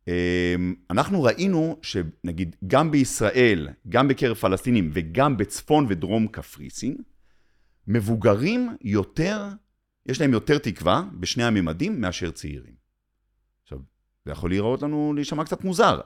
אמ, 0.09 0.75
אנחנו 0.91 1.23
ראינו 1.23 1.79
שנגיד 1.83 2.57
גם 2.67 2.91
בישראל, 2.91 3.69
גם 3.89 4.09
בקרב 4.09 4.37
פלסטינים 4.37 4.91
וגם 4.93 5.37
בצפון 5.37 5.87
ודרום 5.89 6.29
קפריסין, 6.29 6.97
מבוגרים 7.87 8.77
יותר, 8.81 9.49
יש 10.07 10.21
להם 10.21 10.33
יותר 10.33 10.59
תקווה 10.59 11.03
בשני 11.21 11.45
הממדים 11.45 12.01
מאשר 12.01 12.31
צעירים. 12.31 12.75
עכשיו, 13.63 13.79
זה 14.25 14.33
יכול 14.33 14.51
להיראות 14.51 14.83
לנו, 14.83 15.13
להישמע 15.15 15.45
קצת 15.45 15.65
מוזר. 15.65 16.01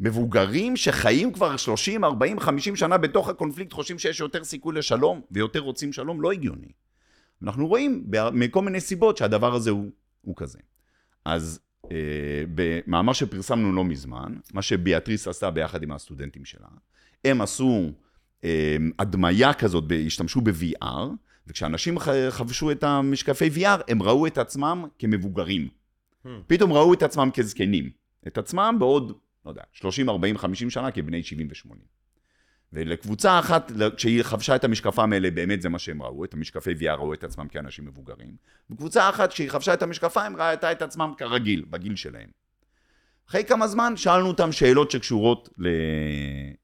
מבוגרים 0.00 0.76
שחיים 0.76 1.32
כבר 1.32 1.56
30, 1.56 2.04
40, 2.04 2.40
50 2.40 2.76
שנה 2.76 2.98
בתוך 2.98 3.28
הקונפליקט 3.28 3.72
חושבים 3.72 3.98
שיש 3.98 4.20
יותר 4.20 4.44
סיכוי 4.44 4.74
לשלום 4.74 5.20
ויותר 5.30 5.58
רוצים 5.58 5.92
שלום, 5.92 6.20
לא 6.20 6.32
הגיוני. 6.32 6.72
אנחנו 7.42 7.66
רואים 7.66 8.06
מכל 8.32 8.62
מיני 8.62 8.80
סיבות 8.80 9.16
שהדבר 9.16 9.54
הזה 9.54 9.70
הוא, 9.70 9.90
הוא 10.22 10.36
כזה. 10.36 10.58
אז 11.24 11.60
אה, 11.90 11.96
במאמר 12.54 13.12
שפרסמנו 13.12 13.72
לא 13.72 13.84
מזמן, 13.84 14.34
מה 14.54 14.62
שביאטריס 14.62 15.28
עשתה 15.28 15.50
ביחד 15.50 15.82
עם 15.82 15.92
הסטודנטים 15.92 16.44
שלה, 16.44 16.68
הם 17.24 17.40
עשו 17.40 17.92
אה, 18.44 18.76
הדמיה 18.98 19.54
כזאת, 19.54 19.84
השתמשו 20.06 20.40
ב-VR, 20.40 21.08
וכשאנשים 21.46 21.98
חבשו 22.30 22.70
את 22.70 22.84
המשקפי 22.84 23.50
VR, 23.56 23.82
הם 23.88 24.02
ראו 24.02 24.26
את 24.26 24.38
עצמם 24.38 24.84
כמבוגרים. 24.98 25.68
Hmm. 26.24 26.28
פתאום 26.46 26.72
ראו 26.72 26.94
את 26.94 27.02
עצמם 27.02 27.30
כזקנים. 27.34 27.90
את 28.26 28.38
עצמם 28.38 28.76
בעוד, 28.78 29.12
לא 29.44 29.50
יודע, 29.50 29.62
30, 29.72 30.08
40, 30.08 30.38
50 30.38 30.70
שנה 30.70 30.90
כבני 30.90 31.22
70 31.22 31.48
ו-80. 31.48 31.74
ולקבוצה 32.72 33.38
אחת, 33.38 33.72
כשהיא 33.96 34.22
חבשה 34.22 34.56
את 34.56 34.64
המשקפיים 34.64 35.12
האלה, 35.12 35.30
באמת 35.30 35.62
זה 35.62 35.68
מה 35.68 35.78
שהם 35.78 36.02
ראו, 36.02 36.24
את 36.24 36.34
המשקפי 36.34 36.72
VR 36.72 36.96
ראו 36.96 37.14
את 37.14 37.24
עצמם 37.24 37.48
כאנשים 37.48 37.84
מבוגרים. 37.84 38.36
וקבוצה 38.70 39.08
אחת, 39.08 39.32
כשהיא 39.32 39.50
חבשה 39.50 39.74
את 39.74 39.82
המשקפיים, 39.82 40.36
ראתה 40.36 40.72
את 40.72 40.82
עצמם 40.82 41.12
כרגיל, 41.16 41.64
בגיל 41.70 41.96
שלהם. 41.96 42.30
אחרי 43.28 43.44
כמה 43.44 43.68
זמן 43.68 43.96
שאלנו 43.96 44.28
אותם 44.28 44.52
שאלות 44.52 44.90
שקשורות 44.90 45.48
ל... 45.58 45.68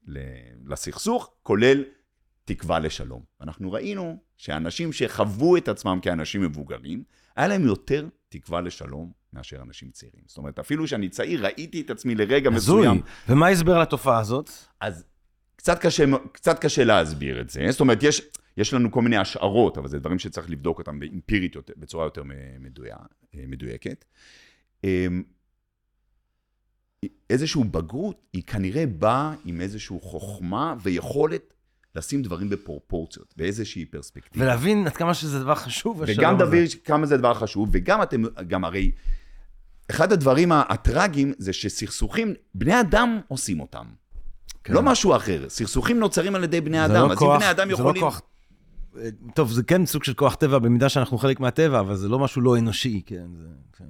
ל... 0.07 0.19
לסכסוך, 0.65 1.33
כולל 1.43 1.83
תקווה 2.45 2.79
לשלום. 2.79 3.23
אנחנו 3.41 3.71
ראינו 3.71 4.17
שאנשים 4.37 4.93
שחוו 4.93 5.57
את 5.57 5.67
עצמם 5.67 5.99
כאנשים 6.01 6.41
מבוגרים, 6.41 7.03
היה 7.35 7.47
להם 7.47 7.65
יותר 7.65 8.07
תקווה 8.29 8.61
לשלום 8.61 9.11
מאשר 9.35 9.61
אנשים 9.61 9.89
צעירים. 9.91 10.23
זאת 10.27 10.37
אומרת, 10.37 10.59
אפילו 10.59 10.87
שאני 10.87 11.09
צעיר, 11.09 11.45
ראיתי 11.45 11.81
את 11.81 11.89
עצמי 11.89 12.15
לרגע 12.15 12.49
מסוים. 12.49 12.91
הזוי. 12.91 13.01
ומה 13.29 13.47
ההסבר 13.47 13.79
לתופעה 13.79 14.19
הזאת? 14.19 14.49
אז 14.79 15.03
קצת 15.55 15.79
קשה, 15.79 16.05
קצת 16.31 16.59
קשה 16.59 16.83
להסביר 16.83 17.41
את 17.41 17.49
זה. 17.49 17.65
זאת 17.69 17.79
אומרת, 17.79 18.03
יש, 18.03 18.21
יש 18.57 18.73
לנו 18.73 18.91
כל 18.91 19.01
מיני 19.01 19.17
השערות, 19.17 19.77
אבל 19.77 19.87
זה 19.87 19.99
דברים 19.99 20.19
שצריך 20.19 20.49
לבדוק 20.49 20.79
אותם 20.79 20.99
באמפירית 20.99 21.55
יותר, 21.55 21.73
בצורה 21.77 22.05
יותר 22.05 22.23
מדויק, 22.59 22.95
מדויקת. 23.33 24.05
אמ, 24.83 25.23
איזושהי 27.29 27.63
בגרות, 27.63 28.21
היא 28.33 28.43
כנראה 28.43 28.85
באה 28.85 29.33
עם 29.45 29.61
איזושהי 29.61 29.97
חוכמה 30.01 30.75
ויכולת 30.81 31.53
לשים 31.95 32.21
דברים 32.21 32.49
בפרופורציות, 32.49 33.33
באיזושהי 33.37 33.85
פרספקטיבה. 33.85 34.45
ולהבין 34.45 34.87
עד 34.87 34.97
כמה 34.97 35.13
שזה 35.13 35.39
דבר 35.39 35.55
חשוב. 35.55 36.03
וגם 36.07 36.39
להבין 36.39 36.65
כמה 36.83 37.05
זה 37.05 37.17
דבר 37.17 37.33
חשוב, 37.33 37.69
וגם 37.71 38.01
אתם, 38.03 38.23
גם 38.47 38.65
הרי, 38.65 38.91
אחד 39.89 40.11
הדברים 40.11 40.51
הטראגיים 40.51 41.33
זה 41.37 41.53
שסכסוכים, 41.53 42.33
בני 42.55 42.79
אדם 42.79 43.19
עושים 43.27 43.59
אותם. 43.59 43.85
כן. 44.63 44.73
לא 44.73 44.81
משהו 44.81 45.15
אחר. 45.15 45.45
סכסוכים 45.49 45.99
נוצרים 45.99 46.35
על 46.35 46.43
ידי 46.43 46.61
בני 46.61 46.85
אדם, 46.85 47.07
לא 47.07 47.11
אז 47.11 47.17
כוח, 47.17 47.33
אם 47.33 47.39
בני 47.39 47.51
אדם 47.51 47.69
יכולים... 47.69 48.03
לא 48.03 48.09
כוח... 48.09 48.21
טוב, 49.35 49.51
זה 49.51 49.63
כן 49.63 49.85
סוג 49.85 50.03
של 50.03 50.13
כוח 50.13 50.35
טבע, 50.35 50.59
במידה 50.59 50.89
שאנחנו 50.89 51.17
חלק 51.17 51.39
מהטבע, 51.39 51.79
אבל 51.79 51.95
זה 51.95 52.07
לא 52.07 52.19
משהו 52.19 52.41
לא 52.41 52.57
אנושי, 52.57 53.01
כן. 53.05 53.25
זה, 53.39 53.47
כן. 53.77 53.85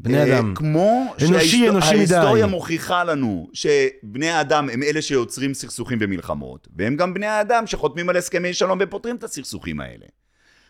בני 0.00 0.18
אה, 0.18 0.38
אדם. 0.38 0.54
כמו 0.54 1.14
אנושי, 1.28 1.68
אנושי 1.68 1.94
מדי. 1.94 2.14
ההיסטוריה 2.14 2.46
מוכיחה 2.46 3.04
לנו 3.04 3.48
שבני 3.52 4.28
האדם 4.28 4.68
הם 4.72 4.82
אלה 4.82 5.02
שיוצרים 5.02 5.54
סכסוכים 5.54 5.98
ומלחמות, 6.00 6.68
והם 6.76 6.96
גם 6.96 7.14
בני 7.14 7.26
האדם 7.26 7.66
שחותמים 7.66 8.08
על 8.08 8.16
הסכמי 8.16 8.54
שלום 8.54 8.78
ופותרים 8.82 9.16
את 9.16 9.24
הסכסוכים 9.24 9.80
האלה. 9.80 10.06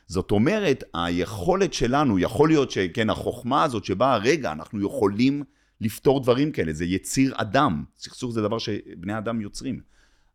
זאת 0.06 0.30
אומרת, 0.30 0.84
היכולת 0.94 1.74
שלנו, 1.74 2.18
יכול 2.18 2.48
להיות 2.48 2.70
שכן, 2.70 3.10
החוכמה 3.10 3.62
הזאת 3.62 3.84
שבה, 3.84 4.16
רגע, 4.16 4.52
אנחנו 4.52 4.86
יכולים 4.86 5.42
לפתור 5.80 6.22
דברים 6.22 6.52
כאלה, 6.52 6.72
זה 6.72 6.84
יציר 6.84 7.34
אדם. 7.36 7.84
סכסוך 7.98 8.32
זה 8.32 8.42
דבר 8.42 8.58
שבני 8.58 9.18
אדם 9.18 9.40
יוצרים. 9.40 9.80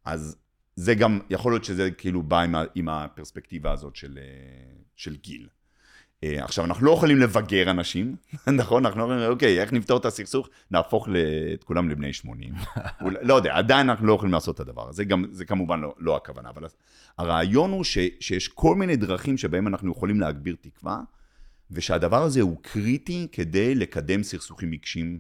אז 0.06 0.36
זה 0.76 0.96
גם, 0.96 1.20
יכול 1.30 1.52
להיות 1.52 1.64
שזה 1.64 1.92
כאילו 1.92 2.24
בא 2.24 2.42
עם, 2.42 2.56
עם 2.76 2.90
הפרספקטיבה 2.90 3.72
הזאת 3.72 3.96
של, 3.96 4.20
של 4.96 5.16
גיל. 5.16 5.48
אה, 6.24 6.44
עכשיו, 6.44 6.66
אנחנו 6.66 6.86
לא 6.86 6.92
יכולים 6.92 7.18
לבגר 7.18 7.72
אנשים, 7.72 8.16
נכון? 8.60 8.86
אנחנו 8.86 9.04
אומרים, 9.04 9.30
אוקיי, 9.30 9.62
איך 9.62 9.74
נפתור 9.74 9.98
את 9.98 10.06
הסכסוך? 10.06 10.50
נהפוך 10.72 11.08
את 11.54 11.64
כולם 11.64 11.90
לבני 11.90 12.14
80. 12.14 12.54
לא 13.22 13.34
יודע, 13.34 13.58
עדיין 13.58 13.90
אנחנו 13.90 14.08
לא 14.08 14.14
יכולים 14.14 14.34
לעשות 14.34 14.56
את 14.56 14.60
הדבר 14.60 14.90
הזה, 14.90 15.04
גם, 15.04 15.26
זה 15.32 15.46
כמובן 15.46 15.80
לא, 15.82 15.96
לא 15.98 16.16
הכוונה, 16.16 16.50
אבל 16.50 16.64
הרעיון 17.18 17.72
הוא 17.72 17.84
ש, 17.84 17.98
שיש 18.20 18.48
כל 18.48 18.76
מיני 18.76 18.96
דרכים 18.96 19.38
שבהם 19.38 19.68
אנחנו 19.68 19.92
יכולים 19.92 20.20
להגביר 20.20 20.56
תקווה, 20.62 21.02
ושהדבר 21.72 22.24
הזה 22.24 22.42
הוא 22.42 22.58
קריטי 22.62 23.28
כדי 23.32 23.76
לקדם 23.76 24.24
סכסוכים 24.24 24.72
עיקשים 24.72 25.20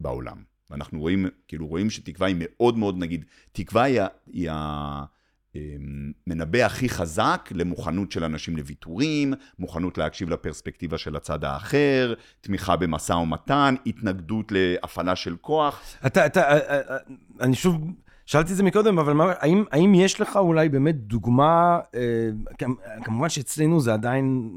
בעולם. 0.00 0.42
ואנחנו 0.70 1.00
רואים, 1.00 1.26
כאילו 1.48 1.66
רואים 1.66 1.90
שתקווה 1.90 2.26
היא 2.26 2.36
מאוד 2.38 2.78
מאוד, 2.78 2.98
נגיד, 2.98 3.24
תקווה 3.52 3.82
היא, 3.82 4.00
היא 4.32 4.50
המנבא 6.26 6.58
הכי 6.58 6.88
חזק 6.88 7.48
למוכנות 7.54 8.12
של 8.12 8.24
אנשים 8.24 8.56
לוויתורים, 8.56 9.34
מוכנות 9.58 9.98
להקשיב 9.98 10.30
לפרספקטיבה 10.30 10.98
של 10.98 11.16
הצד 11.16 11.44
האחר, 11.44 12.14
תמיכה 12.40 12.76
במשא 12.76 13.12
ומתן, 13.12 13.74
התנגדות 13.86 14.52
להפעלה 14.52 15.16
של 15.16 15.36
כוח. 15.40 15.80
אתה, 16.06 16.26
אתה, 16.26 16.40
אה, 16.40 16.58
אה, 16.58 16.80
אה, 16.90 16.96
אני 17.40 17.54
שוב... 17.54 17.80
שאלתי 18.26 18.52
את 18.52 18.56
זה 18.56 18.62
מקודם, 18.62 18.98
אבל 18.98 19.12
מה, 19.12 19.32
האם, 19.38 19.64
האם 19.70 19.94
יש 19.94 20.20
לך 20.20 20.36
אולי 20.36 20.68
באמת 20.68 20.94
דוגמה, 20.94 21.78
כמובן 23.04 23.28
שאצלנו 23.28 23.80
זה 23.80 23.94
עדיין, 23.94 24.50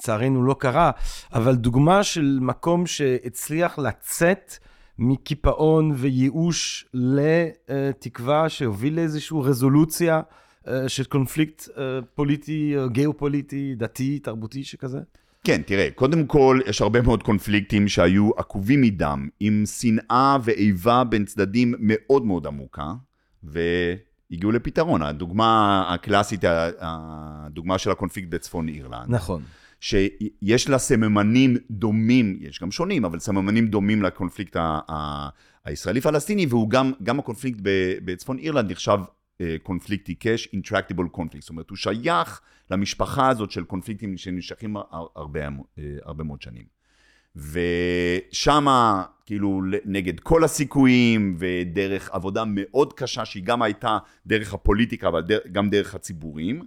לצערנו 0.00 0.42
לא 0.42 0.56
קרה, 0.58 0.90
אבל 1.32 1.54
דוגמה 1.54 2.02
של 2.02 2.38
מקום 2.40 2.86
שהצליח 2.86 3.78
לצאת 3.78 4.54
מקיפאון 5.00 5.92
וייאוש 5.96 6.86
לתקווה 6.94 8.48
שהוביל 8.48 8.96
לאיזושהי 8.96 9.38
רזולוציה 9.42 10.20
אה, 10.68 10.88
של 10.88 11.04
קונפליקט 11.04 11.68
אה, 11.78 11.82
פוליטי, 12.14 12.74
אה, 12.78 12.88
גיאופוליטי, 12.88 13.74
דתי, 13.74 14.18
תרבותי 14.18 14.64
שכזה? 14.64 14.98
כן, 15.44 15.62
תראה, 15.66 15.88
קודם 15.94 16.26
כל, 16.26 16.60
יש 16.66 16.82
הרבה 16.82 17.02
מאוד 17.02 17.22
קונפליקטים 17.22 17.88
שהיו 17.88 18.30
עקובים 18.36 18.80
מדם, 18.80 19.28
עם 19.40 19.62
שנאה 19.66 20.36
ואיבה 20.42 21.04
בין 21.04 21.24
צדדים 21.24 21.74
מאוד 21.78 22.24
מאוד 22.24 22.46
עמוקה, 22.46 22.92
והגיעו 23.42 24.52
לפתרון. 24.52 25.02
הדוגמה 25.02 25.84
הקלאסית, 25.94 26.44
הדוגמה 26.80 27.78
של 27.78 27.90
הקונפליקט 27.90 28.28
בצפון 28.28 28.68
אירלנד. 28.68 29.04
נכון. 29.08 29.42
שיש 29.80 30.68
לה 30.68 30.78
סממנים 30.78 31.56
דומים, 31.70 32.38
יש 32.40 32.60
גם 32.60 32.70
שונים, 32.70 33.04
אבל 33.04 33.18
סממנים 33.18 33.66
דומים 33.66 34.02
לקונפליקט 34.02 34.56
הישראלי-פלסטיני, 35.64 36.46
והוא 36.46 36.70
גם, 36.70 36.92
גם 37.02 37.18
הקונפליקט 37.18 37.58
בצפון 38.04 38.38
אירלנד 38.38 38.70
נחשב 38.70 38.98
אה, 39.40 39.56
קונפליקט 39.62 40.08
עיקש, 40.08 40.48
intractable 40.48 41.08
קונפליקט, 41.10 41.42
זאת 41.42 41.50
אומרת, 41.50 41.70
הוא 41.70 41.76
שייך 41.76 42.40
למשפחה 42.70 43.28
הזאת 43.28 43.50
של 43.50 43.64
קונפליקטים 43.64 44.16
שנמשכים 44.16 44.76
הרבה, 45.16 45.40
אה, 45.40 45.48
הרבה 46.04 46.24
מאוד 46.24 46.42
שנים. 46.42 46.64
ושם, 47.36 48.66
כאילו, 49.26 49.62
נגד 49.84 50.20
כל 50.20 50.44
הסיכויים, 50.44 51.36
ודרך 51.38 52.10
עבודה 52.12 52.44
מאוד 52.46 52.92
קשה, 52.92 53.24
שהיא 53.24 53.44
גם 53.44 53.62
הייתה 53.62 53.98
דרך 54.26 54.54
הפוליטיקה, 54.54 55.08
אבל 55.08 55.22
גם 55.52 55.70
דרך 55.70 55.94
הציבורים, 55.94 56.62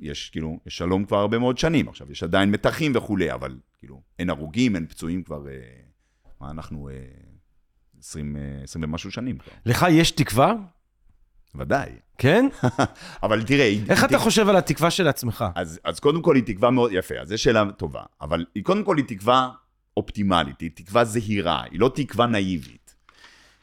יש 0.00 0.30
כאילו, 0.30 0.58
יש 0.66 0.76
שלום 0.76 1.04
כבר 1.04 1.16
הרבה 1.16 1.38
מאוד 1.38 1.58
שנים, 1.58 1.88
עכשיו 1.88 2.12
יש 2.12 2.22
עדיין 2.22 2.50
מתחים 2.50 2.92
וכולי, 2.94 3.32
אבל 3.32 3.56
כאילו, 3.78 4.00
אין 4.18 4.30
הרוגים, 4.30 4.76
אין 4.76 4.86
פצועים 4.86 5.22
כבר, 5.22 5.48
אה, 5.48 5.52
מה 6.40 6.50
אנחנו, 6.50 6.88
20, 7.98 8.36
אה, 8.36 8.62
20 8.62 8.84
ומשהו 8.84 9.10
שנים 9.10 9.38
כבר. 9.38 9.52
לך 9.66 9.86
יש 9.90 10.10
תקווה? 10.10 10.54
ודאי. 11.54 11.90
כן? 12.18 12.46
אבל 13.22 13.42
תראה... 13.42 13.74
איך 13.88 14.04
אתה 14.04 14.18
חושב 14.18 14.48
על 14.48 14.56
התקווה 14.56 14.90
של 14.90 15.08
עצמך? 15.08 15.44
אז, 15.54 15.80
אז 15.84 16.00
קודם 16.00 16.22
כל 16.22 16.36
היא 16.36 16.44
תקווה 16.46 16.70
מאוד 16.70 16.90
יפה, 16.92 17.14
אז 17.14 17.28
זו 17.28 17.38
שאלה 17.38 17.72
טובה. 17.72 18.02
אבל 18.20 18.44
היא 18.54 18.64
קודם 18.64 18.84
כל 18.84 18.96
היא 18.96 19.04
תקווה 19.08 19.50
אופטימלית, 19.96 20.60
היא 20.60 20.70
תקווה 20.74 21.04
זהירה, 21.04 21.62
היא 21.70 21.80
לא 21.80 21.90
תקווה 21.94 22.26
נאיבית. 22.26 22.77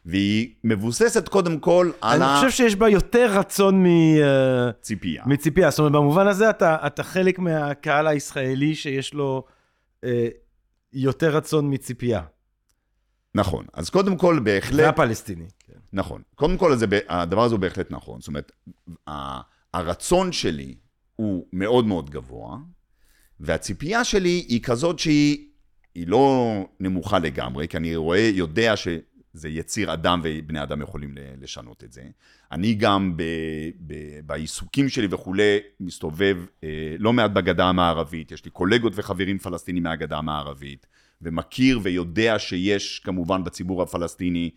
והיא 0.06 0.50
מבוססת 0.64 1.30
קודם 1.30 1.60
כל 1.60 1.92
על 2.02 2.22
ה... 2.22 2.26
אני 2.26 2.36
חושב 2.36 2.58
שיש 2.58 2.76
בה 2.76 2.90
יותר 2.90 3.40
רצון 3.40 3.84
מ... 3.84 3.86
אה, 3.86 4.72
ציפייה. 4.82 5.24
מציפייה. 5.26 5.70
זאת 5.70 5.80
אומרת, 5.80 5.92
במובן 5.92 6.28
הזה 6.28 6.50
אתה, 6.50 6.78
אתה 6.88 7.04
חלק 7.04 7.40
מהקהל 7.40 8.08
הישראלי 8.08 8.76
שיש 8.76 9.14
לו 9.14 9.46
אה, 10.04 10.28
יותר 10.94 11.36
רצון 11.36 11.74
מציפייה. 11.74 12.22
נכון. 13.36 13.66
אז 13.74 13.90
קודם 13.90 14.18
כל, 14.18 14.40
בהחלט... 14.44 14.76
זה 14.76 14.90
הפלסטיני. 14.90 15.46
כן. 15.68 15.80
נכון. 15.94 16.22
קודם 16.36 16.58
כל, 16.58 16.76
זה, 16.76 16.86
הדבר 17.10 17.44
הזה 17.44 17.56
הוא 17.56 17.62
בהחלט 17.62 17.92
נכון. 17.92 18.22
זאת 18.22 18.28
אומרת, 18.28 18.52
הרצון 19.74 20.32
שלי 20.32 20.76
הוא 21.16 21.46
מאוד 21.54 21.86
מאוד 21.86 22.10
גבוה, 22.10 22.58
והציפייה 23.40 24.04
שלי 24.04 24.46
היא 24.48 24.62
כזאת 24.64 25.00
שהיא 25.00 25.48
היא 25.96 26.08
לא 26.08 26.54
נמוכה 26.80 27.20
לגמרי, 27.20 27.68
כי 27.68 27.78
אני 27.78 27.96
רואה, 27.96 28.30
יודע 28.34 28.74
שזה 29.36 29.50
יציר 29.50 29.94
אדם 29.94 30.22
ובני 30.24 30.64
אדם 30.64 30.82
יכולים 30.82 31.16
לשנות 31.42 31.84
את 31.84 31.92
זה. 31.92 32.04
אני 32.52 32.74
גם 32.74 33.18
ב, 33.18 33.24
ב, 33.88 33.94
בעיסוקים 34.26 34.90
שלי 34.90 35.08
וכולי 35.12 35.58
מסתובב 35.80 36.38
אה, 36.64 36.96
לא 37.00 37.14
מעט 37.14 37.32
בגדה 37.32 37.66
המערבית, 37.66 38.32
יש 38.32 38.46
לי 38.46 38.52
קולגות 38.52 38.94
וחברים 38.96 39.38
פלסטינים 39.38 39.84
מהגדה 39.84 40.18
המערבית, 40.18 40.88
ומכיר 41.22 41.80
ויודע 41.84 42.40
שיש 42.40 43.00
כמובן 43.00 43.44
בציבור 43.44 43.82
הפלסטיני 43.82 44.50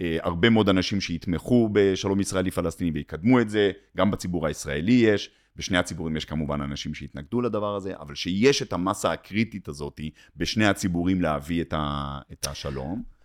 אה, 0.00 0.18
הרבה 0.22 0.50
מאוד 0.50 0.68
אנשים 0.68 1.00
שיתמכו 1.00 1.68
בשלום 1.72 2.20
ישראלי-פלסטיני 2.20 2.90
ויקדמו 2.90 3.40
את 3.40 3.50
זה, 3.50 3.70
גם 3.96 4.10
בציבור 4.10 4.46
הישראלי 4.46 4.92
יש, 4.92 5.30
בשני 5.56 5.78
הציבורים 5.78 6.16
יש 6.16 6.24
כמובן 6.24 6.60
אנשים 6.60 6.94
שהתנגדו 6.94 7.40
לדבר 7.40 7.76
הזה, 7.76 7.92
אבל 8.00 8.14
שיש 8.14 8.62
את 8.62 8.72
המסה 8.72 9.12
הקריטית 9.12 9.68
הזאת 9.68 10.00
בשני 10.36 10.66
הציבורים 10.66 11.20
להביא 11.20 11.62
את, 11.62 11.72
ה, 11.76 12.18
את 12.32 12.46
השלום. 12.46 13.15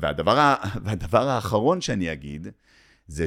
והדבר, 0.00 0.54
והדבר 0.84 1.28
האחרון 1.28 1.80
שאני 1.80 2.12
אגיד, 2.12 2.48
זה 3.06 3.24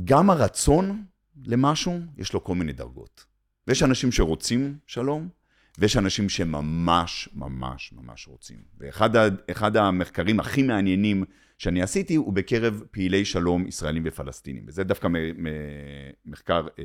שגם 0.00 0.30
הרצון 0.30 1.04
למשהו, 1.46 2.00
יש 2.18 2.32
לו 2.32 2.44
כל 2.44 2.54
מיני 2.54 2.72
דרגות. 2.72 3.24
ויש 3.66 3.82
אנשים 3.82 4.12
שרוצים 4.12 4.78
שלום, 4.86 5.28
ויש 5.78 5.96
אנשים 5.96 6.28
שממש 6.28 7.28
ממש 7.34 7.92
ממש 7.92 8.28
רוצים. 8.28 8.62
ואחד 8.78 9.76
המחקרים 9.76 10.40
הכי 10.40 10.62
מעניינים 10.62 11.24
שאני 11.58 11.82
עשיתי 11.82 12.14
הוא 12.14 12.32
בקרב 12.32 12.82
פעילי 12.90 13.24
שלום 13.24 13.66
ישראלים 13.66 14.02
ופלסטינים. 14.06 14.64
וזה 14.66 14.84
דווקא 14.84 15.08
מחקר 16.26 16.66
אה, 16.78 16.84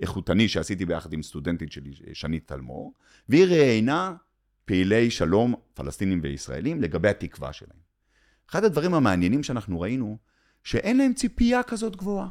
איכותני 0.00 0.48
שעשיתי 0.48 0.84
ביחד 0.84 1.12
עם 1.12 1.22
סטודנטית 1.22 1.72
שלי, 1.72 1.92
שנית 2.12 2.48
תלמור, 2.48 2.94
והיא 3.28 3.44
ראיינה 3.44 4.14
פעילי 4.68 5.10
שלום 5.10 5.54
פלסטינים 5.74 6.20
וישראלים 6.22 6.82
לגבי 6.82 7.08
התקווה 7.08 7.52
שלהם. 7.52 7.78
אחד 8.50 8.64
הדברים 8.64 8.94
המעניינים 8.94 9.42
שאנחנו 9.42 9.80
ראינו, 9.80 10.18
שאין 10.64 10.96
להם 10.98 11.12
ציפייה 11.14 11.62
כזאת 11.62 11.96
גבוהה. 11.96 12.28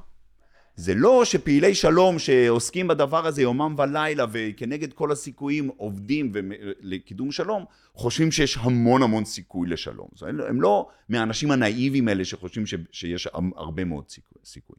זה 0.75 0.95
לא 0.95 1.25
שפעילי 1.25 1.75
שלום 1.75 2.19
שעוסקים 2.19 2.87
בדבר 2.87 3.27
הזה 3.27 3.41
יומם 3.41 3.75
ולילה 3.77 4.25
וכנגד 4.31 4.93
כל 4.93 5.11
הסיכויים 5.11 5.67
עובדים 5.77 6.31
לקידום 6.79 7.31
שלום, 7.31 7.65
חושבים 7.93 8.31
שיש 8.31 8.57
המון 8.57 9.03
המון 9.03 9.25
סיכוי 9.25 9.69
לשלום. 9.69 10.07
הם 10.49 10.61
לא 10.61 10.89
מהאנשים 11.09 11.51
הנאיביים 11.51 12.07
האלה 12.07 12.25
שחושבים 12.25 12.65
שיש 12.91 13.27
הרבה 13.55 13.85
מאוד 13.85 14.05
סיכוי. 14.43 14.77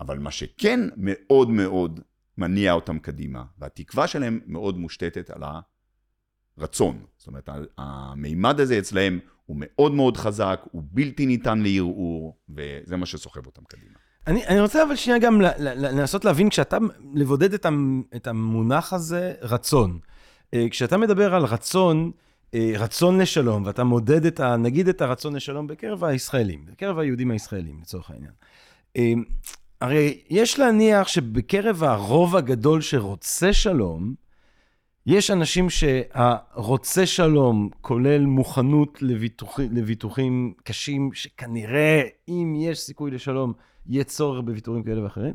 אבל 0.00 0.18
מה 0.18 0.30
שכן 0.30 0.80
מאוד 0.96 1.50
מאוד 1.50 2.00
מניע 2.38 2.72
אותם 2.72 2.98
קדימה, 2.98 3.44
והתקווה 3.58 4.06
שלהם 4.06 4.40
מאוד 4.46 4.78
מושתתת 4.78 5.30
על 5.30 5.42
הרצון. 6.58 6.98
זאת 7.18 7.26
אומרת, 7.26 7.48
המימד 7.78 8.60
הזה 8.60 8.78
אצלהם 8.78 9.18
הוא 9.46 9.56
מאוד 9.60 9.92
מאוד 9.92 10.16
חזק, 10.16 10.60
הוא 10.70 10.82
בלתי 10.90 11.26
ניתן 11.26 11.58
לערעור, 11.58 12.36
וזה 12.48 12.96
מה 12.96 13.06
שסוחב 13.06 13.46
אותם 13.46 13.62
קדימה. 13.68 13.94
אני, 14.26 14.46
אני 14.46 14.60
רוצה 14.60 14.82
אבל 14.82 14.96
שנייה 14.96 15.18
גם 15.18 15.40
לנסות 15.66 16.24
להבין, 16.24 16.50
כשאתה 16.50 16.78
לבודד 17.14 17.54
את, 17.54 17.66
את 18.16 18.26
המונח 18.26 18.92
הזה, 18.92 19.34
רצון. 19.42 19.98
אה, 20.54 20.66
כשאתה 20.70 20.96
מדבר 20.96 21.34
על 21.34 21.44
רצון, 21.44 22.10
אה, 22.54 22.72
רצון 22.78 23.20
לשלום, 23.20 23.66
ואתה 23.66 23.84
מודד 23.84 24.26
את 24.26 24.40
ה... 24.40 24.56
נגיד 24.56 24.88
את 24.88 25.00
הרצון 25.00 25.36
לשלום 25.36 25.66
בקרב 25.66 26.04
הישראלים, 26.04 26.64
בקרב 26.66 26.98
היהודים 26.98 27.30
הישראלים, 27.30 27.78
לצורך 27.80 28.10
העניין. 28.10 28.32
אה, 28.96 29.12
הרי 29.80 30.20
יש 30.30 30.58
להניח 30.58 31.08
שבקרב 31.08 31.84
הרוב 31.84 32.36
הגדול 32.36 32.80
שרוצה 32.80 33.52
שלום, 33.52 34.14
יש 35.06 35.30
אנשים 35.30 35.70
שהרוצה 35.70 37.06
שלום 37.06 37.68
כולל 37.80 38.26
מוכנות 38.26 39.02
לביטוחים, 39.02 39.68
לביטוחים 39.72 40.54
קשים, 40.64 41.10
שכנראה 41.12 42.02
אם 42.28 42.54
יש 42.58 42.80
סיכוי 42.80 43.10
לשלום, 43.10 43.52
יהיה 43.86 44.04
צורך 44.04 44.44
בוויתורים 44.44 44.82
כאלה 44.82 45.04
ואחרים. 45.04 45.34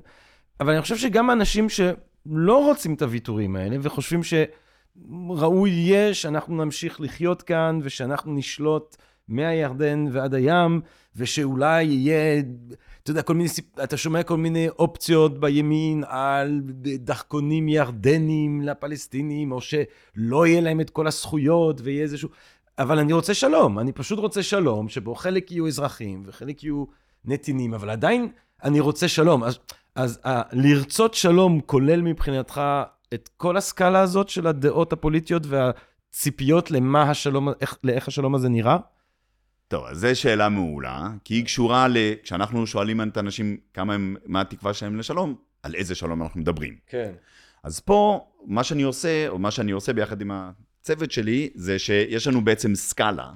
אבל 0.60 0.74
אני 0.74 0.82
חושב 0.82 0.98
שגם 0.98 1.32
אנשים 1.32 1.70
שלא 1.70 2.66
רוצים 2.66 2.94
את 2.94 3.02
הוויתורים 3.02 3.56
האלה 3.56 3.78
וחושבים 3.82 4.22
שראוי 4.24 5.70
יהיה 5.70 6.14
שאנחנו 6.14 6.56
נמשיך 6.66 7.02
לחיות 7.02 7.42
כאן 7.42 7.80
ושאנחנו 7.84 8.34
נשלוט 8.34 8.96
מהירדן 9.28 10.06
ועד 10.12 10.34
הים, 10.34 10.82
ושאולי 11.16 11.84
יהיה, 11.84 12.44
אתה 13.08 13.12
יודע, 13.12 13.22
כל 13.22 13.34
מיני, 13.34 13.50
אתה 13.84 13.98
שומע 13.98 14.24
כל 14.24 14.38
מיני 14.38 14.70
אופציות 14.70 15.40
בימין 15.40 16.04
על 16.08 16.62
דחקונים 17.00 17.70
ירדנים 17.70 18.62
לפלסטינים, 18.62 19.52
או 19.52 19.62
שלא 19.62 20.48
יהיה 20.48 20.62
להם 20.62 20.82
את 20.82 20.90
כל 20.90 21.08
הזכויות 21.08 21.82
ויהיה 21.84 22.04
איזשהו... 22.04 22.30
אבל 22.80 23.00
אני 23.00 23.14
רוצה 23.14 23.34
שלום, 23.34 23.80
אני 23.80 23.92
פשוט 23.92 24.20
רוצה 24.20 24.44
שלום, 24.44 24.90
שבו 24.90 25.16
חלק 25.16 25.52
יהיו 25.52 25.68
אזרחים 25.68 26.24
וחלק 26.26 26.64
יהיו 26.64 26.86
נתינים, 27.26 27.74
אבל 27.74 27.90
עדיין 27.90 28.32
אני 28.64 28.80
רוצה 28.80 29.08
שלום. 29.08 29.44
אז, 29.44 29.60
אז 29.96 30.20
ה- 30.26 30.56
לרצות 30.56 31.14
שלום 31.14 31.62
כולל 31.66 32.02
מבחינתך 32.02 32.62
את 33.14 33.30
כל 33.38 33.58
הסקאלה 33.58 34.00
הזאת 34.00 34.30
של 34.30 34.48
הדעות 34.48 34.94
הפוליטיות 34.94 35.44
והציפיות 35.46 36.72
למה 36.72 37.04
השלום, 37.04 37.50
איך, 37.62 37.78
לאיך 37.84 38.08
השלום 38.08 38.36
הזה 38.36 38.50
נראה? 38.50 38.78
טוב, 39.68 39.86
אז 39.86 40.00
זו 40.00 40.08
שאלה 40.14 40.50
מעולה, 40.50 41.10
כי 41.24 41.34
היא 41.34 41.46
קשורה 41.46 41.88
ל... 41.88 41.98
כשאנחנו 42.24 42.68
שואלים 42.68 43.02
את 43.02 43.18
האנשים 43.18 43.58
כמה 43.74 43.94
הם, 43.94 44.16
מה 44.26 44.42
התקווה 44.42 44.74
שלהם 44.74 45.00
לשלום, 45.00 45.36
על 45.64 45.76
איזה 45.76 45.96
שלום 45.96 46.22
אנחנו 46.22 46.40
מדברים. 46.42 46.76
כן. 46.88 47.12
אז 47.64 47.80
פה, 47.80 48.28
מה 48.46 48.64
שאני 48.64 48.84
עושה, 48.84 49.28
או 49.28 49.40
מה 49.40 49.52
שאני 49.52 49.72
עושה 49.72 49.94
ביחד 49.94 50.22
עם 50.22 50.32
הצוות 50.32 51.12
שלי, 51.12 51.50
זה 51.56 51.80
שיש 51.80 52.28
לנו 52.28 52.46
בעצם 52.46 52.76
סקאלה 52.76 53.30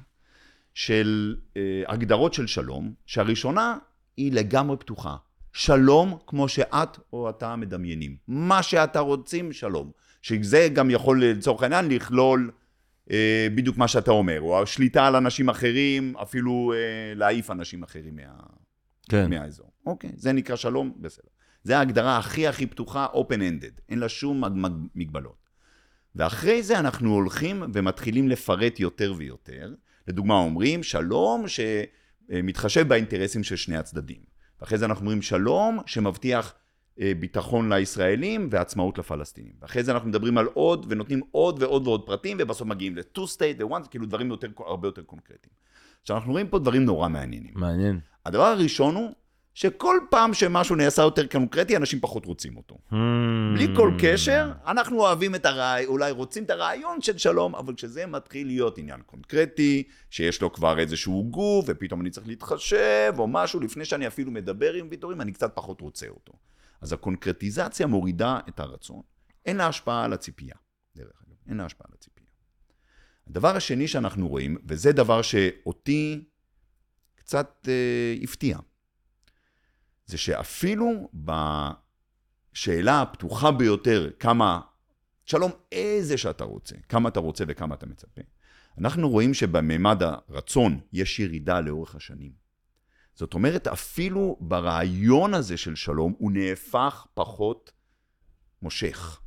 של 0.73 1.35
אה, 1.57 1.83
הגדרות 1.87 2.33
של 2.33 2.47
שלום, 2.47 2.93
שהראשונה 3.05 3.77
היא 4.17 4.33
לגמרי 4.33 4.77
פתוחה. 4.77 5.15
שלום 5.53 6.17
כמו 6.27 6.47
שאת 6.47 6.97
או 7.13 7.29
אתה 7.29 7.55
מדמיינים. 7.55 8.15
מה 8.27 8.63
שאתה 8.63 8.99
רוצים, 8.99 9.51
שלום. 9.51 9.91
שזה 10.21 10.69
גם 10.73 10.89
יכול 10.89 11.25
לצורך 11.25 11.63
העניין 11.63 11.89
לכלול 11.89 12.51
בדיוק 13.55 13.77
מה 13.77 13.87
שאתה 13.87 14.11
אומר, 14.11 14.41
או 14.41 14.61
השליטה 14.61 15.07
על 15.07 15.15
אנשים 15.15 15.49
אחרים, 15.49 16.17
אפילו 16.17 16.73
אה, 16.73 17.13
להעיף 17.15 17.51
אנשים 17.51 17.83
אחרים 17.83 18.15
מה... 18.15 18.21
כן. 19.09 19.29
מהאזור. 19.29 19.71
אוקיי, 19.85 20.11
זה 20.15 20.31
נקרא 20.31 20.55
שלום, 20.55 20.93
בסדר. 20.99 21.27
זה 21.63 21.77
ההגדרה 21.77 22.17
הכי 22.17 22.47
הכי 22.47 22.65
פתוחה, 22.65 23.07
open-ended, 23.13 23.81
אין 23.89 23.99
לה 23.99 24.09
שום 24.09 24.43
מגבלות. 24.95 25.49
ואחרי 26.15 26.63
זה 26.63 26.79
אנחנו 26.79 27.13
הולכים 27.13 27.63
ומתחילים 27.73 28.29
לפרט 28.29 28.79
יותר 28.79 29.13
ויותר. 29.17 29.73
לדוגמה, 30.07 30.33
אומרים 30.33 30.83
שלום 30.83 31.45
שמתחשב 31.47 32.87
באינטרסים 32.87 33.43
של 33.43 33.55
שני 33.55 33.77
הצדדים. 33.77 34.21
ואחרי 34.61 34.77
זה 34.77 34.85
אנחנו 34.85 35.01
אומרים 35.01 35.21
שלום 35.21 35.79
שמבטיח 35.85 36.45
אה, 36.45 36.59
ביטחון 36.97 37.73
לישראלים 37.73 38.47
ועצמאות 38.51 38.97
לפלסטינים. 38.97 39.53
ואחרי 39.61 39.83
זה 39.83 39.91
אנחנו 39.91 40.09
מדברים 40.09 40.37
על 40.37 40.45
עוד 40.53 40.85
ונותנים 40.89 41.21
עוד 41.31 41.63
ועוד 41.63 41.87
ועוד 41.87 42.05
פרטים 42.05 42.37
ובסוף 42.39 42.67
מגיעים 42.67 42.95
ל-two 42.95 43.21
state, 43.21 43.63
ו-one, 43.63 43.87
כאילו 43.87 44.05
דברים 44.05 44.29
יותר, 44.29 44.47
הרבה 44.65 44.87
יותר 44.87 45.01
קונקרטיים. 45.01 45.53
עכשיו 46.01 46.17
אנחנו 46.17 46.31
רואים 46.31 46.47
פה 46.47 46.59
דברים 46.59 46.85
נורא 46.85 47.07
מעניינים. 47.07 47.53
מעניין. 47.55 47.99
הדבר 48.25 48.43
הראשון 48.43 48.95
הוא 48.95 49.11
שכל 49.53 49.97
פעם 50.09 50.33
שמשהו 50.33 50.75
נעשה 50.75 51.01
יותר 51.01 51.27
קונקרטי, 51.27 51.77
אנשים 51.77 51.99
פחות 51.99 52.25
רוצים 52.25 52.57
אותו. 52.57 52.77
Hmm. 52.91 52.95
בלי 53.55 53.67
כל 53.75 53.91
קשר, 53.99 54.51
אנחנו 54.67 54.99
אוהבים 54.99 55.35
את 55.35 55.45
הרעיון, 55.45 55.91
אולי 55.91 56.11
רוצים 56.11 56.43
את 56.43 56.49
הרעיון 56.49 57.01
של 57.01 57.17
שלום, 57.17 57.55
אבל 57.55 57.73
כשזה 57.73 58.05
מתחיל 58.05 58.47
להיות 58.47 58.77
עניין 58.77 59.01
קונקרטי, 59.05 59.83
שיש 60.09 60.41
לו 60.41 60.53
כבר 60.53 60.79
איזשהו 60.79 61.27
גוף, 61.29 61.65
ופתאום 61.67 62.01
אני 62.01 62.09
צריך 62.09 62.27
להתחשב, 62.27 63.13
או 63.17 63.27
משהו, 63.27 63.59
לפני 63.59 63.85
שאני 63.85 64.07
אפילו 64.07 64.31
מדבר 64.31 64.73
עם 64.73 64.87
ויתורים, 64.91 65.21
אני 65.21 65.31
קצת 65.31 65.51
פחות 65.55 65.81
רוצה 65.81 66.07
אותו. 66.07 66.33
אז 66.81 66.93
הקונקרטיזציה 66.93 67.87
מורידה 67.87 68.39
את 68.49 68.59
הרצון. 68.59 69.01
אין 69.45 69.57
לה 69.57 69.67
השפעה 69.67 70.03
על 70.03 70.13
הציפייה, 70.13 70.55
דרך 70.95 71.23
אגב. 71.27 71.35
אין 71.47 71.57
לה 71.57 71.65
השפעה 71.65 71.87
על 71.89 71.95
הציפייה. 71.97 72.27
הדבר 73.27 73.55
השני 73.55 73.87
שאנחנו 73.87 74.27
רואים, 74.27 74.57
וזה 74.67 74.91
דבר 74.91 75.21
שאותי 75.21 76.25
קצת 77.15 77.67
אה, 77.67 78.15
הפתיע, 78.23 78.57
זה 80.05 80.17
שאפילו 80.17 81.09
בשאלה 82.53 83.01
הפתוחה 83.01 83.51
ביותר, 83.51 84.09
כמה, 84.19 84.61
שלום, 85.25 85.51
איזה 85.71 86.17
שאתה 86.17 86.43
רוצה, 86.43 86.75
כמה 86.89 87.09
אתה 87.09 87.19
רוצה 87.19 87.43
וכמה 87.47 87.75
אתה 87.75 87.85
מצפה, 87.85 88.21
אנחנו 88.77 89.09
רואים 89.09 89.33
שבממד 89.33 90.03
הרצון 90.03 90.79
יש 90.93 91.19
ירידה 91.19 91.59
לאורך 91.59 91.95
השנים. 91.95 92.40
זאת 93.15 93.33
אומרת, 93.33 93.67
אפילו 93.67 94.37
ברעיון 94.39 95.33
הזה 95.33 95.57
של 95.57 95.75
שלום, 95.75 96.13
הוא 96.17 96.31
נהפך 96.31 97.07
פחות 97.13 97.71
מושך. 98.61 99.19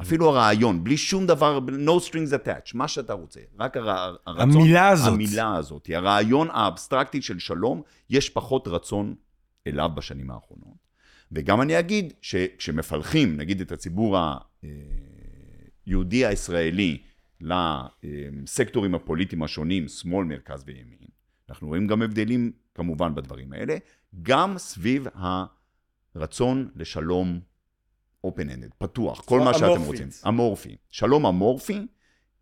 אפילו 0.00 0.28
הרעיון, 0.28 0.84
בלי 0.84 0.96
שום 0.96 1.26
דבר, 1.26 1.58
no 1.58 2.08
strings 2.08 2.32
attached, 2.32 2.70
מה 2.74 2.88
שאתה 2.88 3.12
רוצה, 3.12 3.40
רק 3.58 3.76
הר, 3.76 4.16
הרצון. 4.26 4.50
המילה 4.50 4.88
הזאת. 4.88 5.12
המילה 5.12 5.56
הזאת. 5.56 5.90
הרעיון 5.94 6.48
האבסטרקטי 6.50 7.22
של 7.22 7.38
שלום, 7.38 7.82
יש 8.10 8.30
פחות 8.30 8.68
רצון 8.68 9.14
אליו 9.66 9.90
בשנים 9.94 10.30
האחרונות. 10.30 10.90
וגם 11.32 11.62
אני 11.62 11.78
אגיד 11.78 12.12
שכשמפלחים, 12.22 13.36
נגיד 13.36 13.60
את 13.60 13.72
הציבור 13.72 14.18
היהודי 15.86 16.26
הישראלי, 16.26 17.02
לסקטורים 17.40 18.94
הפוליטיים 18.94 19.42
השונים, 19.42 19.88
שמאל, 19.88 20.26
מרכז 20.26 20.64
וימין, 20.66 21.08
אנחנו 21.48 21.68
רואים 21.68 21.86
גם 21.86 22.02
הבדלים 22.02 22.52
כמובן 22.80 23.14
בדברים 23.14 23.52
האלה, 23.52 23.76
גם 24.22 24.58
סביב 24.58 25.06
הרצון 26.14 26.70
לשלום 26.76 27.40
open-ended, 28.26 28.74
פתוח, 28.78 29.20
כל 29.20 29.40
מה 29.40 29.54
שאתם. 29.54 29.82
רוצים. 29.82 30.08
אמורפי. 30.28 30.76
שלום 30.90 31.26
אמורפי, 31.26 31.86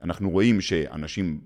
אנחנו 0.03 0.31
רואים 0.31 0.61
שאנשים 0.61 1.41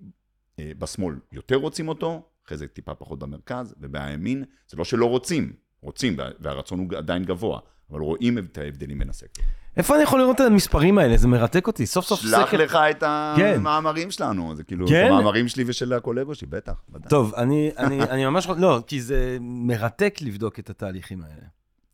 אה, 0.59 0.73
בשמאל 0.79 1.15
יותר 1.33 1.57
רוצים 1.57 1.89
אותו, 1.89 2.23
אחרי 2.47 2.57
זה 2.59 2.69
טיפה 2.69 2.95
פחות 2.95 3.19
במרכז, 3.19 3.75
ובימין 3.81 4.45
זה 4.69 4.77
לא 4.77 4.85
שלא 4.85 5.07
רוצים, 5.07 5.53
רוצים, 5.81 6.15
וה- 6.19 6.31
והרצון 6.41 6.79
הוא 6.79 6.99
עדיין 6.99 7.25
גבוה, 7.25 7.61
אבל 7.93 8.01
רואים 8.01 8.39
את 8.39 8.59
ההבדלים 8.59 8.99
בין 8.99 9.11
הסקטורים. 9.11 9.51
איפה 9.77 9.95
אני 9.95 10.03
יכול 10.03 10.21
לראות 10.21 10.41
את 10.41 10.47
המספרים 10.47 10.99
האלה? 10.99 11.17
זה 11.17 11.29
מרתק 11.29 11.67
אותי. 11.67 11.87
סוף 11.87 12.07
סוף 12.07 12.21
שלח 12.21 12.49
סקר... 12.49 12.57
לך 12.57 12.79
את 12.91 13.01
כן. 13.37 13.55
המאמרים 13.57 14.11
שלנו, 14.11 14.57
זה 14.57 14.63
כאילו, 14.63 14.87
כן? 14.87 15.07
את 15.07 15.11
המאמרים 15.11 15.49
שלי 15.49 15.65
ושל 15.67 15.93
הקולגות 15.93 16.37
שלי, 16.37 16.49
בטח, 16.49 16.83
ודאי. 16.93 17.09
טוב, 17.11 17.35
אני, 17.35 17.71
אני, 17.79 18.03
אני 18.11 18.27
ממש... 18.27 18.49
לא, 18.59 18.81
כי 18.87 19.01
זה 19.01 19.37
מרתק 19.41 20.19
לבדוק 20.21 20.59
את 20.59 20.71
התהליכים 20.71 21.23
האלה. 21.23 21.47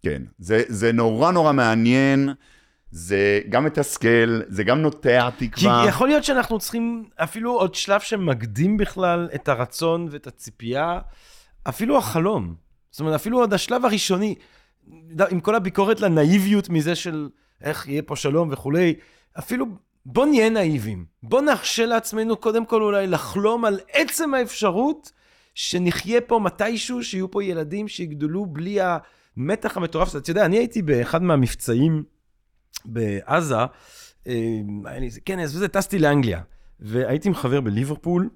כן, 0.03 0.22
זה, 0.38 0.62
זה 0.68 0.92
נורא 0.92 1.30
נורא 1.30 1.53
מעניין, 1.53 2.30
זה 2.90 3.40
גם 3.49 3.64
מתסכל, 3.64 4.40
זה 4.49 4.64
גם 4.64 4.82
נוטע 4.82 5.28
כי 5.38 5.49
תקווה. 5.49 5.84
יכול 5.88 6.09
להיות 6.09 6.24
שאנחנו 6.24 6.59
צריכים 6.59 7.05
אפילו 7.16 7.53
עוד 7.53 7.74
שלב 7.74 8.01
שמקדים 8.01 8.76
בכלל 8.76 9.28
את 9.34 9.49
הרצון 9.49 10.09
ואת 10.11 10.26
הציפייה, 10.26 10.99
אפילו 11.68 11.99
החלום. 11.99 12.55
זאת 12.90 13.01
אומרת, 13.01 13.14
אפילו 13.14 13.38
עוד 13.38 13.55
השלב 13.55 13.84
הראשוני, 13.84 14.34
עם 15.30 15.41
כל 15.41 15.55
הביקורת 15.55 16.01
לנאיביות 16.01 16.68
מזה 16.68 16.95
של 16.95 17.28
איך 17.61 17.89
יהיה 17.89 18.03
פה 18.03 18.16
שלום 18.16 18.49
וכולי, 18.53 18.95
אפילו 19.39 19.66
בוא 20.07 20.26
נהיה 20.26 20.51
נאיבים. 20.51 21.05
בוא 21.22 21.41
נרשה 21.41 21.86
לעצמנו 21.86 22.36
קודם 22.36 22.66
כל 22.66 22.82
אולי 22.82 23.07
לחלום 23.07 23.64
על 23.64 23.80
עצם 23.93 24.34
האפשרות 24.34 25.12
שנחיה 25.55 26.20
פה 26.20 26.39
מתישהו, 26.39 27.05
שיהיו 27.05 27.30
פה 27.30 27.45
ילדים 27.45 27.89
שיגדלו 27.89 28.47
בלי 28.47 28.78
המתח 29.36 29.76
המטורף. 29.76 30.16
אתה 30.16 30.30
יודע, 30.30 30.45
אני 30.45 30.59
הייתי 30.59 30.82
באחד 30.82 31.22
מהמבצעים 31.22 32.03
בעזה, 32.84 33.57
אה, 33.57 34.61
היה 34.84 34.99
לי 34.99 35.07
איזה 35.07 35.20
כנס 35.20 35.55
וזה, 35.55 35.68
טסתי 35.68 35.99
לאנגליה. 35.99 36.43
והייתי 36.80 37.28
עם 37.28 37.34
חבר 37.34 37.61
בליברפול, 37.61 38.28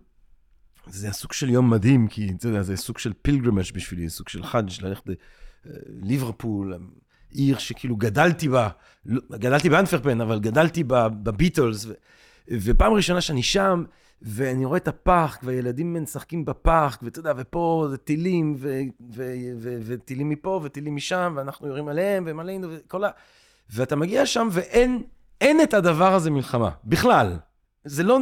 זה 0.86 1.06
היה 1.06 1.12
סוג 1.12 1.32
של 1.32 1.50
יום 1.50 1.70
מדהים, 1.70 2.08
כי 2.08 2.32
אתה 2.38 2.48
יודע, 2.48 2.62
זה 2.62 2.76
סוג 2.76 2.98
של 2.98 3.12
פילגרמג' 3.22 3.72
בשבילי, 3.74 4.10
סוג 4.10 4.28
של 4.28 4.42
חאג' 4.42 4.70
ללכת 4.82 5.04
לליברפול, 5.64 6.74
עיר 7.30 7.58
שכאילו 7.58 7.96
גדלתי 7.96 8.48
בה, 8.48 8.68
לא- 9.06 9.20
גדלתי 9.32 9.70
באנטוורפן, 9.70 10.20
אבל 10.20 10.40
גדלתי 10.40 10.84
ב- 10.84 11.06
בביטלס, 11.22 11.84
ו- 11.86 11.92
ופעם 12.50 12.92
ראשונה 12.92 13.20
שאני 13.20 13.42
שם, 13.42 13.84
ואני 14.22 14.64
רואה 14.64 14.76
את 14.76 14.88
הפארק, 14.88 15.40
והילדים 15.42 16.02
משחקים 16.02 16.44
בפארק, 16.44 16.98
ואתה 17.02 17.18
יודע, 17.18 17.32
ופה 17.36 17.86
זה 17.90 17.96
טילים, 17.96 18.56
וטילים 19.86 20.28
מפה, 20.28 20.60
וטילים 20.64 20.96
משם, 20.96 21.34
ואנחנו 21.36 21.66
יורים 21.68 21.88
עליהם, 21.88 22.24
והם 22.26 22.40
עלינו, 22.40 22.68
וכל 22.70 23.04
ה... 23.04 23.10
ואתה 23.70 23.96
מגיע 23.96 24.26
שם 24.26 24.48
ואין 24.52 25.02
אין 25.40 25.62
את 25.62 25.74
הדבר 25.74 26.14
הזה 26.14 26.30
מלחמה, 26.30 26.70
בכלל. 26.84 27.36
זה 27.84 28.02
לא... 28.02 28.18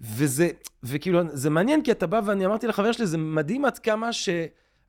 וזה, 0.00 0.50
וכאילו, 0.82 1.20
זה 1.32 1.50
מעניין, 1.50 1.82
כי 1.82 1.92
אתה 1.92 2.06
בא, 2.06 2.20
ואני 2.24 2.46
אמרתי 2.46 2.66
לחבר 2.66 2.92
שלי, 2.92 3.06
זה 3.06 3.18
מדהים 3.18 3.64
עד 3.64 3.78
כמה 3.78 4.12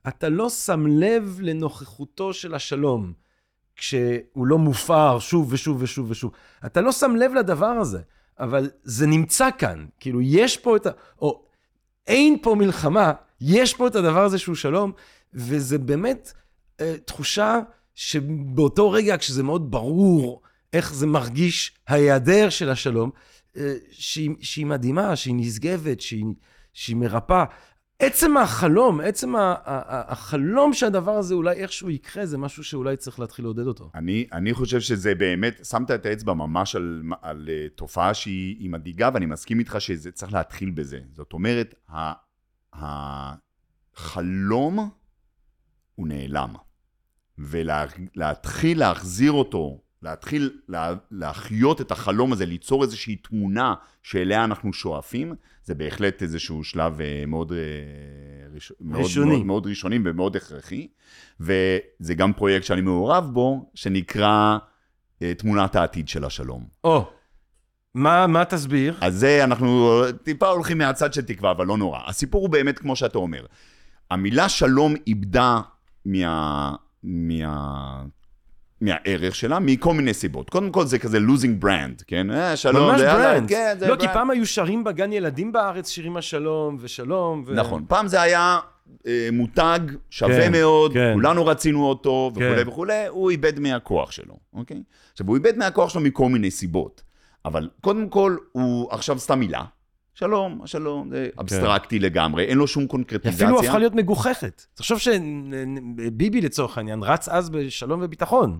שאתה 0.06 0.28
לא 0.28 0.50
שם 0.50 0.86
לב 0.86 1.38
לנוכחותו 1.42 2.32
של 2.32 2.54
השלום, 2.54 3.12
כשהוא 3.76 4.46
לא 4.46 4.58
מופר 4.58 5.18
שוב 5.18 5.52
ושוב 5.52 5.82
ושוב 5.82 6.10
ושוב. 6.10 6.32
אתה 6.66 6.80
לא 6.80 6.92
שם 6.92 7.16
לב 7.16 7.34
לדבר 7.34 7.66
הזה, 7.66 8.00
אבל 8.38 8.70
זה 8.82 9.06
נמצא 9.06 9.48
כאן. 9.58 9.86
כאילו, 10.00 10.20
יש 10.22 10.56
פה 10.56 10.76
את 10.76 10.86
ה... 10.86 10.90
או 11.18 11.44
אין 12.06 12.38
פה 12.42 12.54
מלחמה, 12.54 13.12
יש 13.40 13.74
פה 13.74 13.86
את 13.86 13.94
הדבר 13.94 14.24
הזה 14.24 14.38
שהוא 14.38 14.54
שלום, 14.54 14.92
וזה 15.34 15.78
באמת 15.78 16.32
אה, 16.80 16.94
תחושה 17.04 17.58
שבאותו 17.94 18.90
רגע, 18.90 19.16
כשזה 19.18 19.42
מאוד 19.42 19.70
ברור 19.70 20.42
איך 20.72 20.94
זה 20.94 21.06
מרגיש 21.06 21.76
ההיעדר 21.88 22.48
של 22.48 22.70
השלום, 22.70 23.10
אה, 23.56 23.74
שהיא, 23.90 24.30
שהיא 24.40 24.66
מדהימה, 24.66 25.16
שהיא 25.16 25.34
נשגבת, 25.36 26.00
שהיא, 26.00 26.24
שהיא 26.72 26.96
מרפאה. 26.96 27.44
עצם 28.04 28.36
החלום, 28.36 29.00
עצם 29.00 29.34
החלום 29.36 30.74
שהדבר 30.74 31.12
הזה 31.12 31.34
אולי 31.34 31.56
איכשהו 31.56 31.90
יקרה, 31.90 32.26
זה 32.26 32.38
משהו 32.38 32.64
שאולי 32.64 32.96
צריך 32.96 33.20
להתחיל 33.20 33.44
לעודד 33.44 33.66
אותו. 33.66 33.90
אני, 33.94 34.26
אני 34.32 34.54
חושב 34.54 34.80
שזה 34.80 35.14
באמת, 35.14 35.64
שמת 35.64 35.90
את 35.90 36.06
האצבע 36.06 36.34
ממש 36.34 36.76
על, 36.76 37.02
על 37.22 37.48
uh, 37.48 37.76
תופעה 37.76 38.14
שהיא 38.14 38.56
היא 38.58 38.70
מדאיגה, 38.70 39.10
ואני 39.14 39.26
מסכים 39.26 39.58
איתך 39.58 39.76
שזה 39.78 40.12
צריך 40.12 40.32
להתחיל 40.32 40.70
בזה. 40.70 41.00
זאת 41.12 41.32
אומרת, 41.32 41.74
החלום 43.94 44.90
הוא 45.94 46.08
נעלם. 46.08 46.54
ולהתחיל 47.38 48.78
להחזיר 48.78 49.32
אותו, 49.32 49.80
להתחיל 50.02 50.60
לה, 50.68 50.94
להחיות 51.10 51.80
את 51.80 51.90
החלום 51.90 52.32
הזה, 52.32 52.46
ליצור 52.46 52.82
איזושהי 52.82 53.16
תמונה 53.16 53.74
שאליה 54.02 54.44
אנחנו 54.44 54.72
שואפים, 54.72 55.34
זה 55.64 55.74
בהחלט 55.74 56.22
איזשהו 56.22 56.64
שלב 56.64 57.00
אה, 57.00 57.24
מאוד, 57.26 57.52
אה, 57.52 57.58
ראש, 58.54 58.72
מאוד, 58.80 59.02
ראשוני. 59.02 59.30
מאוד, 59.30 59.46
מאוד 59.46 59.66
ראשוני 59.66 59.98
ומאוד 60.04 60.36
הכרחי. 60.36 60.88
וזה 61.40 62.14
גם 62.16 62.32
פרויקט 62.32 62.64
שאני 62.64 62.80
מעורב 62.80 63.30
בו, 63.32 63.70
שנקרא 63.74 64.58
אה, 65.22 65.34
תמונת 65.34 65.76
העתיד 65.76 66.08
של 66.08 66.24
השלום. 66.24 66.66
או, 66.84 67.10
מה, 67.94 68.26
מה 68.26 68.44
תסביר? 68.44 68.98
אז 69.00 69.14
זה, 69.14 69.44
אנחנו 69.44 70.02
טיפה 70.22 70.48
הולכים 70.48 70.78
מהצד 70.78 71.12
של 71.12 71.22
תקווה, 71.22 71.50
אבל 71.50 71.66
לא 71.66 71.76
נורא. 71.76 71.98
הסיפור 72.06 72.42
הוא 72.42 72.50
באמת 72.50 72.78
כמו 72.78 72.96
שאתה 72.96 73.18
אומר. 73.18 73.46
המילה 74.10 74.48
שלום 74.48 74.94
איבדה 75.06 75.60
מה... 76.06 76.74
מה... 77.02 78.02
מהערך 78.82 79.34
שלה, 79.34 79.58
מכל 79.58 79.94
מיני 79.94 80.14
סיבות. 80.14 80.50
קודם 80.50 80.70
כל 80.70 80.86
זה 80.86 80.98
כזה 80.98 81.18
losing 81.18 81.64
brand, 81.64 82.04
כן? 82.06 82.30
אה, 82.30 82.56
שלום, 82.56 82.88
ממש 82.88 83.00
זה 83.00 83.06
יאללה, 83.06 83.32
brand. 83.32 83.48
כן, 83.48 83.76
זה 83.78 83.88
לא, 83.88 83.96
כי 83.96 84.00
brand. 84.00 84.14
פעם 84.14 84.30
היו 84.30 84.46
שרים 84.46 84.84
בגן 84.84 85.12
ילדים 85.12 85.52
בארץ, 85.52 85.90
שירים 85.90 86.16
השלום 86.16 86.76
ושלום. 86.80 87.44
ו... 87.46 87.54
נכון, 87.54 87.84
פעם 87.88 88.08
זה 88.08 88.22
היה 88.22 88.58
אה, 89.06 89.28
מותג 89.32 89.80
שווה 90.10 90.42
כן, 90.42 90.52
מאוד, 90.52 90.92
כן. 90.92 91.12
כולנו 91.14 91.46
רצינו 91.46 91.84
אותו 91.84 92.30
וכולי 92.34 92.64
כן. 92.64 92.68
וכולי, 92.68 93.06
הוא 93.06 93.30
איבד 93.30 93.58
מהכוח 93.58 94.10
שלו, 94.10 94.36
אוקיי? 94.54 94.82
עכשיו, 95.12 95.26
הוא 95.26 95.36
איבד 95.36 95.56
מהכוח 95.56 95.90
שלו 95.90 96.00
מכל 96.00 96.28
מיני 96.28 96.50
סיבות, 96.50 97.02
אבל 97.44 97.68
קודם 97.80 98.08
כל, 98.08 98.36
הוא 98.52 98.88
עכשיו 98.90 99.18
סתם 99.18 99.38
מילה. 99.40 99.62
שלום, 100.14 100.60
השלום, 100.64 101.10
זה 101.10 101.28
אבסטרקטי 101.40 101.98
לגמרי, 101.98 102.44
אין 102.44 102.58
לו 102.58 102.66
שום 102.66 102.86
קונקרטיזציה. 102.86 103.46
אפילו 103.46 103.60
הפכה 103.60 103.78
להיות 103.78 103.94
מגוחכת. 103.94 104.66
תחשוב 104.74 104.98
שביבי 104.98 106.40
לצורך 106.40 106.78
העניין 106.78 107.02
רץ 107.02 107.28
אז 107.28 107.50
בשלום 107.50 108.00
וביטחון. 108.02 108.58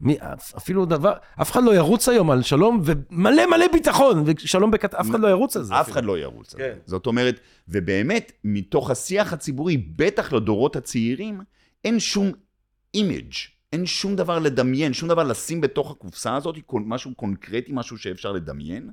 מי, 0.00 0.16
אפילו 0.56 0.86
דבר, 0.86 1.12
אף 1.42 1.50
אחד 1.50 1.64
לא 1.64 1.74
ירוץ 1.74 2.08
היום 2.08 2.30
על 2.30 2.42
שלום 2.42 2.82
ומלא 2.84 3.46
מלא 3.46 3.66
ביטחון, 3.72 4.24
ושלום 4.26 4.70
בקט... 4.70 4.94
אף 4.94 5.10
אחד 5.10 5.20
לא 5.20 5.28
ירוץ 5.28 5.56
על 5.56 5.62
זה. 5.62 5.80
אף 5.80 5.90
אחד 5.90 6.04
לא 6.04 6.18
ירוץ 6.18 6.54
על 6.54 6.60
זה. 6.60 6.64
כן. 6.64 6.78
זאת 6.86 7.06
אומרת, 7.06 7.40
ובאמת, 7.68 8.32
מתוך 8.44 8.90
השיח 8.90 9.32
הציבורי, 9.32 9.76
בטח 9.76 10.32
לדורות 10.32 10.76
הצעירים, 10.76 11.40
אין 11.84 12.00
שום 12.00 12.32
image, 12.94 13.32
אין 13.72 13.86
שום 13.86 14.16
דבר 14.16 14.38
לדמיין, 14.38 14.92
שום 14.92 15.08
דבר 15.08 15.22
לשים 15.22 15.60
בתוך 15.60 15.90
הקופסה 15.90 16.36
הזאת, 16.36 16.56
משהו 16.72 17.14
קונקרטי, 17.14 17.72
משהו 17.74 17.98
שאפשר 17.98 18.32
לדמיין. 18.32 18.90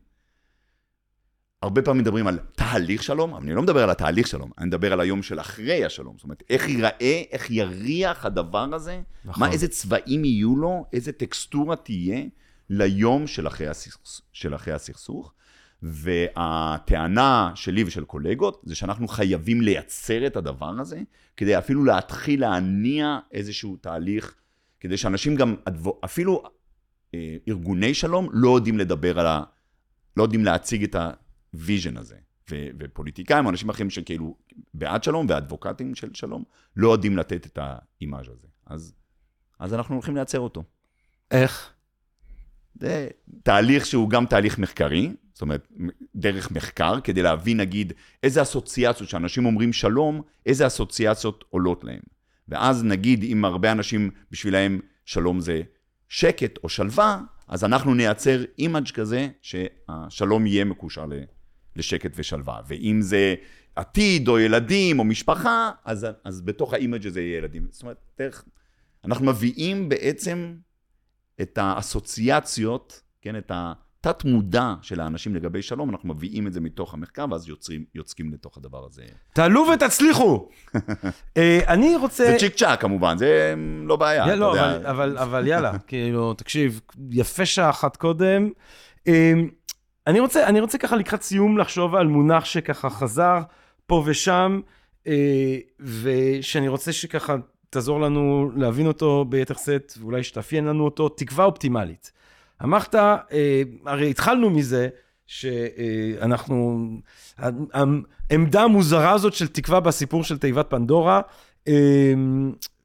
הרבה 1.66 1.82
פעמים 1.82 2.02
מדברים 2.02 2.28
על 2.28 2.40
תהליך 2.56 3.04
שלום, 3.04 3.34
אבל 3.34 3.44
אני 3.44 3.54
לא 3.54 3.62
מדבר 3.62 3.84
על 3.84 3.90
התהליך 3.90 4.28
שלום, 4.28 4.52
אני 4.58 4.68
מדבר 4.68 4.94
על 4.94 5.00
היום 5.00 5.24
של 5.24 5.40
אחרי 5.40 5.86
השלום. 5.86 6.14
זאת 6.18 6.24
אומרת, 6.24 6.44
איך 6.50 6.70
ייראה, 6.70 7.24
איך 7.32 7.52
יריח 7.52 8.26
הדבר 8.26 8.74
הזה, 8.74 9.02
נכון. 9.26 9.44
מה, 9.44 9.52
איזה 9.52 9.68
צבעים 9.68 10.26
יהיו 10.26 10.56
לו, 10.56 10.86
איזה 10.94 11.12
טקסטורה 11.12 11.76
תהיה 11.76 12.22
ליום 12.70 13.28
של 13.28 13.48
אחרי, 13.48 13.68
הסכס, 13.68 14.22
של 14.34 14.56
אחרי 14.56 14.74
הסכסוך. 14.74 15.34
והטענה 15.82 17.52
שלי 17.56 17.84
ושל 17.84 18.04
קולגות 18.04 18.62
זה 18.66 18.76
שאנחנו 18.76 19.08
חייבים 19.08 19.62
לייצר 19.62 20.28
את 20.28 20.38
הדבר 20.38 20.74
הזה, 20.80 21.02
כדי 21.38 21.58
אפילו 21.58 21.84
להתחיל 21.84 22.42
להניע 22.42 23.20
איזשהו 23.32 23.78
תהליך, 23.82 24.36
כדי 24.80 24.98
שאנשים 24.98 25.36
גם, 25.36 25.56
אפילו 26.06 26.44
אה, 27.14 27.38
ארגוני 27.48 27.94
שלום 27.94 28.30
לא 28.34 28.56
יודעים 28.56 28.78
לדבר 28.78 29.20
על 29.20 29.28
ה... 29.28 29.44
לא 30.18 30.24
יודעים 30.24 30.46
להציג 30.46 30.84
את 30.84 30.96
ה 31.56 31.62
vision 31.62 31.98
הזה. 31.98 32.16
ו- 32.52 32.68
ופוליטיקאים, 32.80 33.50
אנשים 33.50 33.70
אחרים 33.70 33.90
שכאילו 33.90 34.36
בעד 34.74 35.04
שלום 35.04 35.26
ואדבוקטים 35.30 35.96
של 35.96 36.10
שלום, 36.14 36.44
לא 36.76 36.92
יודעים 36.92 37.18
לתת 37.18 37.46
את 37.46 37.60
ה 37.62 37.73
image 37.73 38.30
הזה. 38.30 38.48
אז, 38.66 38.94
אז 39.60 39.74
אנחנו 39.74 39.96
הולכים 39.96 40.16
לייצר 40.16 40.40
אותו. 40.40 40.64
איך? 41.32 41.74
זה 42.80 43.08
תהליך 43.44 43.86
שהוא 43.86 44.10
גם 44.10 44.26
תהליך 44.26 44.60
מחקרי, 44.60 45.14
זאת 45.34 45.42
אומרת, 45.42 45.68
דרך 46.16 46.52
מחקר, 46.52 47.02
כדי 47.04 47.22
להבין, 47.22 47.60
נגיד, 47.60 47.94
איזה 48.24 48.42
אסוציאציות, 48.42 49.10
שאנשים 49.10 49.46
אומרים 49.46 49.74
שלום, 49.74 50.22
איזה 50.46 50.68
אסוציאציות 50.68 51.44
עולות 51.50 51.84
להם. 51.84 52.02
ואז 52.48 52.84
נגיד, 52.84 53.24
אם 53.24 53.46
הרבה 53.46 53.72
אנשים, 53.72 54.12
בשבילם 54.32 54.80
שלום 55.06 55.40
זה 55.40 55.62
שקט 56.10 56.58
או 56.64 56.70
שלווה, 56.70 57.22
אז 57.48 57.64
אנחנו 57.64 57.94
נייצר 57.94 58.44
אימאג' 58.60 58.92
כזה, 58.92 59.28
שהשלום 59.42 60.48
יהיה 60.48 60.66
מקושר 60.66 61.06
ל- 61.06 61.35
לשקט 61.76 62.12
ושלווה. 62.16 62.60
ואם 62.68 63.02
זה 63.02 63.36
עתיד 63.76 64.28
או 64.28 64.40
ילדים 64.40 65.00
או 65.00 65.04
משפחה, 65.04 65.72
אז, 65.86 66.08
אז 66.24 66.42
בתוך 66.42 66.74
ה 66.74 66.80
image 66.80 67.08
הזה 67.08 67.22
יהיה 67.22 67.38
ילדים. 67.38 67.68
זאת 67.72 67.82
אומרת, 67.82 67.98
דרך... 68.20 68.46
אנחנו 69.06 69.26
מביאים 69.26 69.90
בעצם 69.90 70.56
את 71.42 71.58
האסוציאציות, 71.62 73.02
כן, 73.22 73.38
את 73.38 73.52
התת-מודע 73.54 74.74
של 74.82 75.00
האנשים 75.00 75.36
לגבי 75.36 75.62
שלום, 75.62 75.90
אנחנו 75.90 76.10
מביאים 76.10 76.48
את 76.48 76.54
זה 76.54 76.62
מתוך 76.62 76.94
המחקר, 76.94 77.26
ואז 77.32 77.50
יוצרים, 77.50 77.86
יוצקים 77.96 78.34
לתוך 78.34 78.58
הדבר 78.58 78.86
הזה. 78.86 79.04
תעלו 79.34 79.66
ותצליחו. 79.74 80.50
אה, 81.38 81.60
אני 81.68 81.96
רוצה... 81.96 82.26
זה 82.26 82.36
צ'יק 82.40 82.56
צ'אק 82.56 82.82
כמובן, 82.82 83.18
זה 83.18 83.54
לא 83.84 83.96
בעיה. 83.96 84.24
יא, 84.24 84.28
אתה 84.28 84.36
לא. 84.36 84.52
אבל, 84.54 84.86
אבל, 84.86 85.18
אבל 85.18 85.48
יאללה, 85.48 85.78
כאילו, 85.88 86.34
תקשיב, 86.34 86.82
יפה 87.12 87.46
שעה 87.46 87.70
אחת 87.70 87.96
קודם. 87.96 88.50
אני 90.08 90.20
רוצה, 90.20 90.48
אני 90.48 90.60
רוצה 90.60 90.78
ככה 90.78 90.96
לקראת 90.96 91.22
סיום 91.22 91.58
לחשוב 91.58 91.96
על 91.96 92.08
מונח 92.08 92.46
שככה 92.46 92.90
חזר 92.90 93.40
פה 93.88 94.04
ושם, 94.06 94.60
אה, 95.08 95.58
ושאני 95.80 96.68
רוצה 96.68 96.94
שככה 96.94 97.36
תעזור 97.70 98.02
לנו 98.02 98.52
להבין 98.56 98.88
אותו 98.88 99.26
ביתר 99.30 99.54
שאת, 99.54 99.94
ואולי 100.00 100.24
שתאפיין 100.24 100.66
לנו 100.66 100.86
אותו, 100.86 101.10
תקווה 101.10 101.46
אופטימלית. 101.46 102.12
אמרת, 102.64 102.96
אה, 102.96 103.22
הרי 103.86 104.10
התחלנו 104.10 104.50
מזה 104.50 104.88
שאנחנו, 105.28 106.88
העמדה 108.30 108.64
המוזרה 108.64 109.12
הזאת 109.12 109.34
של 109.34 109.48
תקווה 109.48 109.80
בסיפור 109.80 110.24
של 110.24 110.38
תיבת 110.38 110.70
פנדורה, 110.70 111.22
אה, 111.68 112.14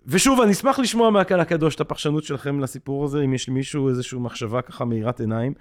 ושוב, 0.06 0.40
אני 0.40 0.52
אשמח 0.52 0.78
לשמוע 0.78 1.10
מהקהל 1.10 1.40
הקדוש 1.40 1.74
את 1.74 1.80
הפרשנות 1.80 2.24
שלכם 2.24 2.60
לסיפור 2.60 3.04
הזה, 3.04 3.22
אם 3.24 3.34
יש 3.34 3.48
למישהו 3.48 3.88
איזושהי 3.88 4.18
מחשבה 4.18 4.62
ככה 4.62 4.84
מאירת 4.84 5.20
עיניים. 5.20 5.54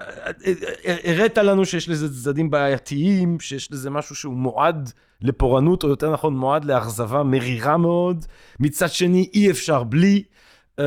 אה, 0.00 0.96
הראת 1.04 1.38
לנו 1.38 1.64
שיש 1.64 1.88
לזה 1.88 2.14
צדדים 2.14 2.50
בעייתיים, 2.50 3.40
שיש 3.40 3.72
לזה 3.72 3.90
משהו 3.90 4.14
שהוא 4.14 4.34
מועד 4.34 4.92
לפורענות, 5.20 5.84
או 5.84 5.88
יותר 5.88 6.12
נכון 6.12 6.36
מועד 6.36 6.64
לאכזבה 6.64 7.22
מרירה 7.22 7.76
מאוד. 7.76 8.24
מצד 8.60 8.88
שני, 8.88 9.30
אי 9.34 9.50
אפשר 9.50 9.82
בלי. 9.82 10.22
אה, 10.78 10.84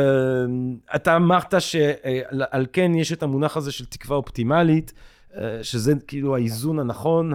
אתה 0.96 1.16
אמרת 1.16 1.54
שעל 1.60 2.66
כן 2.74 2.96
יש 2.96 3.14
את 3.14 3.24
המונח 3.24 3.58
הזה 3.58 3.72
של 3.72 3.86
תקווה 3.86 4.18
אופטימלית, 4.18 4.94
אה, 5.38 5.60
שזה 5.64 5.94
כאילו 6.08 6.36
האיזון 6.36 6.80
הנכון, 6.80 7.34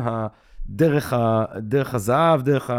דרך, 0.67 1.13
ה, 1.13 1.45
דרך 1.59 1.95
הזהב, 1.95 2.43
דרך 2.43 2.71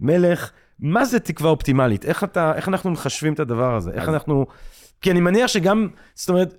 המלך. 0.00 0.50
מה 0.78 1.04
זה 1.04 1.20
תקווה 1.20 1.50
אופטימלית? 1.50 2.04
איך, 2.04 2.24
אתה, 2.24 2.52
איך 2.56 2.68
אנחנו 2.68 2.90
מחשבים 2.90 3.32
את 3.32 3.40
הדבר 3.40 3.74
הזה? 3.74 3.90
איך 3.90 4.08
אנחנו... 4.08 4.46
כי 5.00 5.10
אני 5.10 5.20
מניח 5.20 5.46
שגם, 5.46 5.88
זאת 6.14 6.28
אומרת, 6.28 6.52
אה, 6.52 6.56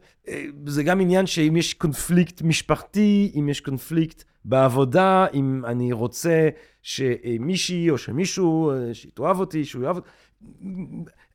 זה 0.65 0.83
גם 0.83 1.01
עניין 1.01 1.25
שאם 1.25 1.55
יש 1.57 1.73
קונפליקט 1.73 2.41
משפחתי, 2.41 3.31
אם 3.39 3.49
יש 3.49 3.59
קונפליקט 3.59 4.23
בעבודה, 4.45 5.25
אם 5.33 5.65
אני 5.65 5.93
רוצה 5.93 6.49
שמישהי 6.81 7.89
או 7.89 7.97
שמישהו, 7.97 8.71
אה, 8.71 8.93
שתאהב 8.93 9.39
אותי, 9.39 9.65
שהוא 9.65 9.83
יאהב 9.83 9.95
אותי, 9.95 10.09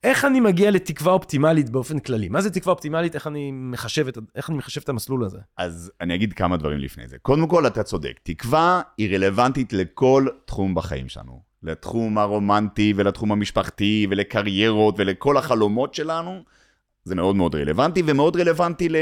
איך 0.05 0.24
אני 0.24 0.41
מגיע 0.41 0.70
לתקווה 0.70 1.12
אופטימלית 1.12 1.70
באופן 1.70 1.99
כללי? 1.99 2.28
מה 2.28 2.41
זה 2.41 2.51
תקווה 2.51 2.72
אופטימלית? 2.72 3.14
איך 3.14 3.26
אני 3.26 3.51
מחשב 3.53 4.09
את, 4.09 4.18
איך 4.34 4.51
אני 4.51 4.59
מחשב 4.59 4.80
את 4.84 4.89
המסלול 4.89 5.24
הזה? 5.24 5.39
אז 5.57 5.93
אני 6.01 6.14
אגיד 6.14 6.32
כמה 6.32 6.57
דברים 6.57 6.78
לפני 6.78 7.09
זה. 7.09 7.18
קודם 7.18 7.49
כל, 7.49 7.66
אתה 7.66 7.82
צודק. 7.82 8.20
תקווה 8.22 8.82
היא 8.99 9.14
רלוונטית 9.14 9.72
לכל 9.72 10.26
תחום 10.45 10.74
בחיים 10.74 11.09
שלנו. 11.09 11.41
לתחום 11.62 12.18
הרומנטי 12.18 12.93
ולתחום 12.97 13.32
המשפחתי 13.32 14.07
ולקריירות 14.11 14.95
ולכל 14.99 15.37
החלומות 15.37 15.95
שלנו. 15.95 16.43
זה 17.07 17.14
מאוד 17.14 17.36
מאוד 17.36 17.54
רלוונטי, 17.54 18.02
ומאוד 18.07 18.36
רלוונטי 18.36 18.88
ל, 18.88 18.96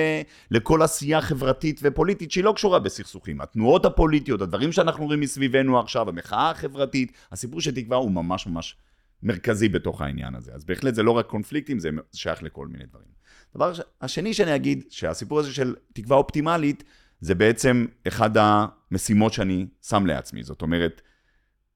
לכל 0.51 0.83
עשייה 0.83 1.21
חברתית 1.21 1.81
ופוליטית 1.83 2.31
שהיא 2.31 2.45
לא 2.45 2.53
קשורה 2.53 2.79
בסכסוכים. 2.79 3.41
התנועות 3.41 3.85
הפוליטיות, 3.85 4.41
הדברים 4.41 4.73
שאנחנו 4.73 5.05
רואים 5.05 5.21
מסביבנו 5.21 5.81
עכשיו, 5.81 6.09
המחאה 6.09 6.51
החברתית, 6.51 7.13
הסיפור 7.33 7.61
של 7.61 7.75
תקווה 7.75 7.97
הוא 7.97 8.11
ממש 8.11 8.47
ממש 8.47 8.77
מרכזי 9.23 9.69
בתוך 9.69 10.01
העניין 10.01 10.35
הזה. 10.35 10.53
אז 10.55 10.65
בהחלט 10.65 10.95
זה 10.95 11.03
לא 11.03 11.11
רק 11.11 11.27
קונפליקטים, 11.27 11.79
זה 11.79 11.91
שייך 12.13 12.43
לכל 12.43 12.67
מיני 12.67 12.85
דברים. 12.87 13.09
דבר 13.55 13.73
השני 14.01 14.35
שאני 14.35 14.55
אגיד, 14.55 14.85
שהסיפור 14.91 15.39
הזה 15.39 15.53
של 15.53 15.75
תקווה 15.93 16.17
אופטימלית, 16.17 16.85
זה 17.21 17.35
בעצם 17.35 17.87
אחד 18.09 18.31
המשימות 18.37 19.33
שאני 19.33 19.67
שם 19.83 20.07
לעצמי. 20.07 20.43
זאת 20.43 20.63
אומרת, 20.63 21.03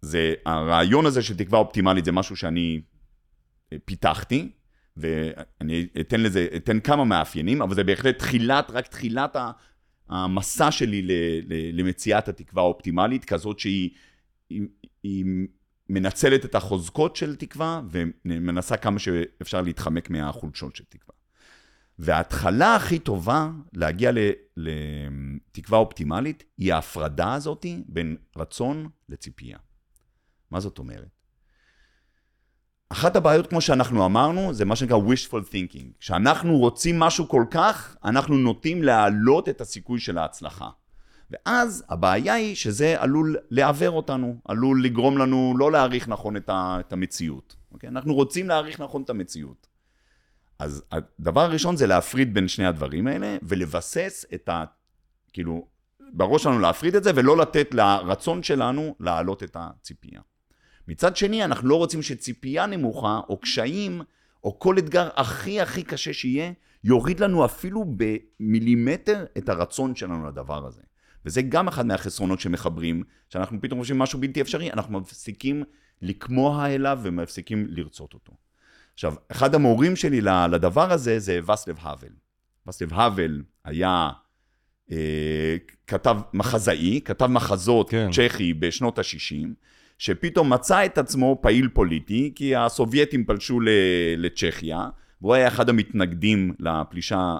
זה, 0.00 0.34
הרעיון 0.46 1.06
הזה 1.06 1.22
של 1.22 1.36
תקווה 1.36 1.58
אופטימלית 1.58 2.04
זה 2.04 2.12
משהו 2.12 2.36
שאני 2.36 2.80
פיתחתי, 3.84 4.48
ואני 4.98 5.86
אתן 6.00 6.20
לזה, 6.20 6.46
אתן 6.56 6.80
כמה 6.80 7.04
מאפיינים, 7.04 7.62
אבל 7.62 7.74
זה 7.74 7.84
בהחלט 7.84 8.18
תחילת, 8.18 8.70
רק 8.70 8.86
תחילת 8.86 9.36
המסע 10.08 10.70
שלי 10.70 11.08
למציאת 11.72 12.28
התקווה 12.28 12.62
האופטימלית, 12.62 13.24
כזאת 13.24 13.58
שהיא 13.58 13.90
היא, 14.50 14.62
היא 15.02 15.24
מנצלת 15.88 16.44
את 16.44 16.54
החוזקות 16.54 17.16
של 17.16 17.36
תקווה, 17.36 17.80
ומנסה 18.24 18.76
כמה 18.76 18.98
שאפשר 18.98 19.60
להתחמק 19.60 20.10
מהחולשות 20.10 20.76
של 20.76 20.84
תקווה. 20.84 21.14
וההתחלה 21.98 22.76
הכי 22.76 22.98
טובה 22.98 23.50
להגיע 23.72 24.10
לתקווה 24.56 25.78
אופטימלית, 25.78 26.44
היא 26.58 26.74
ההפרדה 26.74 27.34
הזאת 27.34 27.66
בין 27.86 28.16
רצון 28.36 28.88
לציפייה. 29.08 29.58
מה 30.50 30.60
זאת 30.60 30.78
אומרת? 30.78 31.17
אחת 32.90 33.16
הבעיות, 33.16 33.46
כמו 33.46 33.60
שאנחנו 33.60 34.06
אמרנו, 34.06 34.54
זה 34.54 34.64
מה 34.64 34.76
שנקרא 34.76 34.96
wishful 34.96 35.52
thinking. 35.52 35.98
כשאנחנו 36.00 36.58
רוצים 36.58 36.98
משהו 36.98 37.28
כל 37.28 37.44
כך, 37.50 37.96
אנחנו 38.04 38.36
נוטים 38.36 38.82
להעלות 38.82 39.48
את 39.48 39.60
הסיכוי 39.60 40.00
של 40.00 40.18
ההצלחה. 40.18 40.68
ואז 41.30 41.84
הבעיה 41.88 42.34
היא 42.34 42.54
שזה 42.56 42.96
עלול 42.98 43.36
לעוור 43.50 43.90
אותנו, 43.90 44.36
עלול 44.44 44.84
לגרום 44.84 45.18
לנו 45.18 45.54
לא 45.58 45.72
להעריך 45.72 46.08
נכון 46.08 46.36
את, 46.36 46.92
המציאות. 46.92 47.56
אוקיי? 47.72 47.88
אנחנו 47.88 48.14
רוצים 48.14 48.48
להעריך 48.48 48.80
נכון 48.80 49.02
את 49.02 49.10
המציאות. 49.10 49.66
אז 50.58 50.82
הדבר 50.92 51.40
הראשון 51.40 51.76
זה 51.76 51.86
להפריד 51.86 52.34
בין 52.34 52.48
שני 52.48 52.66
הדברים 52.66 53.06
האלה, 53.06 53.36
ולבסס 53.42 54.26
את 54.34 54.48
ה... 54.48 54.64
כאילו, 55.32 55.66
בראש 56.12 56.42
שלנו 56.42 56.58
להפריד 56.58 56.94
את 56.94 57.04
זה, 57.04 57.10
ולא 57.14 57.36
לתת 57.36 57.74
לרצון 57.74 58.42
שלנו 58.42 58.94
להעלות 59.00 59.42
את 59.42 59.56
הציפייה. 59.60 60.20
מצד 60.88 61.16
שני, 61.16 61.44
אנחנו 61.44 61.68
לא 61.68 61.74
רוצים 61.74 62.02
שציפייה 62.02 62.66
נמוכה, 62.66 63.20
או 63.28 63.36
קשיים, 63.36 64.02
או 64.44 64.58
כל 64.58 64.78
אתגר 64.78 65.08
הכי 65.16 65.60
הכי 65.60 65.82
קשה 65.82 66.12
שיהיה, 66.12 66.52
יוריד 66.84 67.20
לנו 67.20 67.44
אפילו 67.44 67.84
במילימטר 67.96 69.24
את 69.38 69.48
הרצון 69.48 69.94
שלנו 69.94 70.28
לדבר 70.28 70.66
הזה. 70.66 70.82
וזה 71.24 71.42
גם 71.42 71.68
אחד 71.68 71.86
מהחסרונות 71.86 72.40
שמחברים, 72.40 73.02
שאנחנו 73.28 73.60
פתאום 73.60 73.80
חושבים 73.80 73.98
משהו 73.98 74.20
בלתי 74.20 74.40
אפשרי, 74.40 74.72
אנחנו 74.72 75.00
מפסיקים 75.00 75.64
לקמוע 76.02 76.66
אליו 76.66 76.98
ומפסיקים 77.02 77.66
לרצות 77.68 78.14
אותו. 78.14 78.32
עכשיו, 78.94 79.14
אחד 79.28 79.54
המורים 79.54 79.96
שלי 79.96 80.20
לדבר 80.50 80.92
הזה 80.92 81.18
זה 81.18 81.40
וסלב 81.52 81.76
האבל. 81.80 82.12
וסלב 82.68 82.92
האבל 82.92 83.42
היה, 83.64 84.10
אה, 84.92 85.56
כתב 85.86 86.16
מחזאי, 86.32 87.00
כתב 87.04 87.26
מחזות 87.26 87.90
כן. 87.90 88.10
צ'כי 88.12 88.54
בשנות 88.54 88.98
ה-60, 88.98 89.48
שפתאום 89.98 90.52
מצא 90.52 90.84
את 90.84 90.98
עצמו 90.98 91.38
פעיל 91.40 91.68
פוליטי, 91.68 92.32
כי 92.34 92.56
הסובייטים 92.56 93.24
פלשו 93.24 93.60
לצ'כיה, 94.16 94.88
והוא 95.20 95.34
היה 95.34 95.48
אחד 95.48 95.68
המתנגדים 95.68 96.54
לפלישה 96.58 97.36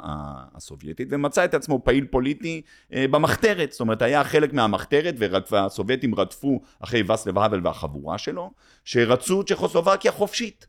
הסובייטית, 0.54 1.08
ומצא 1.10 1.44
את 1.44 1.54
עצמו 1.54 1.84
פעיל 1.84 2.04
פוליטי 2.04 2.62
אה, 2.92 3.04
במחתרת, 3.10 3.72
זאת 3.72 3.80
אומרת, 3.80 4.02
היה 4.02 4.24
חלק 4.24 4.52
מהמחתרת, 4.52 5.14
והסובייטים 5.50 6.14
רדפו 6.14 6.60
אחרי 6.80 7.02
וסלב 7.12 7.38
האבל 7.38 7.60
והחבורה 7.64 8.18
שלו, 8.18 8.50
שרצו 8.84 9.42
צ'כוסלובקיה 9.44 10.12
חופשית. 10.12 10.66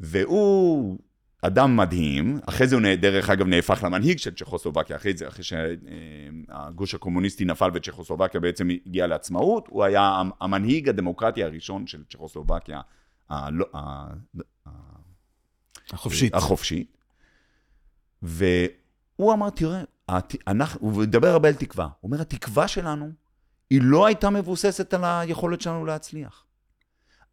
והוא 0.00 0.98
אדם 1.42 1.76
מדהים, 1.76 2.38
אחרי 2.46 2.66
זה 2.66 2.76
הוא 2.76 2.82
דרך 3.00 3.30
אגב 3.30 3.46
נהפך 3.46 3.84
למנהיג 3.84 4.18
של 4.18 4.34
צ'כוסלובקיה, 4.34 4.96
אחרי 4.96 5.16
זה, 5.16 5.28
אחרי 5.28 5.44
שהגוש 5.44 6.94
הקומוניסטי 6.94 7.44
נפל 7.44 7.70
וצ'כוסלובקיה 7.74 8.40
בעצם 8.40 8.68
הגיעה 8.86 9.06
לעצמאות, 9.06 9.68
הוא 9.68 9.84
היה 9.84 10.22
המנהיג 10.40 10.88
הדמוקרטי 10.88 11.44
הראשון 11.44 11.86
של 11.86 12.04
צ'כוסלובקיה 12.10 12.80
החופשית. 15.92 16.34
החופשית. 16.34 16.96
והוא 18.22 19.32
אמר, 19.32 19.50
תראה, 19.50 19.82
אנחנו, 20.46 20.80
הוא 20.80 21.02
מדבר 21.02 21.28
הרבה 21.28 21.48
על 21.48 21.54
תקווה, 21.54 21.84
הוא 21.84 22.10
אומר, 22.10 22.20
התקווה 22.20 22.68
שלנו, 22.68 23.10
היא 23.70 23.80
לא 23.82 24.06
הייתה 24.06 24.30
מבוססת 24.30 24.94
על 24.94 25.04
היכולת 25.04 25.60
שלנו 25.60 25.86
להצליח. 25.86 26.44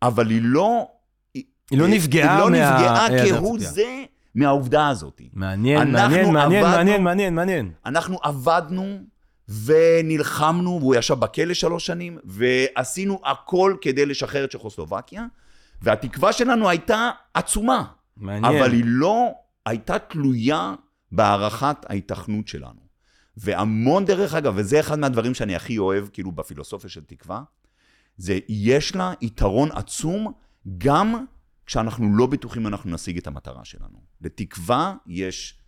אבל 0.02 0.30
היא 0.30 0.42
לא 0.44 0.95
היא 1.72 1.80
לא 1.80 1.88
נפגעה 1.88 2.36
היא 2.36 2.40
לא 2.40 2.50
מה... 2.52 2.58
נפגעה 2.58 3.08
כהוא 3.30 3.60
זה 3.60 4.04
מהעובדה 4.36 4.88
הזאת. 4.88 5.22
מעניין, 5.34 5.92
מעניין, 5.92 6.34
מעניין, 6.34 6.64
מעניין, 6.64 7.04
מעניין, 7.04 7.36
מעניין. 7.36 7.72
אנחנו 7.86 8.18
עבדנו 8.24 9.00
ונלחמנו, 9.66 10.80
והוא 10.80 10.96
ישב 10.96 11.14
בכלא 11.14 11.54
שלוש 11.54 11.86
שנים, 11.86 12.18
ועשינו 12.26 13.22
הכל 13.26 13.76
כדי 13.82 14.06
לשחרר 14.06 14.44
את 14.44 14.52
צ'כוסלובקיה, 14.52 15.26
והתקווה 15.82 16.34
שלנו 16.34 16.70
הייתה 16.70 17.10
עצומה. 17.34 17.84
מעניין. 18.18 18.58
אבל 18.58 18.72
היא 18.72 18.84
לא 18.86 19.32
הייתה 19.66 20.00
תלויה 20.00 20.76
בהערכת 21.12 21.78
ההיתכנות 21.90 22.48
שלנו. 22.48 22.86
והמון 23.38 24.06
דרך 24.06 24.34
אגב, 24.34 24.54
וזה 24.56 24.80
אחד 24.80 25.00
מהדברים 25.00 25.34
שאני 25.34 25.56
הכי 25.56 25.78
אוהב, 25.78 26.08
כאילו, 26.14 26.32
בפילוסופיה 26.32 26.90
של 26.90 27.04
תקווה, 27.04 27.42
זה 28.18 28.40
יש 28.50 28.96
לה 28.96 29.14
יתרון 29.22 29.70
עצום 29.72 30.32
גם 30.78 31.26
כשאנחנו 31.66 32.18
לא 32.18 32.26
בטוחים 32.26 32.68
אנחנו 32.68 32.92
נשיג 32.92 33.18
את 33.18 33.28
המטרה 33.28 33.66
שלנו. 33.66 34.02
לתקווה 34.22 34.96
יש 35.08 35.60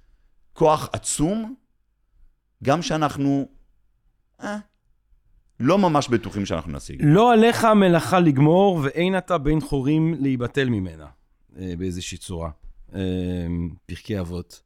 כוח 0.54 0.90
עצום, 0.94 1.56
גם 2.64 2.82
שאנחנו 2.82 3.48
אה, 4.44 4.58
לא 5.60 5.78
ממש 5.78 6.08
בטוחים 6.10 6.46
שאנחנו 6.46 6.72
נשיג. 6.72 7.02
לא 7.04 7.34
עליך 7.34 7.66
המלאכה 7.66 8.20
לגמור, 8.20 8.80
ואין 8.84 9.18
אתה 9.18 9.38
בן 9.38 9.62
חורים 9.62 10.14
להיבטל 10.20 10.70
ממנה, 10.70 11.08
אה, 11.60 11.74
באיזושהי 11.78 12.18
צורה. 12.18 12.50
אה, 12.96 13.02
פרקי 13.86 14.20
אבות. 14.20 14.62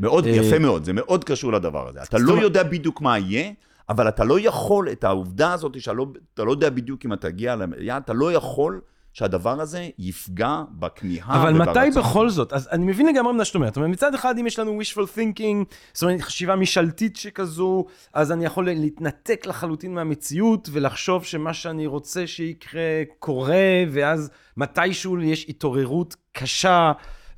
מאוד, 0.00 0.26
אה, 0.26 0.30
יפה 0.30 0.58
מאוד, 0.58 0.84
זה 0.84 0.92
מאוד 0.92 1.24
קשור 1.24 1.52
לדבר 1.52 1.88
הזה. 1.88 2.02
אתה 2.02 2.18
לא 2.18 2.32
יודע 2.32 2.62
בדיוק 2.62 3.00
מה 3.00 3.18
יהיה, 3.18 3.52
אבל 3.88 4.08
אתה 4.08 4.24
לא 4.24 4.40
יכול, 4.40 4.92
את 4.92 5.04
העובדה 5.04 5.52
הזאת 5.52 5.80
שאתה 5.80 5.92
לא, 5.92 6.06
לא 6.38 6.50
יודע 6.50 6.70
בדיוק 6.70 7.04
אם 7.04 7.12
אתה 7.12 7.30
תגיע 7.30 7.56
ליעד, 7.76 8.02
אתה 8.02 8.12
לא 8.12 8.32
יכול 8.32 8.80
שהדבר 9.16 9.60
הזה 9.60 9.88
יפגע 9.98 10.62
בכמיהה 10.70 11.42
אבל. 11.42 11.52
מתי 11.52 11.98
בכל 11.98 12.30
זאת? 12.30 12.52
אז 12.52 12.68
אני 12.72 12.84
מבין 12.84 13.06
לגמרי 13.06 13.32
מה 13.32 13.44
שאת 13.44 13.54
אומרת. 13.54 13.74
זאת 13.74 13.76
אומרת, 13.76 13.90
מצד 13.90 14.14
אחד, 14.14 14.38
אם 14.38 14.46
יש 14.46 14.58
לנו 14.58 14.80
wishful 14.80 15.16
thinking, 15.16 15.74
זאת 15.92 16.02
אומרת, 16.02 16.20
חשיבה 16.20 16.56
משאלתית 16.56 17.16
שכזו, 17.16 17.84
אז 18.12 18.32
אני 18.32 18.44
יכול 18.44 18.66
להתנתק 18.66 19.46
לחלוטין 19.46 19.94
מהמציאות 19.94 20.68
ולחשוב 20.72 21.24
שמה 21.24 21.54
שאני 21.54 21.86
רוצה 21.86 22.26
שיקרה 22.26 23.02
קורה, 23.18 23.84
ואז 23.90 24.30
מתישהו 24.56 25.22
יש 25.22 25.46
התעוררות 25.48 26.16
קשה, 26.32 26.92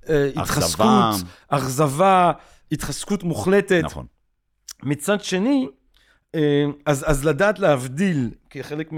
אה, 0.08 0.30
התחזקות, 0.36 1.14
אכזבה, 1.48 2.32
התחזקות 2.72 3.22
מוחלטת. 3.22 3.82
נכון. 3.84 4.06
מצד 4.82 5.20
שני, 5.24 5.68
אה, 6.34 6.64
אז, 6.86 7.04
אז 7.08 7.24
לדעת 7.24 7.58
להבדיל 7.58 8.30
כחלק 8.50 8.90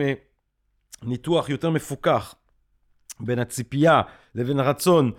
מניתוח 1.05 1.49
יותר 1.49 1.71
מפוקח 1.71 2.35
בין 3.21 3.39
הציפייה 3.39 4.03
לבין 4.35 4.61
הרצון 4.61 5.13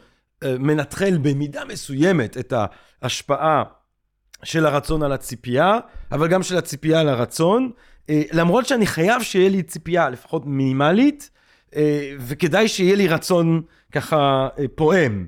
אה, 0.43 0.57
מנטרל 0.59 1.17
במידה 1.17 1.65
מסוימת 1.65 2.37
את 2.37 2.53
ההשפעה 3.01 3.63
של 4.43 4.65
הרצון 4.65 5.03
על 5.03 5.11
הציפייה, 5.11 5.79
אבל 6.11 6.27
גם 6.27 6.43
של 6.43 6.57
הציפייה 6.57 6.99
על 6.99 7.09
הרצון, 7.09 7.71
אה, 8.09 8.21
למרות 8.31 8.65
שאני 8.65 8.85
חייב 8.85 9.21
שיהיה 9.21 9.49
לי 9.49 9.63
ציפייה 9.63 10.09
לפחות 10.09 10.45
מינימלית, 10.45 11.29
אה, 11.75 12.15
וכדאי 12.19 12.67
שיהיה 12.67 12.95
לי 12.95 13.07
רצון 13.07 13.61
ככה 13.91 14.47
פועם. 14.75 15.25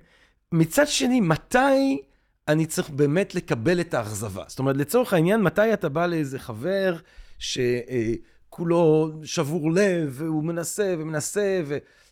מצד 0.51 0.87
שני, 0.87 1.21
מתי 1.21 2.01
אני 2.47 2.65
צריך 2.65 2.89
באמת 2.89 3.35
לקבל 3.35 3.81
את 3.81 3.93
האכזבה? 3.93 4.43
זאת 4.47 4.59
אומרת, 4.59 4.77
לצורך 4.77 5.13
העניין, 5.13 5.41
מתי 5.41 5.73
אתה 5.73 5.89
בא 5.89 6.05
לאיזה 6.05 6.39
חבר 6.39 6.95
שכולו 7.39 9.11
שבור 9.23 9.71
לב, 9.71 10.09
והוא 10.11 10.43
מנסה 10.43 10.95
ומנסה, 10.97 11.61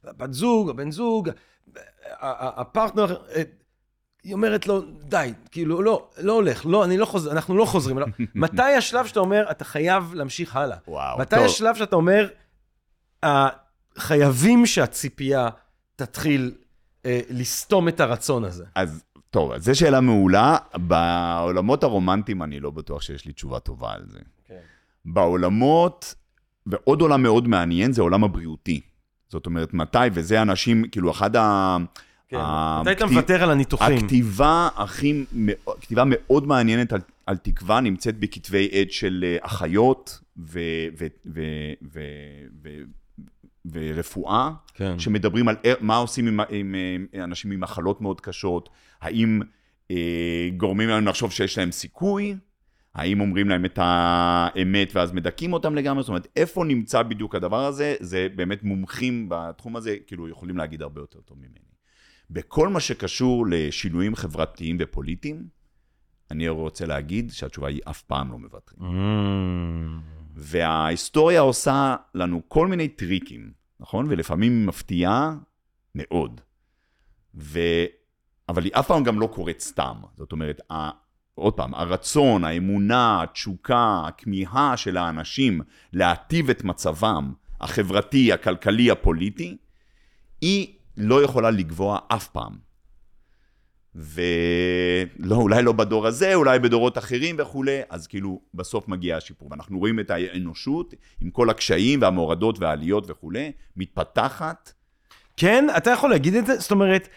והבת 0.04 0.34
זוג, 0.34 0.70
הבן 0.70 0.92
זוג, 0.92 1.30
הפרטנר, 2.22 3.16
אה, 3.36 3.42
היא 4.24 4.34
אומרת 4.34 4.68
לו, 4.68 4.82
די, 5.04 5.34
כאילו, 5.52 5.82
לא, 5.82 6.10
לא 6.18 6.34
הולך, 6.34 6.66
לא, 6.66 6.86
אני 6.86 6.98
לא 6.98 7.06
חוזר, 7.06 7.32
אנחנו 7.32 7.58
לא 7.58 7.66
חוזרים. 7.66 8.00
לא. 8.00 8.06
מתי 8.36 8.62
השלב 8.62 9.06
שאתה 9.06 9.20
אומר, 9.20 9.52
אתה 9.52 9.66
חייב 9.66 10.14
להמשיך 10.14 10.56
הלאה? 10.56 10.78
וואו, 10.88 11.20
מתי 11.20 11.36
טוב. 11.36 11.46
השלב 11.46 11.76
שאתה 11.76 11.96
אומר, 11.96 12.28
"אה, 13.24 13.50
חייבים 13.98 14.66
שהציפייה 14.66 15.50
תתחיל 15.96 16.52
אה, 17.06 17.20
לסתום 17.30 17.88
את 17.88 18.00
הרצון 18.00 18.44
הזה? 18.44 18.66
אז 18.76 19.04
טוב, 19.30 19.52
אז 19.52 19.64
זו 19.66 19.76
שאלה 19.80 20.02
מעולה. 20.02 20.58
בעולמות 20.76 21.84
הרומנטיים 21.84 22.44
אני 22.44 22.60
לא 22.60 22.72
בטוח 22.72 23.02
שיש 23.02 23.26
לי 23.26 23.34
תשובה 23.34 23.60
טובה 23.60 23.94
על 23.94 24.06
זה. 24.10 24.20
כן. 24.46 24.60
בעולמות, 25.06 26.16
ועוד 26.66 27.02
עולם 27.02 27.24
מאוד 27.24 27.48
מעניין, 27.48 27.94
זה 27.94 28.02
העולם 28.02 28.24
הבריאותי. 28.24 28.82
זאת 29.32 29.46
אומרת, 29.46 29.74
מתי, 29.74 29.98
וזה 30.14 30.42
אנשים, 30.42 30.84
כאילו, 30.92 31.12
אחד 31.12 31.36
ה... 31.36 31.78
כן. 32.30 32.38
מתי 32.82 32.92
אתה 32.92 33.06
מוותר 33.06 33.44
על 33.44 33.52
הניתוחים? 33.52 33.98
הכתיבה 33.98 34.70
הכי, 34.76 35.26
כתיבה 35.82 36.04
מאוד 36.06 36.48
מעניינת 36.48 36.94
על, 36.94 37.00
על 37.26 37.38
תקווה 37.38 37.80
נמצאת 37.82 38.20
בכתבי 38.20 38.70
עת 38.72 38.92
של 38.92 39.26
אה, 39.28 39.38
אחיות 39.42 40.20
ו, 40.38 40.60
ו, 41.00 41.08
ו, 41.26 41.42
ו, 41.94 42.00
ו, 42.64 42.70
ורפואה, 43.72 44.52
כן. 44.74 45.00
שמדברים 45.00 45.48
על 45.48 45.56
מה 45.82 45.98
עושים 45.98 46.28
עם, 46.28 46.40
עם, 46.50 46.76
עם 47.14 47.24
אנשים 47.24 47.52
עם 47.52 47.60
מחלות 47.60 48.02
מאוד 48.02 48.22
קשות, 48.22 48.70
האם 49.02 49.42
אה, 49.92 50.50
גורמים 50.58 50.90
להם 50.90 51.08
לחשוב 51.08 51.32
שיש 51.32 51.58
להם 51.58 51.72
סיכוי, 51.72 52.36
האם 52.96 53.22
אומרים 53.22 53.50
להם 53.50 53.66
את 53.66 53.80
האמת 53.82 54.96
ואז 54.96 55.12
מדכאים 55.12 55.54
אותם 55.54 55.76
לגמרי, 55.76 56.04
זאת 56.04 56.10
אומרת, 56.10 56.28
איפה 56.36 56.64
נמצא 56.64 57.04
בדיוק 57.04 57.36
הדבר 57.36 57.66
הזה, 57.66 57.96
זה 58.00 58.28
באמת 58.36 58.64
מומחים 58.64 59.26
בתחום 59.30 59.76
הזה, 59.76 59.98
כאילו 60.08 60.30
יכולים 60.30 60.58
להגיד 60.58 60.82
הרבה 60.82 61.02
יותר 61.02 61.22
טוב 61.22 61.38
ממני. 61.38 61.60
בכל 62.30 62.68
מה 62.68 62.80
שקשור 62.80 63.46
לשינויים 63.50 64.16
חברתיים 64.16 64.78
ופוליטיים, 64.80 65.48
אני 66.32 66.50
רוצה 66.50 66.86
להגיד 66.86 67.32
שהתשובה 67.32 67.68
היא 67.68 67.82
אף 67.90 68.02
פעם 68.02 68.32
לא 68.32 68.40
מוותרים. 68.40 68.80
Mm. 68.80 70.02
וההיסטוריה 70.36 71.42
עושה 71.42 71.96
לנו 72.16 72.42
כל 72.48 72.68
מיני 72.68 72.88
טריקים, 72.88 73.52
נכון? 73.80 74.06
ולפעמים 74.10 74.52
היא 74.52 74.68
מפתיעה 74.68 75.36
מאוד. 75.96 76.42
ו... 77.36 77.60
אבל 78.50 78.64
היא 78.64 78.72
אף 78.74 78.88
פעם 78.88 79.04
גם 79.04 79.20
לא 79.20 79.28
קורית 79.28 79.60
סתם. 79.60 79.96
זאת 80.18 80.32
אומרת. 80.32 80.62
עוד 81.42 81.54
פעם, 81.54 81.74
הרצון, 81.74 82.44
האמונה, 82.44 83.24
התשוקה, 83.24 84.02
הכמיהה 84.08 84.78
של 84.78 84.98
האנשים 84.98 85.62
להטיב 85.94 86.50
את 86.50 86.64
מצבם 86.64 87.34
החברתי, 87.62 88.34
הכלכלי, 88.34 88.92
הפוליטי, 88.92 89.58
היא 90.42 90.74
לא 90.98 91.24
יכולה 91.24 91.52
לגבוה 91.52 92.00
אף 92.08 92.28
פעם. 92.28 92.54
ולא, 93.96 95.36
אולי 95.36 95.64
לא 95.64 95.72
בדור 95.72 96.08
הזה, 96.08 96.36
אולי 96.36 96.60
בדורות 96.60 96.98
אחרים 96.98 97.36
וכולי, 97.40 97.80
אז 97.90 98.08
כאילו 98.08 98.42
בסוף 98.54 98.88
מגיע 98.88 99.18
השיפור. 99.18 99.48
ואנחנו 99.52 99.80
רואים 99.80 100.00
את 100.00 100.10
האנושות 100.10 100.94
עם 101.22 101.30
כל 101.30 101.50
הקשיים 101.50 102.02
והמורדות 102.02 102.60
והעליות 102.60 103.10
וכולי, 103.10 103.52
מתפתחת. 103.78 104.74
כן, 105.38 105.68
אתה 105.78 105.90
יכול 105.90 106.10
להגיד 106.10 106.36
את 106.36 106.46
זה? 106.46 106.60
זאת 106.60 106.72
אומרת, 106.72 107.08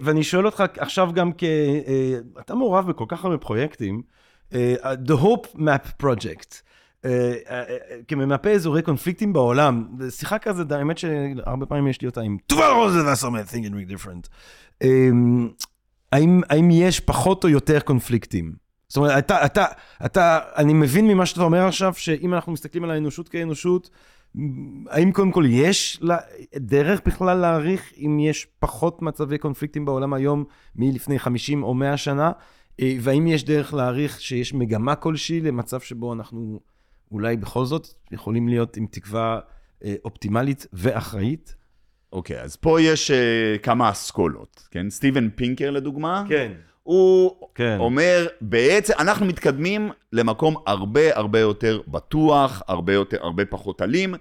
ואני 0.00 0.22
שואל 0.22 0.46
אותך 0.46 0.64
עכשיו 0.78 1.10
גם 1.14 1.30
כ... 1.38 1.44
אה, 1.44 2.18
אתה 2.40 2.54
מעורב 2.54 2.88
בכל 2.88 3.04
כך 3.08 3.24
הרבה 3.24 3.38
פרויקטים, 3.38 4.02
אה, 4.54 4.74
The 5.06 5.22
Hope 5.22 5.56
Map 5.56 6.02
Project, 6.02 6.60
אה, 7.04 7.34
אה, 7.50 7.62
אה, 7.68 7.76
כממפה 8.08 8.50
אזורי 8.50 8.82
קונפליקטים 8.82 9.32
בעולם, 9.32 9.86
שיחה 10.10 10.38
כזה, 10.38 10.62
האמת 10.70 10.98
שהרבה 10.98 11.66
פעמים 11.66 11.88
יש 11.88 12.00
לי 12.00 12.08
אותה 12.08 12.20
עם 12.20 12.36
תובל 12.46 12.70
רוזן 12.74 13.08
וסרמן, 13.08 13.42
think 13.42 13.66
and 13.66 13.72
read 13.72 13.92
different. 13.92 14.28
אה, 14.82 15.08
האם 16.50 16.70
יש 16.70 17.00
פחות 17.00 17.44
או 17.44 17.48
יותר 17.48 17.80
קונפליקטים? 17.80 18.52
זאת 18.88 18.96
אומרת, 18.96 19.18
אתה, 19.18 19.46
אתה, 19.46 19.64
אתה, 20.04 20.38
אני 20.56 20.72
מבין 20.72 21.08
ממה 21.08 21.26
שאתה 21.26 21.42
אומר 21.42 21.66
עכשיו, 21.66 21.94
שאם 21.94 22.34
אנחנו 22.34 22.52
מסתכלים 22.52 22.84
על 22.84 22.90
האנושות 22.90 23.28
כאנושות, 23.28 23.90
האם 24.88 25.12
קודם 25.12 25.32
כל 25.32 25.44
יש 25.48 25.98
לה, 26.02 26.16
דרך 26.56 27.00
בכלל 27.06 27.38
להעריך 27.38 27.92
אם 27.96 28.18
יש 28.20 28.46
פחות 28.58 29.02
מצבי 29.02 29.38
קונפליקטים 29.38 29.84
בעולם 29.84 30.14
היום 30.14 30.44
מלפני 30.76 31.18
50 31.18 31.62
או 31.62 31.74
100 31.74 31.96
שנה? 31.96 32.32
אה, 32.80 32.96
והאם 33.00 33.26
יש 33.26 33.44
דרך 33.44 33.74
להעריך 33.74 34.20
שיש 34.20 34.54
מגמה 34.54 34.94
כלשהי 34.94 35.40
למצב 35.40 35.80
שבו 35.80 36.12
אנחנו 36.12 36.60
אולי 37.10 37.36
בכל 37.36 37.64
זאת 37.64 37.88
יכולים 38.12 38.48
להיות 38.48 38.76
עם 38.76 38.86
תקווה 38.90 39.40
אה, 39.84 39.94
אופטימלית 40.04 40.66
ואחראית? 40.72 41.56
אוקיי, 42.12 42.40
אז 42.40 42.56
פה 42.56 42.80
יש 42.80 43.10
uh, 43.10 43.58
כמה 43.62 43.90
אסכולות, 43.90 44.68
כן? 44.70 44.90
סטיבן 44.90 45.30
פינקר 45.30 45.70
לדוגמה, 45.70 46.24
כן. 46.28 46.52
הוא 46.82 47.48
כן. 47.54 47.76
אומר, 47.80 48.26
בעצם 48.40 48.94
אנחנו 48.98 49.26
מתקדמים 49.26 49.90
למקום 50.12 50.56
הרבה 50.66 51.16
הרבה 51.16 51.40
יותר 51.40 51.80
בטוח, 51.88 52.62
הרבה, 52.68 52.92
יותר, 52.92 53.16
הרבה 53.20 53.44
פחות 53.44 53.82
אלים. 53.82 54.14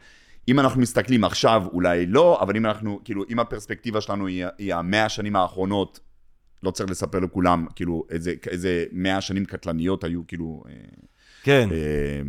אם 0.47 0.59
אנחנו 0.59 0.82
מסתכלים 0.82 1.24
עכשיו, 1.24 1.64
אולי 1.74 2.05
לא, 2.05 2.41
אבל 2.41 2.55
אם 2.55 2.66
אנחנו, 2.66 2.99
כאילו, 3.03 3.24
אם 3.30 3.39
הפרספקטיבה 3.39 4.01
שלנו 4.01 4.28
היא, 4.28 4.45
היא 4.57 4.74
המאה 4.76 5.05
השנים 5.05 5.36
האחרונות, 5.36 5.99
לא 6.64 6.72
צריך 6.72 6.89
לספר 6.89 7.20
לכולם, 7.20 7.66
כאילו, 7.76 8.03
איזה, 8.09 8.34
איזה 8.47 8.86
מאה 8.91 9.22
שנים 9.22 9.45
קטלניות 9.45 10.03
היו, 10.03 10.28
כאילו, 10.28 10.64
אה, 10.70 10.74
כן. 11.44 11.70
אה, 11.72 12.22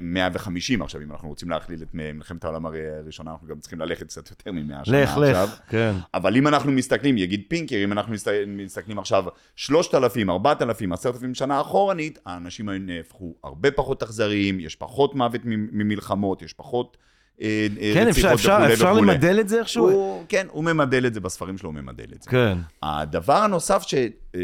150 0.00 0.82
עכשיו, 0.82 1.02
אם 1.02 1.12
אנחנו 1.12 1.28
רוצים 1.28 1.50
להכליל 1.50 1.82
את 1.82 1.88
מלחמת 1.94 2.44
העולם 2.44 2.66
הראשונה, 2.66 3.30
אנחנו 3.30 3.48
גם 3.48 3.58
צריכים 3.60 3.80
ללכת 3.80 4.06
קצת 4.06 4.30
יותר 4.30 4.52
ממאה 4.52 4.84
שנה 4.84 5.02
לך, 5.02 5.08
עכשיו. 5.10 5.48
לך. 5.52 5.60
כן. 5.68 5.92
אבל 6.14 6.36
אם 6.36 6.46
אנחנו 6.48 6.72
מסתכלים, 6.72 7.18
יגיד 7.18 7.42
פינקר, 7.48 7.76
אם 7.84 7.92
אנחנו 7.92 8.12
מסת- 8.14 8.32
מסתכלים 8.46 8.98
עכשיו 8.98 9.24
3,000, 9.56 10.30
4,000, 10.30 10.92
10,000 10.92 11.34
שנה 11.34 11.60
אחורנית, 11.60 12.18
האנשים 12.26 12.68
האלה 12.68 12.80
נהפכו 12.80 13.34
הרבה 13.44 13.70
פחות 13.70 14.02
אכזריים, 14.02 14.60
יש 14.60 14.76
פחות 14.76 15.14
מוות 15.14 15.40
ממלחמות, 15.44 16.42
יש 16.42 16.52
פחות 16.52 16.96
כן, 17.38 18.08
אפשר, 18.08 18.28
רציחות 18.28 18.32
אפשר, 18.32 18.58
אפשר 18.72 18.92
וכולי. 18.92 19.12
למדל 19.12 19.40
את 19.40 19.48
זה 19.48 19.58
איכשהו? 19.58 19.90
הוא, 19.90 20.24
כן, 20.28 20.46
הוא 20.50 20.64
ממדל 20.64 21.06
את 21.06 21.14
זה, 21.14 21.20
בספרים 21.20 21.58
שלו 21.58 21.70
הוא 21.70 21.74
ממדל 21.74 22.06
את 22.16 22.22
זה. 22.22 22.30
כן. 22.30 22.58
הדבר 22.82 23.36
הנוסף 23.36 23.82
ש... 23.82 23.94
אה, 24.34 24.40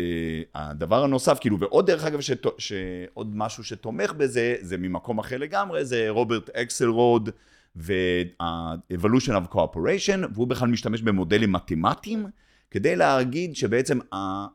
הדבר 0.55 1.05
הנוסף, 1.05 1.38
כאילו, 1.40 1.61
ועוד 1.61 1.86
דרך 1.86 2.05
אגב, 2.05 2.20
שת... 2.20 2.47
שעוד 2.59 3.36
משהו 3.36 3.64
שתומך 3.64 4.12
בזה, 4.12 4.55
זה 4.61 4.76
ממקום 4.76 5.18
אחר 5.18 5.38
לגמרי, 5.38 5.84
זה 5.84 6.07
רוברט 6.09 6.51
אקסלרוד 6.51 7.30
וה-Evolution 7.76 9.32
of 9.32 9.55
Cooperation, 9.55 10.26
והוא 10.34 10.49
בכלל 10.49 10.68
משתמש 10.68 11.03
במודלים 11.03 11.53
מתמטיים, 11.53 12.26
כדי 12.70 12.97
להגיד 12.97 13.57
שבעצם 13.57 13.99
אה, 14.12 14.47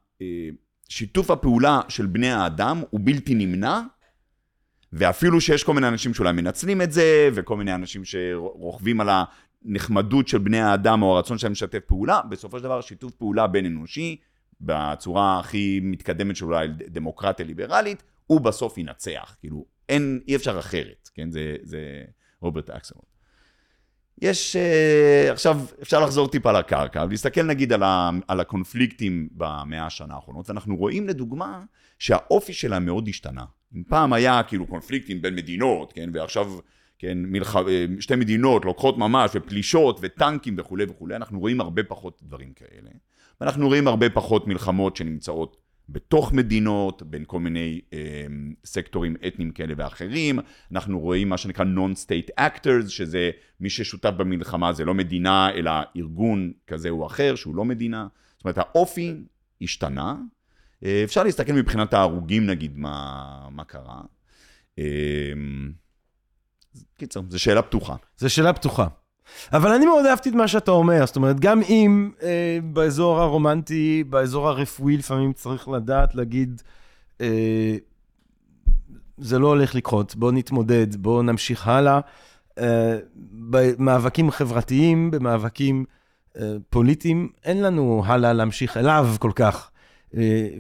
שיתוף 0.89 1.31
הפעולה 1.31 1.81
של 1.89 2.05
בני 2.05 2.31
האדם 2.31 2.81
הוא 2.89 2.99
בלתי 3.03 3.35
נמנע, 3.35 3.81
ואפילו 4.93 5.41
שיש 5.41 5.63
כל 5.63 5.73
מיני 5.73 5.87
אנשים 5.87 6.13
שאולי 6.13 6.31
מנצלים 6.31 6.81
את 6.81 6.91
זה, 6.91 7.29
וכל 7.33 7.57
מיני 7.57 7.75
אנשים 7.75 8.05
שרוכבים 8.05 9.01
על 9.01 9.09
הנחמדות 9.65 10.27
של 10.27 10.37
בני 10.37 10.59
האדם 10.59 11.01
או 11.01 11.15
הרצון 11.15 11.37
שלהם 11.37 11.51
לשתף 11.51 11.79
פעולה, 11.85 12.21
בסופו 12.29 12.57
של 12.57 12.63
דבר 12.63 12.81
שיתוף 12.81 13.11
פעולה 13.11 13.47
בין 13.47 13.65
אנושי, 13.65 14.17
בצורה 14.61 15.39
הכי 15.39 15.79
מתקדמת 15.83 16.35
של 16.35 16.45
אולי 16.45 16.67
דמוקרטיה 16.87 17.45
ליברלית, 17.45 18.03
הוא 18.27 18.41
בסוף 18.41 18.77
ינצח. 18.77 19.35
כאילו, 19.39 19.65
אין, 19.89 20.19
אי 20.27 20.35
אפשר 20.35 20.59
אחרת, 20.59 21.09
כן? 21.13 21.31
זה, 21.31 21.55
זה 21.63 22.03
רוברט 22.41 22.69
אקסלון. 22.69 23.03
יש, 24.21 24.55
uh, 24.55 25.31
עכשיו, 25.31 25.59
אפשר 25.81 25.99
לחזור 25.99 26.27
טיפה 26.27 26.51
לקרקע, 26.51 27.05
ולהסתכל 27.07 27.43
נגיד 27.43 27.73
על, 27.73 27.83
ה, 27.83 28.09
על 28.27 28.39
הקונפליקטים 28.39 29.29
במאה 29.31 29.85
השנה 29.85 30.15
האחרונות, 30.15 30.49
ואנחנו 30.49 30.75
רואים 30.75 31.07
לדוגמה 31.07 31.63
שהאופי 31.99 32.53
שלהם 32.53 32.85
מאוד 32.85 33.07
השתנה. 33.07 33.43
אם 33.75 33.83
פעם 33.87 34.13
היה 34.13 34.43
כאילו 34.43 34.67
קונפליקטים 34.67 35.21
בין 35.21 35.35
מדינות, 35.35 35.93
כן, 35.93 36.09
ועכשיו, 36.13 36.59
כן, 36.99 37.17
מלח... 37.21 37.55
שתי 37.99 38.15
מדינות 38.15 38.65
לוקחות 38.65 38.97
ממש, 38.97 39.31
ופלישות, 39.35 39.99
וטנקים 40.01 40.55
וכולי 40.57 40.85
וכולי, 40.89 41.15
אנחנו 41.15 41.39
רואים 41.39 41.61
הרבה 41.61 41.83
פחות 41.83 42.21
דברים 42.23 42.53
כאלה. 42.53 42.89
ואנחנו 43.41 43.67
רואים 43.67 43.87
הרבה 43.87 44.09
פחות 44.09 44.47
מלחמות 44.47 44.95
שנמצאות 44.95 45.57
בתוך 45.89 46.33
מדינות, 46.33 47.03
בין 47.03 47.23
כל 47.27 47.39
מיני 47.39 47.81
אה, 47.93 48.25
סקטורים 48.65 49.15
אתניים 49.27 49.51
כאלה 49.51 49.73
ואחרים. 49.77 50.39
אנחנו 50.71 50.99
רואים 50.99 51.29
מה 51.29 51.37
שנקרא 51.37 51.65
Non-State 51.65 52.39
Actors, 52.39 52.89
שזה 52.89 53.31
מי 53.59 53.69
ששותף 53.69 54.09
במלחמה 54.17 54.73
זה 54.73 54.85
לא 54.85 54.93
מדינה, 54.93 55.49
אלא 55.49 55.71
ארגון 55.97 56.51
כזה 56.67 56.89
או 56.89 57.05
אחר, 57.05 57.35
שהוא 57.35 57.55
לא 57.55 57.65
מדינה. 57.65 58.07
זאת 58.37 58.45
אומרת, 58.45 58.57
האופי 58.57 59.13
השתנה. 59.61 60.15
אה, 60.85 61.01
אפשר 61.03 61.23
להסתכל 61.23 61.53
מבחינת 61.53 61.93
ההרוגים, 61.93 62.45
נגיד, 62.45 62.77
מה, 62.77 63.23
מה 63.51 63.63
קרה. 63.63 64.01
אה, 64.79 64.83
קיצר, 66.97 67.21
זו 67.29 67.39
שאלה 67.39 67.61
פתוחה. 67.61 67.95
זו 68.17 68.29
שאלה 68.29 68.53
פתוחה. 68.53 68.87
אבל 69.53 69.71
אני 69.71 69.85
מאוד 69.85 70.05
אהבתי 70.05 70.29
את 70.29 70.33
מה 70.33 70.47
שאתה 70.47 70.71
אומר, 70.71 71.05
זאת 71.05 71.15
אומרת, 71.15 71.39
גם 71.39 71.61
אם 71.61 72.11
אה, 72.23 72.59
באזור 72.63 73.21
הרומנטי, 73.21 74.03
באזור 74.09 74.49
הרפואי, 74.49 74.97
לפעמים 74.97 75.33
צריך 75.33 75.67
לדעת 75.67 76.15
להגיד, 76.15 76.61
אה, 77.21 77.75
זה 79.17 79.39
לא 79.39 79.47
הולך 79.47 79.75
לקרות, 79.75 80.15
בואו 80.15 80.31
נתמודד, 80.31 80.95
בואו 80.95 81.21
נמשיך 81.21 81.67
הלאה. 81.67 81.99
אה, 82.59 82.97
במאבקים 83.49 84.31
חברתיים, 84.31 85.11
במאבקים 85.11 85.85
אה, 86.37 86.53
פוליטיים, 86.69 87.29
אין 87.43 87.61
לנו 87.61 88.03
הלאה 88.05 88.33
להמשיך 88.33 88.77
אליו 88.77 89.07
כל 89.19 89.31
כך, 89.35 89.71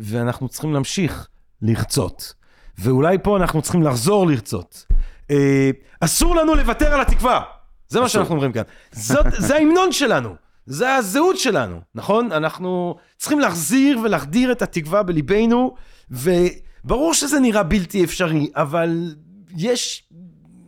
ואנחנו 0.01 0.49
צריכים 0.49 0.73
להמשיך 0.73 1.27
לרצות. 1.61 2.33
ואולי 2.77 3.17
פה 3.23 3.37
אנחנו 3.37 3.61
צריכים 3.61 3.83
לחזור 3.83 4.27
לרצות. 4.27 4.85
אה, 5.31 5.69
אסור 5.99 6.35
לנו 6.35 6.55
לוותר 6.55 6.93
על 6.93 7.01
התקווה. 7.01 7.41
זה 7.89 8.01
מה 8.01 8.09
שאנחנו 8.09 8.35
אומרים 8.35 8.51
כאן. 8.51 8.63
זאת, 8.91 9.25
זה 9.37 9.55
ההמנון 9.55 9.91
שלנו, 9.91 10.35
זה 10.65 10.95
הזהות 10.95 11.37
שלנו, 11.37 11.79
נכון? 11.95 12.31
אנחנו 12.31 12.95
צריכים 13.17 13.39
להחזיר 13.39 13.99
ולהחדיר 13.99 14.51
את 14.51 14.61
התקווה 14.61 15.03
בליבנו, 15.03 15.75
וברור 16.11 17.13
שזה 17.13 17.39
נראה 17.39 17.63
בלתי 17.63 18.03
אפשרי, 18.03 18.49
אבל 18.55 19.15
יש... 19.57 20.03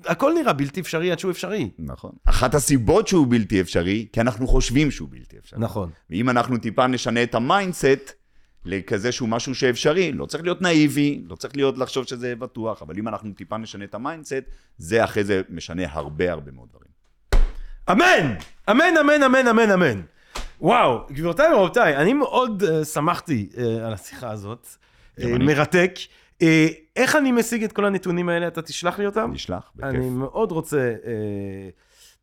הכל 0.06 0.34
נראה 0.34 0.54
בלתי 0.54 0.82
אפשרי 0.82 1.12
עד 1.12 1.20
שהוא 1.20 1.32
אפשרי. 1.32 1.70
נכון. 1.80 2.12
אחת 2.26 2.56
הסיבות 2.56 3.08
שהוא 3.08 3.28
בלתי 3.30 3.62
אפשרי, 3.62 4.06
כי 4.14 4.22
אנחנו 4.22 4.48
חושבים 4.48 4.92
שהוא 4.92 5.08
בלתי 5.12 5.38
אפשרי. 5.38 5.60
נכון. 5.60 5.90
ואם 6.10 6.30
אנחנו 6.30 6.58
טיפה 6.58 6.88
נשנה 6.88 7.24
את 7.24 7.36
ה 7.36 7.46
mindset 7.46 8.19
לכזה 8.66 9.12
שהוא 9.12 9.30
משהו 9.30 9.56
שאפשרי, 9.56 10.12
לא 10.12 10.26
צריך 10.26 10.44
להיות 10.44 10.62
נאיבי, 10.62 11.24
לא 11.30 11.36
צריך 11.36 11.56
להיות 11.56 11.78
לחשוב 11.78 12.08
שזה 12.08 12.36
בטוח, 12.36 12.82
אבל 12.82 12.98
אם 12.98 13.08
אנחנו 13.08 13.34
טיפה 13.34 13.58
נשנה 13.58 13.86
את 13.86 13.96
ה 13.96 14.01
mindset, 14.01 14.44
זה 14.78 15.04
אחרי 15.04 15.24
זה 15.24 15.42
משנה 15.50 15.84
הרבה 15.90 16.32
הרבה 16.32 16.52
מאוד 16.52 16.68
דברים. 16.70 16.90
אמן! 17.92 18.36
אמן, 18.72 18.98
אמן, 19.00 19.24
אמן, 19.24 19.48
אמן, 19.48 19.72
אמן. 19.72 20.02
וואו, 20.62 21.06
גבירותיי 21.12 21.54
ורבותיי, 21.54 21.98
אני 21.98 22.14
מאוד 22.14 22.64
uh, 22.64 22.86
שמחתי 22.86 23.50
uh, 23.54 23.60
על 23.86 23.94
השיחה 23.94 24.32
הזאת. 24.32 24.68
Uh. 25.20 25.26
מרתק. 25.40 25.92
Uh, 26.44 26.46
איך 26.96 27.16
אני 27.16 27.32
משיג 27.32 27.64
את 27.64 27.72
כל 27.72 27.86
הנתונים 27.86 28.30
האלה? 28.30 28.48
אתה 28.48 28.62
תשלח 28.62 29.00
לי 29.00 29.06
אותם? 29.06 29.32
נשלח, 29.34 29.72
בכיף. 29.76 29.90
אני 29.90 30.10
מאוד 30.10 30.52
רוצה, 30.52 30.96
uh, 31.04 31.08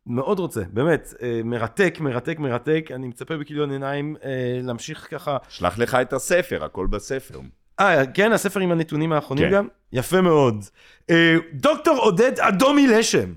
מאוד 0.07 0.39
רוצה, 0.39 0.61
באמת, 0.73 1.13
uh, 1.17 1.21
מרתק, 1.43 1.97
מרתק, 2.01 2.39
מרתק. 2.39 2.89
אני 2.95 3.07
מצפה 3.07 3.37
בכיליון 3.37 3.71
עיניים 3.71 4.15
uh, 4.19 4.25
להמשיך 4.63 5.07
ככה. 5.11 5.37
שלח 5.49 5.77
לך 5.79 5.95
את 5.95 6.13
הספר, 6.13 6.63
הכל 6.63 6.87
בספר. 6.87 7.39
אה, 7.79 8.05
כן, 8.05 8.31
הספר 8.31 8.59
עם 8.59 8.71
הנתונים 8.71 9.13
האחרונים 9.13 9.49
כן. 9.49 9.55
גם? 9.55 9.67
יפה 9.93 10.21
מאוד. 10.21 10.63
Uh, 11.11 11.13
דוקטור 11.53 11.97
עודד 11.97 12.39
אדומי 12.39 12.87
לשם. 12.87 13.33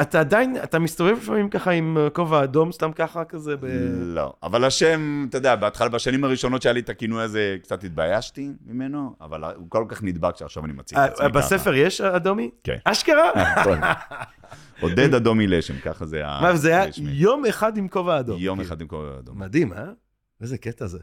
אתה 0.00 0.20
עדיין, 0.20 0.56
אתה 0.62 0.78
מסתובב 0.78 1.16
לפעמים 1.16 1.48
ככה 1.48 1.70
עם 1.70 1.98
אה, 1.98 2.10
כובע 2.10 2.44
אדום, 2.44 2.72
סתם 2.72 2.92
ככה 2.92 3.24
כזה 3.24 3.56
ב... 3.56 3.66
לא, 3.92 4.32
אבל 4.42 4.64
השם, 4.64 5.26
אתה 5.28 5.38
יודע, 5.38 5.56
בהתחלה, 5.56 5.88
בשנים 5.88 6.24
הראשונות 6.24 6.62
שהיה 6.62 6.72
לי 6.72 6.80
את 6.80 6.88
הכינוי 6.88 7.22
הזה, 7.22 7.56
קצת 7.62 7.84
התביישתי 7.84 8.50
ממנו, 8.66 9.14
אבל 9.20 9.44
הוא 9.44 9.66
כל 9.68 9.84
כך 9.88 10.02
נדבק 10.02 10.36
שעכשיו 10.36 10.64
אני 10.64 10.72
מציג 10.72 10.98
את 10.98 11.02
אה, 11.02 11.08
עצמי 11.08 11.28
ככה. 11.28 11.38
בספר 11.38 11.74
יש 11.74 12.00
אדומי? 12.00 12.50
כן. 12.64 12.76
אשכרה? 12.84 13.30
עודד 14.80 15.14
אדומי 15.14 15.46
לשם, 15.46 15.78
ככה 15.78 16.06
זה 16.06 16.26
ה... 16.26 16.40
מה, 16.42 16.56
זה 16.56 16.68
היה. 16.68 16.90
יום 16.98 17.46
אחד 17.46 17.76
עם 17.76 17.88
כובע 17.88 18.20
אדום. 18.20 18.36
יום 18.40 18.60
אחד 18.60 18.80
עם 18.80 18.86
כל 18.86 19.16
אדום. 19.18 19.38
מדהים, 19.38 19.72
אה? 19.72 19.84
איזה 20.40 20.58
קטע 20.58 20.86
זה. 20.86 20.98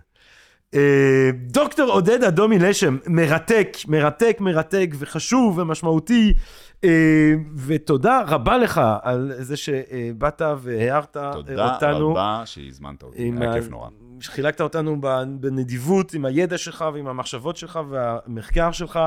אה, 0.76 1.30
דוקטור 1.34 1.92
עודד 1.92 2.24
אדומי 2.24 2.60
לשם, 2.60 2.98
מרתק, 3.08 3.78
מרתק, 3.88 4.38
מרתק 4.40 4.90
וחשוב 5.00 5.58
ומשמעותי, 5.58 6.34
אה, 6.84 7.34
ותודה 7.56 8.22
רבה 8.28 8.58
לך 8.58 8.82
על 9.02 9.32
זה 9.38 9.58
שבאת 9.58 10.42
והערת 10.62 11.18
תודה 11.34 11.74
אותנו. 11.74 12.12
רבה 12.12 12.42
שהזמנת 12.46 13.04
אותי, 13.04 13.32
היה 13.40 13.54
כיף 13.54 13.70
נורא. 13.70 13.90
שחילקת 14.24 14.62
אותנו 14.62 15.02
בנדיבות 15.40 16.14
עם 16.14 16.26
הידע 16.26 16.58
שלך 16.58 16.86
ועם 16.94 17.08
המחשבות 17.08 17.58
שלך 17.58 17.80
והמחקר 17.90 18.72
שלך. 18.72 19.00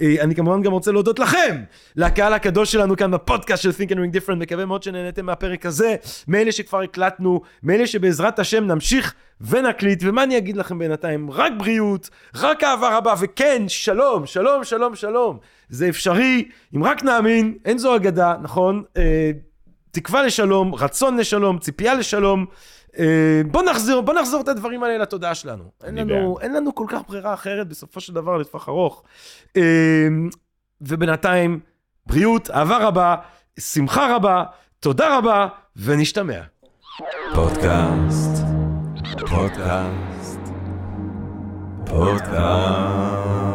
אה, 0.00 0.14
אני 0.20 0.34
כמובן 0.34 0.62
גם 0.62 0.72
רוצה 0.72 0.92
להודות 0.92 1.18
לכם, 1.18 1.62
לקהל 1.96 2.32
הקדוש 2.32 2.72
שלנו 2.72 2.96
כאן 2.96 3.10
בפודקאסט 3.10 3.62
של 3.62 3.70
Think 3.70 3.90
and 3.90 3.94
Ring 3.94 4.16
Different, 4.16 4.34
מקווה 4.34 4.66
מאוד 4.66 4.82
שנהנתם 4.82 5.26
מהפרק 5.26 5.66
הזה, 5.66 5.96
מאלה 6.28 6.52
שכבר 6.52 6.80
הקלטנו, 6.80 7.40
מאלה 7.62 7.86
שבעזרת 7.86 8.38
השם 8.38 8.64
נמשיך 8.64 9.14
ונקליט, 9.40 10.02
ומה 10.02 10.22
אני 10.22 10.38
אגיד 10.38 10.56
לכם 10.56 10.78
בינתיים? 10.78 11.30
רק 11.30 11.52
בריאות, 11.58 12.10
רק 12.34 12.64
אהבה 12.64 12.96
רבה, 12.96 13.14
וכן, 13.20 13.62
שלום, 13.68 14.26
שלום, 14.26 14.64
שלום, 14.64 14.94
שלום. 14.94 15.38
זה 15.68 15.88
אפשרי, 15.88 16.48
אם 16.76 16.84
רק 16.84 17.04
נאמין, 17.04 17.54
אין 17.64 17.78
זו 17.78 17.96
אגדה, 17.96 18.34
נכון? 18.42 18.82
אה, 18.96 19.30
תקווה 19.94 20.22
לשלום, 20.22 20.74
רצון 20.74 21.16
לשלום, 21.16 21.58
ציפייה 21.58 21.94
לשלום. 21.94 22.46
אה, 22.98 23.42
בוא 23.50 23.62
נחזור, 23.62 24.00
בוא 24.00 24.14
נחזור 24.14 24.40
את 24.40 24.48
הדברים 24.48 24.82
האלה 24.82 24.98
לתודעה 24.98 25.34
שלנו. 25.34 25.64
אין 25.84 25.94
לנו. 25.94 26.40
אין 26.40 26.52
לנו 26.52 26.74
כל 26.74 26.86
כך 26.88 27.00
ברירה 27.08 27.34
אחרת 27.34 27.68
בסופו 27.68 28.00
של 28.00 28.14
דבר 28.14 28.36
לטווח 28.36 28.68
ארוך. 28.68 29.02
אה, 29.56 30.08
ובינתיים, 30.80 31.60
בריאות, 32.06 32.50
אהבה 32.50 32.78
רבה, 32.78 33.16
שמחה 33.60 34.16
רבה, 34.16 34.44
תודה 34.80 35.18
רבה, 35.18 35.48
ונשתמע. 35.76 36.40
פודקאסט, 37.34 38.44
פודקאסט, 39.30 40.40
פודקאסט. 41.86 43.53